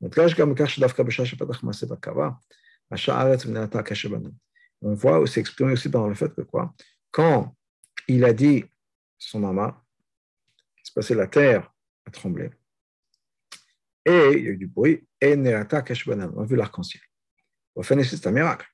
מודגש 0.00 0.34
גם 0.34 0.54
בכך 0.54 0.70
שדווקא 0.70 1.02
בשעה 1.02 1.26
שפתח 1.26 1.62
מעשה 1.62 1.86
בקרבה, 1.86 2.28
השעה 2.92 3.22
הארץ 3.22 3.46
ונהייתה 3.46 3.78
הקשר 3.78 4.08
ביניהם. 4.08 4.32
On 4.84 4.94
voit 4.94 5.18
aussi 5.18 5.40
exprimé 5.40 5.72
aussi 5.72 5.88
dans 5.88 6.06
le 6.06 6.14
fait 6.14 6.34
que 6.34 6.42
quoi, 6.42 6.74
quand 7.10 7.56
il 8.08 8.24
a 8.24 8.32
dit 8.32 8.64
son 9.18 9.40
maman, 9.40 9.72
il 10.78 10.86
se 10.86 10.92
passait 10.92 11.14
la 11.14 11.26
terre 11.26 11.72
a 12.06 12.10
tremblé, 12.10 12.50
et 14.04 14.32
il 14.36 14.44
y 14.44 14.48
a 14.48 14.50
eu 14.50 14.56
du 14.56 14.66
bruit, 14.66 15.08
et 15.20 15.34
Nerata 15.34 15.82
Keshbanan, 15.82 16.30
on 16.36 16.42
a 16.42 16.44
vu 16.44 16.56
l'arc-en-ciel. 16.56 17.02
Au 17.74 17.82
fait, 17.82 18.00
c'est 18.04 18.26
un 18.26 18.32
miracle. 18.32 18.66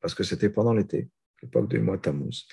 Parce 0.00 0.14
que 0.14 0.22
c'était 0.24 0.50
pendant 0.50 0.72
l'été, 0.72 1.08
l'époque 1.42 1.68
du 1.68 1.78
mois 1.78 1.98
Tammuz. 1.98 2.46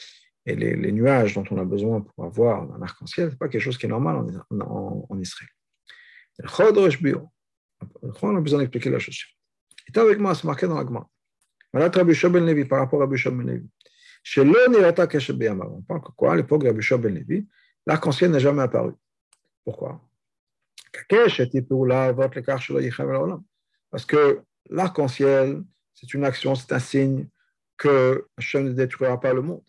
Et 0.45 0.55
les, 0.55 0.91
nuages 0.93 1.33
dont 1.33 1.43
on 1.51 1.57
a 1.57 1.65
besoin 1.65 2.01
pour 2.01 2.23
avoir 2.23 2.71
un 2.73 2.81
arc-en-ciel, 2.81 3.27
ce 3.27 3.31
n'est 3.31 3.37
pas 3.37 3.49
quelque 3.49 3.61
chose 3.61 3.77
qui 3.77 3.85
est 3.85 3.89
normal 3.89 4.15
en, 4.15 4.59
en, 4.61 5.05
en 5.09 5.19
Israël. 5.19 5.49
On 8.21 8.35
a 8.35 8.41
besoin 8.41 8.59
d'expliquer 8.59 8.89
la 8.89 8.99
chose 8.99 9.15
suivante. 9.15 9.37
Était 9.87 9.99
avec 9.99 10.19
moi, 10.19 10.35
c'est 10.35 10.45
marqué 10.45 10.67
dans 10.67 10.81
la. 10.81 10.85
Voilà 11.73 11.89
Rabbi 11.89 12.13
Ben 12.29 12.45
Levi 12.45 12.65
par 12.65 12.79
rapport 12.79 13.01
à 13.01 13.05
Rabbi 13.05 13.21
Ben 13.23 13.45
Levi. 13.45 13.67
Chez 14.23 14.43
le 14.43 14.69
Nirata 14.69 15.07
Keshet 15.07 15.33
Beyamar, 15.33 15.71
on 15.71 15.81
parle 15.81 16.01
que 16.01 16.11
quoi, 16.11 16.33
à 16.33 16.35
l'époque 16.35 16.63
de 16.63 16.67
Rabbi 16.67 17.03
Ben 17.03 17.13
Levi, 17.13 17.47
l'arc-en-ciel 17.85 18.31
n'est 18.31 18.39
jamais 18.39 18.63
apparu. 18.63 18.93
Pourquoi? 19.63 20.01
Parce 23.89 24.05
que 24.05 24.41
l'arc-en-ciel, 24.69 25.63
c'est 25.93 26.13
une 26.13 26.23
action, 26.23 26.55
c'est 26.55 26.71
un 26.73 26.79
signe 26.79 27.27
que 27.77 28.27
Hachem 28.37 28.65
ne 28.65 28.71
détruira 28.71 29.19
pas 29.19 29.33
le 29.33 29.41
monde. 29.41 29.63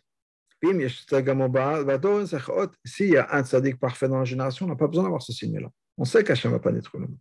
S'il 2.85 3.09
y 3.11 3.17
a 3.17 3.29
un 3.33 3.45
tzaddik 3.45 3.79
parfait 3.79 4.09
dans 4.09 4.19
la 4.19 4.25
génération, 4.25 4.67
on 4.67 4.69
n'a 4.69 4.77
pas 4.77 4.89
besoin 4.89 5.05
d'avoir 5.05 5.23
ce 5.23 5.33
signe-là. 5.33 5.69
On 5.97 6.05
sait 6.05 6.25
qu'Hachem 6.25 6.51
ne 6.51 6.57
va 6.57 6.61
pas 6.61 6.73
détruire 6.73 7.03
le 7.03 7.09
monde. 7.09 7.19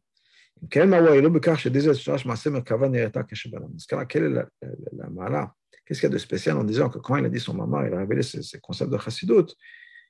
Qu'est-ce 5.88 6.02
qu'il 6.02 6.10
y 6.10 6.12
a 6.12 6.14
de 6.14 6.18
spécial 6.18 6.58
en 6.58 6.64
disant 6.64 6.90
que 6.90 6.98
quand 6.98 7.16
il 7.16 7.26
a 7.26 7.30
dit 7.30 7.40
son 7.40 7.54
maman, 7.54 7.84
il 7.86 7.94
a 7.94 8.00
révélé 8.00 8.24
ces, 8.24 8.60
concepts 8.60 8.92
de 8.92 8.98
chassidut, 8.98 9.54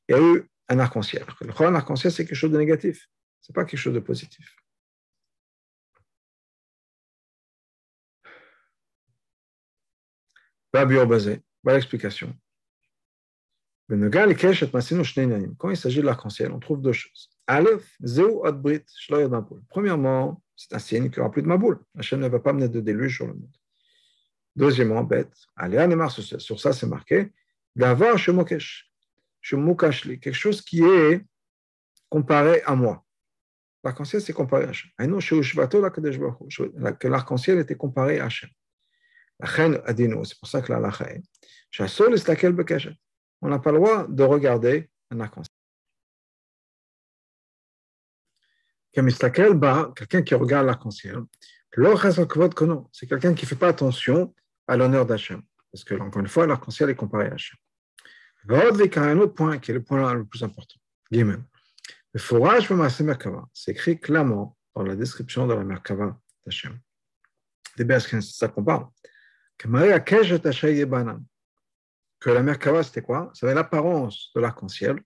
il 0.07 0.15
y 0.15 0.17
a 0.17 0.21
eu 0.21 0.49
un 0.69 0.79
arc-en-ciel. 0.79 1.25
Le 1.41 1.51
arc-en-ciel, 1.75 2.11
c'est 2.11 2.25
quelque 2.25 2.35
chose 2.35 2.51
de 2.51 2.57
négatif, 2.57 3.09
ce 3.41 3.51
n'est 3.51 3.53
pas 3.53 3.65
quelque 3.65 3.79
chose 3.79 3.93
de 3.93 3.99
positif. 3.99 4.55
Voilà 10.73 11.77
l'explication. 11.77 12.35
Quand 13.89 15.69
il 15.69 15.77
s'agit 15.77 16.01
de 16.01 16.05
l'arc-en-ciel, 16.05 16.51
on 16.51 16.59
trouve 16.59 16.81
deux 16.81 16.91
choses. 16.91 17.29
Premièrement, 19.69 20.43
c'est 20.57 20.73
un 20.73 20.79
signe 20.79 21.09
qu'il 21.09 21.19
n'y 21.19 21.19
aura 21.19 21.31
plus 21.31 21.41
de 21.41 21.47
Maboul. 21.47 21.79
Hachem 21.97 22.19
ne 22.19 22.27
va 22.27 22.39
pas 22.39 22.51
mener 22.51 22.67
de 22.67 22.81
déluge 22.81 23.15
sur 23.15 23.27
le 23.27 23.33
monde. 23.33 23.55
Deuxièmement, 24.57 25.03
bête, 25.03 25.33
sur 26.39 26.59
ça 26.59 26.73
c'est 26.73 26.87
marqué, 26.87 27.31
d'avoir 27.75 28.17
Shemokesh, 28.17 28.91
quelque 29.41 30.33
chose 30.33 30.61
qui 30.61 30.83
est 30.83 31.23
comparé 32.09 32.61
à 32.63 32.75
moi. 32.75 33.05
L'arc-en-ciel, 33.83 34.21
c'est 34.21 34.33
comparé 34.33 34.65
à 34.65 34.69
Hachem. 34.69 34.91
Que 36.99 37.07
l'arc-en-ciel 37.07 37.59
était 37.59 37.75
comparé 37.75 38.19
à 38.19 38.25
Hachem. 38.25 38.49
C'est 39.39 40.39
pour 40.39 40.47
ça 40.47 40.61
que 40.61 40.71
la 40.73 40.79
est 42.13 42.89
on 43.41 43.49
n'a 43.49 43.59
pas 43.59 43.71
le 43.71 43.77
droit 43.77 44.07
de 44.07 44.23
regarder 44.23 44.89
un 45.11 45.19
arc-en-ciel. 45.19 45.53
Quelqu'un 49.95 50.21
qui 50.23 50.33
regarde 50.33 50.65
l'arc-en-ciel, 50.65 51.23
c'est 52.91 53.07
quelqu'un 53.07 53.33
qui 53.35 53.45
ne 53.45 53.49
fait 53.49 53.55
pas 53.55 53.67
attention 53.67 54.33
à 54.67 54.75
l'honneur 54.75 55.05
d'Hachem. 55.05 55.43
Parce 55.71 55.83
que, 55.83 55.93
encore 55.95 56.21
une 56.21 56.27
fois, 56.27 56.47
l'arc-en-ciel 56.47 56.89
est 56.89 56.95
comparé 56.95 57.27
à 57.27 57.33
Hachem. 57.33 57.57
un 58.49 59.19
autre 59.19 59.33
point 59.35 59.59
qui 59.59 59.69
est 59.71 59.75
le 59.75 59.83
point 59.83 60.13
le 60.15 60.25
plus 60.25 60.43
important. 60.43 60.79
Le 61.11 62.19
forage 62.19 62.69
c'est 63.53 63.71
écrit 63.71 63.99
clairement 63.99 64.57
dans 64.73 64.83
la 64.83 64.95
description 64.95 65.45
de 65.45 65.53
la 65.53 65.63
Merkava 65.63 66.19
d'Hachem. 66.43 66.79
C'est 67.75 67.85
bien 67.85 67.99
ça 67.99 68.47
qu'on 68.47 68.63
parle 68.63 68.87
que 69.57 69.67
la 72.29 72.43
Merkava, 72.43 72.83
c'était 72.83 73.01
quoi? 73.01 73.31
Ça 73.33 73.45
avait 73.45 73.55
l'apparence 73.55 74.31
de 74.35 74.41
l'arc-en-ciel. 74.41 74.99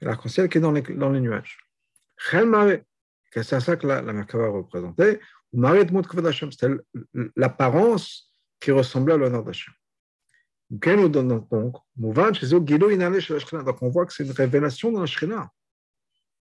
L'arc-en-ciel 0.00 0.48
qui 0.48 0.58
est 0.58 0.60
dans 0.60 0.72
les, 0.72 0.82
dans 0.82 1.10
les 1.10 1.20
nuages. 1.20 1.58
C'est 2.16 3.60
ça 3.60 3.76
que 3.76 3.86
la, 3.86 4.02
la 4.02 4.12
Merkava 4.12 4.48
représentait. 4.48 5.20
C'était 5.52 6.68
l'apparence 7.36 8.32
qui 8.60 8.70
ressemblait 8.72 9.14
à 9.14 9.16
l'honneur 9.16 9.44
d'Hachem. 9.44 9.72
Donc, 10.70 11.76
on 11.92 12.10
voit 12.10 12.32
que 12.32 14.12
c'est 14.12 14.24
une 14.24 14.32
révélation 14.32 14.90
dans 14.90 15.00
la 15.00 15.06
Shrina. 15.06 15.50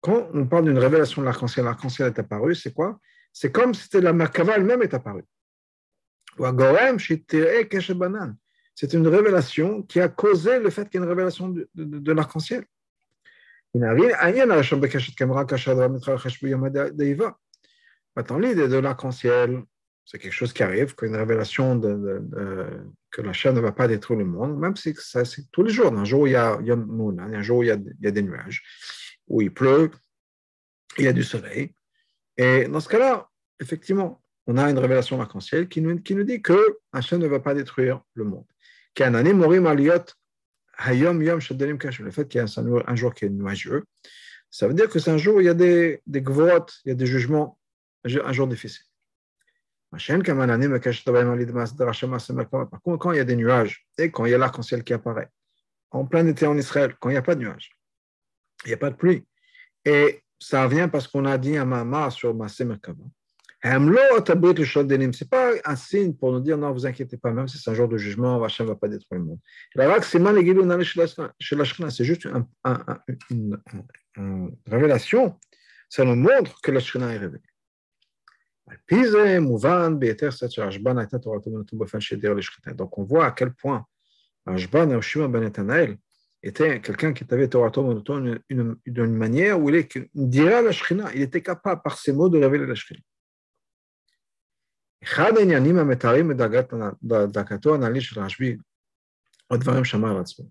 Quand 0.00 0.28
on 0.34 0.46
parle 0.46 0.64
d'une 0.64 0.78
révélation 0.78 1.22
de 1.22 1.26
l'arc-en-ciel, 1.26 1.64
l'arc-en-ciel 1.64 2.08
est 2.08 2.18
apparu, 2.18 2.54
c'est 2.54 2.72
quoi? 2.72 2.98
C'est 3.32 3.52
comme 3.52 3.74
si 3.74 3.88
la 4.00 4.12
Merkava 4.12 4.56
elle-même 4.56 4.82
est 4.82 4.94
apparue. 4.94 5.24
C'est 8.78 8.92
une 8.92 9.08
révélation 9.08 9.82
qui 9.82 10.00
a 10.00 10.08
causé 10.08 10.58
le 10.58 10.70
fait 10.70 10.88
qu'il 10.88 11.00
y 11.00 11.02
ait 11.02 11.06
une 11.06 11.10
révélation 11.10 11.48
de, 11.48 11.68
de, 11.74 11.98
de 11.98 12.12
l'arc-en-ciel. 12.12 12.64
Maintenant, 18.16 18.38
l'idée 18.38 18.68
de 18.68 18.76
l'arc-en-ciel, 18.76 19.62
c'est 20.04 20.18
quelque 20.18 20.32
chose 20.32 20.52
qui 20.52 20.62
arrive, 20.62 20.94
qu'une 20.94 21.16
révélation 21.16 21.80
que 21.80 23.22
la 23.22 23.32
chaîne 23.32 23.54
ne 23.54 23.60
va 23.60 23.72
pas 23.72 23.88
détruire 23.88 24.20
le 24.20 24.24
monde, 24.26 24.58
même 24.58 24.76
si 24.76 24.94
c'est 24.94 25.50
tous 25.50 25.62
les 25.62 25.72
jours. 25.72 25.92
Un 25.92 26.04
jour, 26.04 26.28
il 26.28 26.32
y 26.32 26.36
a, 26.36 26.58
il 26.60 26.66
y 26.66 26.70
a 26.70 26.74
un 26.76 27.42
jour, 27.42 27.64
il 27.64 27.66
y 27.66 27.70
a, 27.70 27.74
il 27.74 28.04
y 28.04 28.06
a 28.06 28.10
des 28.10 28.22
nuages, 28.22 28.62
où 29.26 29.42
il 29.42 29.52
pleut, 29.52 29.90
il 30.98 31.04
y 31.04 31.08
a 31.08 31.12
du 31.12 31.24
soleil. 31.24 31.74
Et 32.36 32.68
dans 32.68 32.80
ce 32.80 32.88
cas-là, 32.88 33.28
effectivement, 33.58 34.22
on 34.46 34.56
a 34.56 34.70
une 34.70 34.78
révélation 34.78 35.20
arc-en-ciel 35.20 35.68
qui 35.68 35.80
nous, 35.80 35.98
dit 35.98 36.40
que 36.40 36.78
Hachem 36.92 37.20
ne 37.20 37.26
va 37.26 37.40
pas 37.40 37.54
détruire 37.54 38.00
le 38.14 38.24
monde. 38.24 38.46
Le 38.98 39.04
fait 42.10 42.28
qu'il 42.28 42.38
y 42.38 42.40
a 42.40 42.46
un, 42.86 42.96
jour 42.96 43.14
qui 43.14 43.24
est 43.24 43.28
nuageux, 43.28 43.84
Ça 44.50 44.68
veut 44.68 44.74
dire 44.74 44.88
que 44.88 44.98
c'est 44.98 45.10
un 45.10 45.18
jour 45.18 45.36
où 45.36 45.40
il 45.40 45.46
y 45.46 45.48
a 45.48 45.54
des, 45.54 46.02
des 46.06 46.20
gvorot, 46.20 46.66
il 46.84 46.88
y 46.88 46.90
a 46.92 46.94
des 46.94 47.06
jugements, 47.06 47.58
un 48.04 48.32
jour 48.32 48.46
difficile. 48.46 48.84
Par 49.90 50.00
contre, 52.82 52.98
quand 52.98 53.12
il 53.12 53.16
y 53.16 53.20
a 53.20 53.24
des 53.24 53.36
nuages 53.36 53.86
et 53.98 54.10
quand 54.10 54.26
il 54.26 54.30
y 54.30 54.34
a 54.34 54.38
l'arc-en-ciel 54.38 54.84
qui 54.84 54.92
apparaît, 54.92 55.28
en 55.90 56.04
plein 56.04 56.26
été 56.26 56.46
en 56.46 56.56
Israël, 56.56 56.94
quand 57.00 57.08
il 57.08 57.12
n'y 57.12 57.18
a 57.18 57.22
pas 57.22 57.34
de 57.34 57.40
nuages, 57.40 57.70
il 58.64 58.68
n'y 58.68 58.74
a 58.74 58.78
pas 58.78 58.90
de 58.90 58.96
pluie, 58.96 59.24
et 59.84 60.22
ça 60.38 60.68
vient 60.68 60.88
parce 60.88 61.08
qu'on 61.08 61.24
a 61.24 61.38
dit 61.38 61.56
un 61.56 61.64
mama 61.64 62.10
sur 62.10 62.34
Massé 62.34 62.64
Merkava. 63.64 64.22
Ce 64.66 65.24
n'est 65.24 65.28
pas 65.28 65.52
un 65.64 65.76
signe 65.76 66.14
pour 66.14 66.32
nous 66.32 66.40
dire 66.40 66.58
non, 66.58 66.72
vous 66.72 66.86
inquiétez 66.86 67.16
pas, 67.16 67.32
même 67.32 67.48
si 67.48 67.58
c'est 67.58 67.70
un 67.70 67.74
jour 67.74 67.88
de 67.88 67.96
jugement, 67.96 68.42
Hachem 68.42 68.66
ne 68.66 68.72
va 68.72 68.76
pas 68.76 68.88
détruire 68.88 69.20
le 69.20 69.26
monde. 69.26 69.38
C'est 71.90 72.04
juste 72.04 72.24
une, 72.24 72.46
une, 73.30 73.60
une, 74.16 74.56
révélation, 74.66 75.38
ça 75.88 76.04
nous 76.04 76.16
montre 76.16 76.60
que 76.60 76.70
la 76.70 76.80
Shekhinah 76.80 77.14
est 77.14 77.18
révélée. 77.18 77.42
Donc 82.74 82.98
on 82.98 83.04
voit 83.04 83.26
à 83.26 83.30
quel 83.30 83.54
point 83.54 83.86
Ashban 84.46 84.86
Ben 85.28 85.52
était 86.42 86.80
quelqu'un 86.80 87.12
qui 87.12 87.24
avait 87.30 87.48
Torah 87.48 87.70
d'une 87.70 89.16
manière 89.16 89.60
où 89.60 89.70
il 89.70 89.86
dirait 90.14 90.62
la 90.62 90.72
il 91.14 91.22
était 91.22 91.42
capable 91.42 91.82
par 91.82 91.98
ses 91.98 92.12
mots 92.12 92.28
de 92.28 92.38
révéler 92.38 92.66
la 92.66 92.74
Shekhinah. 92.74 93.02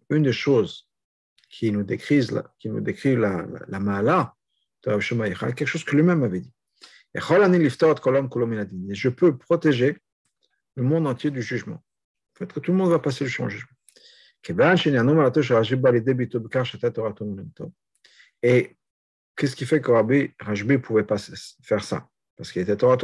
Une 0.09 0.23
des 0.23 0.31
choses 0.31 0.89
qui 1.49 1.71
nous 1.71 1.83
décrit, 1.83 2.27
qui 2.59 2.69
nous 2.69 2.79
décrit 2.79 3.15
la, 3.17 3.41
la, 3.41 3.59
la 3.67 3.79
Maala 3.79 4.33
de 4.83 4.91
Rav 4.91 5.01
Shema 5.01 5.29
quelque 5.29 5.65
chose 5.65 5.83
que 5.83 5.95
lui-même 5.95 6.23
avait 6.23 6.39
dit. 6.39 6.53
Je 7.13 9.09
peux 9.09 9.37
protéger 9.37 9.97
le 10.75 10.83
monde 10.83 11.07
entier 11.07 11.31
du 11.31 11.41
jugement. 11.41 11.83
Tout 12.35 12.71
le 12.71 12.73
monde 12.73 12.91
va 12.91 12.99
passer 12.99 13.25
le 13.25 13.29
jugement. 13.29 13.49
Et 18.43 18.77
qu'est-ce 19.35 19.55
qui 19.55 19.65
fait 19.65 19.81
que 19.81 19.91
Rabbi 19.91 20.33
Rajbi 20.39 20.77
pouvait 20.77 21.03
pas 21.03 21.17
faire 21.63 21.83
ça? 21.83 22.07
Parce 22.37 22.51
qu'il 22.51 22.61
était 22.61 22.77
Torah 22.77 22.97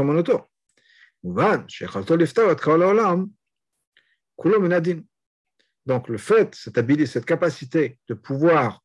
Donc 5.85 6.07
le 6.07 6.17
fait, 6.17 6.55
cette 6.55 6.77
habilité, 6.77 7.05
cette 7.05 7.25
capacité 7.25 7.99
de 8.07 8.13
pouvoir 8.13 8.83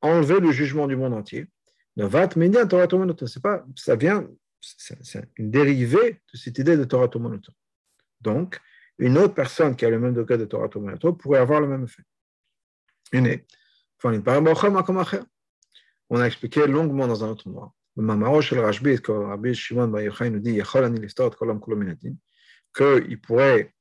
enlever 0.00 0.40
le 0.40 0.52
jugement 0.52 0.86
du 0.86 0.96
monde 0.96 1.14
entier, 1.14 1.48
c'est 1.96 3.42
pas, 3.42 3.64
ça 3.74 3.96
vient, 3.96 4.28
c'est 4.60 5.28
une 5.36 5.50
dérivée 5.50 6.20
de 6.32 6.38
cette 6.38 6.58
idée 6.58 6.76
de 6.76 6.84
Torah 6.84 7.08
Tomonoto. 7.08 7.52
Donc, 8.20 8.60
une 8.98 9.18
autre 9.18 9.34
personne 9.34 9.74
qui 9.74 9.84
a 9.84 9.90
le 9.90 9.98
même 9.98 10.14
degré 10.14 10.38
de 10.38 10.44
Torah 10.44 10.68
Tomonoto 10.68 11.12
pourrait 11.14 11.40
avoir 11.40 11.60
le 11.60 11.66
même 11.66 11.84
effet. 11.84 12.02
On 16.10 16.20
a 16.20 16.24
expliqué 16.26 16.66
longuement 16.66 17.06
dans 17.06 17.24
un 17.24 17.30
autre 17.30 17.48
endroit. 17.48 17.74
Mamaro 18.02 18.40
shel 18.40 18.60
Rashbi, 18.60 19.00
que 19.00 19.10
Rabbi 19.10 19.54
Shimon 19.54 19.88
nous 19.88 20.38
dit 20.38 20.62
qu'il 22.76 23.20
pourrait 23.20 23.74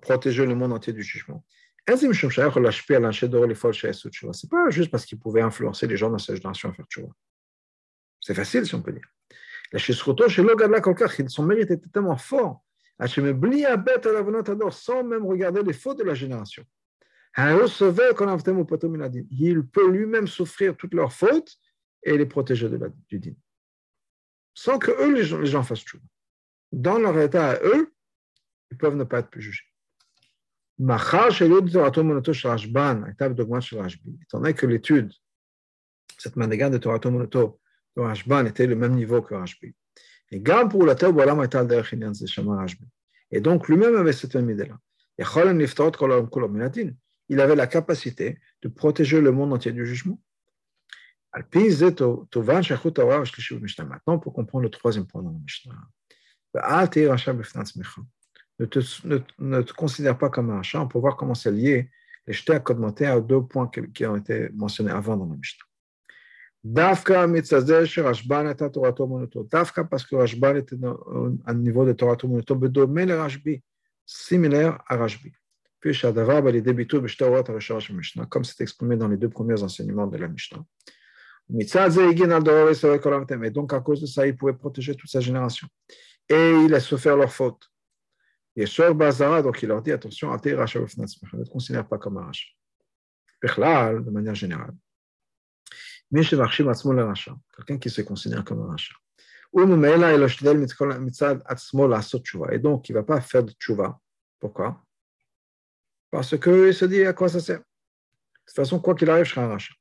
protéger 0.00 0.46
le 0.46 0.54
monde 0.54 0.72
entier 0.72 0.92
du 0.92 1.02
jugement. 1.02 1.44
Ce 1.88 2.06
n'est 2.06 2.14
pas 4.50 4.70
juste 4.70 4.90
parce 4.90 5.04
qu'il 5.04 5.18
pouvait 5.18 5.40
influencer 5.40 5.88
les 5.88 5.96
gens 5.96 6.10
dans 6.10 6.18
sa 6.18 6.34
génération 6.34 6.68
à 6.68 6.72
faire 6.72 6.86
tchouva. 6.86 7.08
C'est 8.20 8.34
facile, 8.34 8.66
si 8.66 8.74
on 8.74 8.82
peut 8.82 8.92
dire. 8.92 9.08
Son 11.28 11.42
mérite 11.44 11.70
était 11.72 11.88
tellement 11.88 12.16
fort. 12.16 12.62
Il 13.00 13.22
peut 19.72 19.90
lui-même 19.90 20.26
souffrir 20.26 20.76
toutes 20.76 20.94
leurs 20.94 21.12
fautes 21.12 21.58
et 22.04 22.16
les 22.16 22.26
protéger 22.26 22.68
du. 23.08 23.36
Sans 24.56 24.78
que 24.78 24.90
eux, 24.90 25.14
les 25.14 25.22
gens, 25.22 25.38
les 25.38 25.46
gens 25.46 25.62
fassent 25.62 25.84
tout. 25.84 26.00
Dans 26.72 26.98
leur 26.98 27.18
état 27.20 27.50
à 27.50 27.62
eux, 27.62 27.92
ils 28.70 28.78
peuvent 28.78 28.96
ne 28.96 29.04
pas 29.04 29.20
être 29.20 29.28
plus 29.28 29.42
jugés. 29.42 29.64
Étant 30.78 31.28
donné 34.40 34.54
que 34.54 34.66
l'étude, 34.66 35.12
cette 36.18 36.36
manière 36.36 36.70
de 36.70 36.78
Torah 36.78 37.00
Monoto, 37.04 37.60
le 37.96 38.02
Rashban 38.02 38.46
était 38.46 38.66
le 38.66 38.76
même 38.76 38.94
niveau 38.94 39.22
que 39.22 39.34
Rashbi. 39.34 39.74
Et 40.30 40.40
Gam 40.40 40.68
pour 40.68 40.84
la. 40.84 40.94
Et 43.30 43.40
donc 43.40 43.68
lui-même 43.68 43.96
avait 43.96 44.12
cette 44.12 44.34
même 44.34 44.50
idée-là. 44.50 44.78
Il 47.28 47.40
avait 47.40 47.56
la 47.56 47.66
capacité 47.66 48.38
de 48.62 48.68
protéger 48.68 49.20
le 49.20 49.32
monde 49.32 49.52
entier 49.52 49.72
du 49.72 49.86
jugement. 49.86 50.20
Maintenant, 53.84 54.18
pour 54.18 54.32
comprendre 54.32 54.62
le 54.62 54.70
troisième 54.70 55.06
point 55.06 55.22
dans 55.22 55.30
le 55.30 55.38
Mishnah, 55.38 55.74
ne 58.58 58.64
te, 58.64 59.06
ne, 59.06 59.18
ne 59.38 59.60
te 59.62 59.72
considère 59.74 60.16
pas 60.16 60.30
comme 60.30 60.50
un 60.50 60.56
rachat 60.56 60.86
pour 60.86 61.02
voir 61.02 61.16
comment 61.16 61.34
c'est 61.34 61.52
lié 61.52 61.90
les 62.26 62.32
jetés 62.32 62.54
à 62.54 63.12
à 63.12 63.20
deux 63.20 63.42
points 63.42 63.70
qui 63.94 64.06
ont 64.06 64.16
été 64.16 64.48
mentionnés 64.54 64.90
avant 64.90 65.16
dans 65.16 65.26
le 65.26 65.36
Mishnah. 65.36 65.64
Dafka. 66.64 67.26
Dafka 69.50 69.84
parce 69.84 70.04
que 70.04 70.16
Rashban 70.16 70.56
était 70.56 70.76
à 70.84 70.96
un 71.50 71.54
niveau 71.54 71.84
de 71.84 71.92
Torah 71.92 72.16
Monoto, 72.24 72.56
bedomé 72.56 73.06
le 73.06 73.16
Rashbi, 73.16 73.62
similaire 74.04 74.82
à 74.88 74.96
Rashbi. 74.96 75.32
Puis 75.78 75.94
Shadavar, 75.94 76.42
les 76.42 76.62
débitou 76.62 77.00
b'shtaorot 77.00 77.44
ha 77.48 77.92
Mishnah, 77.92 78.26
comme 78.26 78.42
c'est 78.42 78.60
exprimé 78.62 78.96
dans 78.96 79.06
les 79.06 79.16
deux 79.16 79.28
premiers 79.28 79.62
enseignements 79.62 80.08
de 80.08 80.16
la 80.16 80.26
Mishnah. 80.26 80.64
Et 81.48 81.64
donc, 83.50 83.72
à 83.72 83.80
cause 83.80 84.00
de 84.00 84.06
ça, 84.06 84.26
il 84.26 84.36
pouvait 84.36 84.52
protéger 84.52 84.96
toute 84.96 85.10
sa 85.10 85.20
génération. 85.20 85.68
Et 86.28 86.52
il 86.64 86.74
a 86.74 86.80
souffert 86.80 87.16
leurs 87.16 87.32
fautes. 87.32 87.70
Et 88.56 88.66
sur 88.66 88.92
Bazara, 88.94 89.42
donc 89.42 89.62
il 89.62 89.68
leur 89.68 89.82
dit 89.82 89.92
attention, 89.92 90.32
ne 90.32 90.38
te 90.38 91.50
considère 91.50 91.86
pas 91.86 91.98
comme 91.98 92.16
un 92.16 92.24
Racha. 92.24 92.46
de 93.42 94.10
manière 94.10 94.34
générale 94.34 94.74
quelqu'un 97.56 97.78
qui 97.78 97.90
se 97.90 98.02
considère 98.02 98.44
comme 98.44 98.62
un 98.62 98.70
rachat. 98.70 98.94
Et 102.52 102.58
donc, 102.58 102.88
il 102.88 102.92
ne 102.92 102.98
va 102.98 103.02
pas 103.02 103.20
faire 103.20 103.44
de 103.44 103.52
tchouva. 103.52 103.98
Pourquoi? 104.38 104.82
Parce 106.10 106.38
qu'il 106.38 106.74
se 106.74 106.84
dit 106.84 107.04
à 107.04 107.12
quoi 107.12 107.28
ça 107.28 107.40
sert? 107.40 107.58
De 107.58 107.64
toute 108.46 108.56
façon, 108.56 108.80
quoi 108.80 108.94
qu'il 108.94 109.10
arrive, 109.10 109.24
je 109.24 109.32
serai 109.32 109.42
un 109.42 109.48
rachat. 109.48 109.74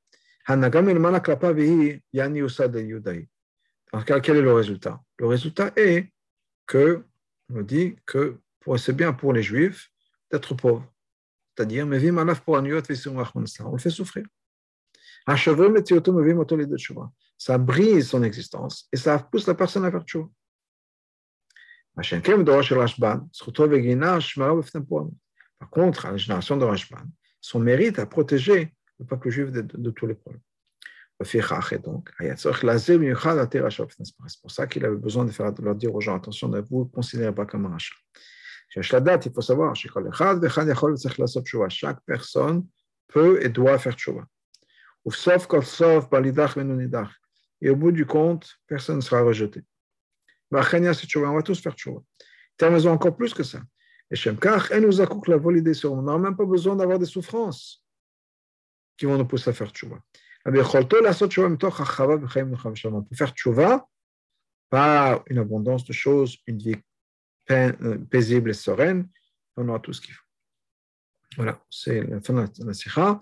Quel 4.06 4.38
est 4.38 4.42
le 4.42 4.54
résultat? 4.54 5.02
Le 5.18 5.26
résultat 5.26 5.72
est 5.76 6.12
que, 6.68 7.04
on 7.54 7.62
dit 7.62 7.96
que 8.06 8.38
c'est 8.78 8.96
bien 8.96 9.14
pour 9.14 9.34
les 9.34 9.44
juifs 9.44 9.92
d'être 10.32 10.56
pauvres. 10.56 10.90
C'est-à-dire, 11.56 11.86
on 11.86 11.90
le 11.90 12.00
fait 13.78 13.90
souffrir. 13.90 14.26
Ça 17.38 17.58
brise 17.58 18.10
son 18.10 18.24
existence 18.24 18.88
et 18.92 18.98
ça 18.98 19.18
pousse 19.20 19.48
la 19.48 19.56
personne 19.56 19.86
à 19.86 19.92
faire 19.92 20.04
tchouva. 20.04 20.28
Par 21.96 22.22
contre, 25.70 26.06
à 26.06 26.12
la 26.12 26.18
génération 26.18 26.58
de 26.58 26.66
Rashban, 26.66 27.06
son 27.40 27.60
mérite 27.60 28.00
a 28.00 28.06
protégé 28.06 28.75
le 29.00 29.06
peuple 29.06 29.30
juif 29.30 29.52
de, 29.52 29.92
tous 29.92 30.08
les 30.08 30.16
problèmes. 30.16 30.42
C'est 31.24 31.40
pour 34.42 34.52
ça 34.52 34.68
qu'il 34.68 34.86
avait 34.86 34.98
besoin 34.98 35.26
de, 35.26 35.64
leur 35.64 35.76
dire 35.76 35.96
aux 35.96 36.02
gens, 36.02 36.18
attention, 36.18 36.50
ne 36.50 36.60
vous 36.60 36.86
considérez 36.86 37.34
pas 37.34 37.46
comme 37.46 37.66
un 37.66 37.70
rachat. 37.70 37.96
Il 38.76 38.84
faut 39.34 39.42
savoir, 39.42 39.74
chaque 39.76 39.94
personne 42.06 42.68
peut 43.08 43.40
et 43.42 43.48
doit 43.48 43.80
faire 43.80 43.94
tchouva. 43.94 44.28
Et 47.62 47.70
au 47.70 47.76
bout 47.76 47.92
du 47.92 48.06
compte, 48.06 48.60
personne 48.68 48.98
ne 48.98 49.02
sera 49.02 49.22
rejeté. 49.22 49.62
On 50.52 50.58
va 50.58 51.42
tous 51.42 51.62
faire 51.62 51.74
tchouva. 51.74 52.02
Termes 52.58 52.88
encore 52.88 53.16
plus 53.16 53.34
que 53.34 53.44
ça. 53.44 53.62
Et 54.12 54.16
Shemkach, 54.16 54.72
nous 54.72 54.98
la 54.98 55.08
On 55.92 56.02
n'a 56.02 56.18
même 56.18 56.36
pas 56.36 56.46
besoin 56.46 56.76
d'avoir 56.76 57.00
des 57.00 57.06
souffrances 57.06 57.85
qui 58.98 59.06
vont 59.06 59.18
nous 59.18 59.26
pousser 59.26 59.50
à 59.50 59.54
faire 59.54 59.70
tchouva. 59.70 60.00
On 60.46 60.52
peut 60.52 60.64
faire 63.16 63.30
tchouva 63.30 63.88
par 64.70 65.24
une 65.28 65.40
abondance 65.40 65.86
de 65.86 65.94
choses, 65.94 66.38
une 66.46 66.60
vie 66.60 66.76
paisible 68.10 68.52
et 68.52 68.54
sereine. 68.54 69.10
On 69.58 69.68
aura 69.70 69.80
tout 69.80 69.94
ce 69.94 70.02
qu'il 70.02 70.14
faut. 70.14 70.22
Voilà, 71.38 71.60
c'est 71.70 72.02
la 72.02 72.22
fin 72.22 72.34
de 72.34 72.66
la 72.66 72.74
sikha. 72.74 73.20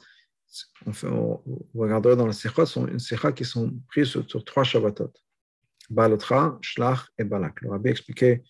on 0.85 0.93
fait, 0.93 1.07
dans 1.07 2.27
la 2.27 2.33
Sikha, 2.33 2.65
sont 2.65 2.87
une 2.87 2.99
Sikha 2.99 3.31
qui 3.31 3.45
sont 3.45 3.73
prises 3.87 4.09
sur, 4.09 4.45
trois 4.45 4.63
Shabbatot. 4.63 5.11
Balotra, 5.89 6.57
Shlach 6.61 7.09
et 7.17 7.23
Balak. 7.23 7.61
Le 7.61 7.71
Rabbi 7.71 7.89
expliquait 7.89 8.43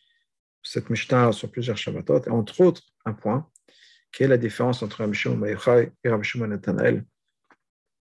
cette 0.62 0.90
Mishnah 0.90 1.32
sur 1.32 1.50
plusieurs 1.52 1.78
Shabbatot, 1.78 2.24
et 2.26 2.30
entre 2.30 2.62
autres, 2.62 2.82
un 3.06 3.14
point, 3.14 3.50
qui 4.12 4.24
est 4.24 4.28
la 4.28 4.38
différence 4.38 4.84
entre 4.84 4.98
Rabbi 4.98 5.16
Shimon 5.16 5.46
et 5.46 5.56
Rabbi 5.56 6.24
Shimon 6.24 6.48
Nathanael, 6.48 7.06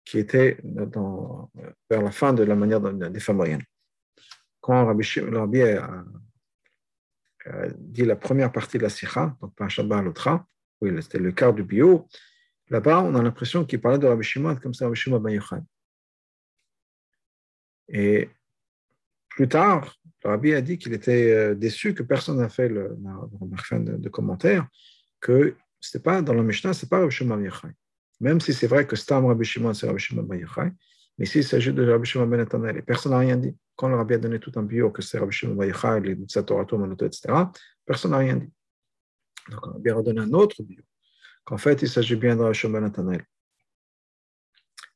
qui 0.04 0.18
était 0.18 0.58
vers 0.62 2.02
la 2.02 2.10
fin 2.10 2.32
de 2.32 2.42
la 2.42 2.54
manière 2.54 2.80
des 2.80 3.20
femmes 3.20 3.36
moyennes. 3.36 3.64
Quand 4.60 4.86
Rabbi, 4.86 5.06
le 5.16 5.38
Rabbi 5.38 5.62
a, 5.62 6.04
dit 7.76 8.04
la 8.04 8.16
première 8.16 8.52
partie 8.52 8.78
de 8.78 8.82
la 8.82 8.88
Sikha, 8.88 9.36
donc 9.40 9.54
par 9.54 9.70
Shabbat 9.70 10.04
l'Otra, 10.04 10.46
oui, 10.80 10.90
c'était 11.02 11.18
le 11.18 11.32
quart 11.32 11.52
du 11.52 11.62
bio, 11.62 12.06
là-bas, 12.68 13.02
on 13.02 13.14
a 13.14 13.22
l'impression 13.22 13.64
qu'il 13.64 13.80
parlait 13.80 13.98
de 13.98 14.06
Rabbi 14.06 14.24
Shimon 14.24 14.56
comme 14.56 14.74
ça, 14.74 14.86
Rabbi 14.86 14.96
Shimon 14.96 15.20
Ben. 15.20 15.40
Et 17.88 18.30
plus 19.28 19.48
tard, 19.48 19.94
le 20.24 20.30
Rabbi 20.30 20.54
a 20.54 20.60
dit 20.62 20.78
qu'il 20.78 20.94
était 20.94 21.32
euh, 21.32 21.54
déçu 21.54 21.94
que 21.94 22.02
personne 22.02 22.38
n'a 22.38 22.48
fait 22.48 22.68
le, 22.68 22.96
de, 22.96 23.96
de 23.96 24.08
commentaire, 24.08 24.66
que 25.20 25.56
ce 25.80 25.96
n'était 25.96 26.02
pas 26.02 26.22
dans 26.22 26.34
le 26.34 26.42
Mishnah, 26.42 26.72
ce 26.72 26.84
n'est 26.84 26.88
pas 26.88 27.00
Rabbi 27.00 27.12
Shimon 27.12 27.36
Ben. 27.36 27.74
Même 28.24 28.40
si 28.40 28.54
c'est 28.54 28.66
vrai 28.66 28.86
que 28.86 28.96
Stam 28.96 29.26
Rabbi 29.26 29.44
Shimon, 29.44 29.74
c'est 29.74 29.86
Rabbi 29.86 29.98
Shimon 29.98 30.22
Ben 30.22 30.40
Yochai, 30.40 30.72
mais 31.18 31.26
ici, 31.26 31.40
il 31.40 31.44
s'agit 31.44 31.74
de 31.74 31.86
Rabbi 31.86 32.06
Shimon 32.06 32.26
Ben 32.26 32.38
Nathanael. 32.38 32.78
Et 32.78 32.82
personne 32.82 33.12
n'a 33.12 33.18
rien 33.18 33.36
dit. 33.36 33.54
Quand 33.76 33.88
le 33.88 33.96
Rabbi 33.96 34.14
a 34.14 34.18
donné 34.18 34.38
tout 34.38 34.52
un 34.56 34.62
bio, 34.62 34.90
que 34.90 35.02
c'est 35.02 35.18
Rabbi 35.18 35.30
Shimon 35.30 35.56
Ben 35.56 35.68
Yochai, 35.68 36.00
les 36.00 36.14
Manoto, 36.14 37.04
etc., 37.04 37.34
personne 37.84 38.12
n'a 38.12 38.18
rien 38.18 38.36
dit. 38.36 38.50
Donc, 39.50 39.66
Rabbi 39.66 39.90
a 39.90 40.00
donné 40.00 40.20
un 40.22 40.32
autre 40.32 40.62
bio, 40.62 40.82
qu'en 41.44 41.58
fait, 41.58 41.82
il 41.82 41.88
s'agit 41.88 42.16
bien 42.16 42.34
de 42.34 42.40
Rabbi 42.40 42.54
Shimon 42.54 42.72
Ben 42.72 42.80
Nathanael. 42.80 43.26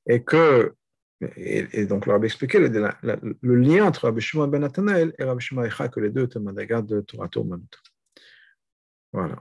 Et 0.06 0.24
que, 0.24 0.74
et, 1.36 1.84
donc, 1.84 2.06
le 2.06 2.12
Rabbi 2.12 2.24
expliquait 2.24 2.60
le, 2.60 2.70
le, 3.42 3.56
lien 3.56 3.84
entre 3.84 4.06
Rabbi 4.06 4.22
Shimon 4.22 4.48
Ben 4.48 4.62
Nathanael 4.62 5.12
et 5.18 5.24
Rabbi 5.24 5.44
Shimon 5.44 5.60
Ben 5.60 5.68
Yochai, 5.68 5.90
que 5.90 6.00
les 6.00 6.08
deux 6.08 6.24
étaient 6.24 6.40
Madagat 6.40 6.80
de 6.80 7.02
Torato, 7.02 7.44
Manoto. 7.44 7.78
Voilà. 9.12 9.36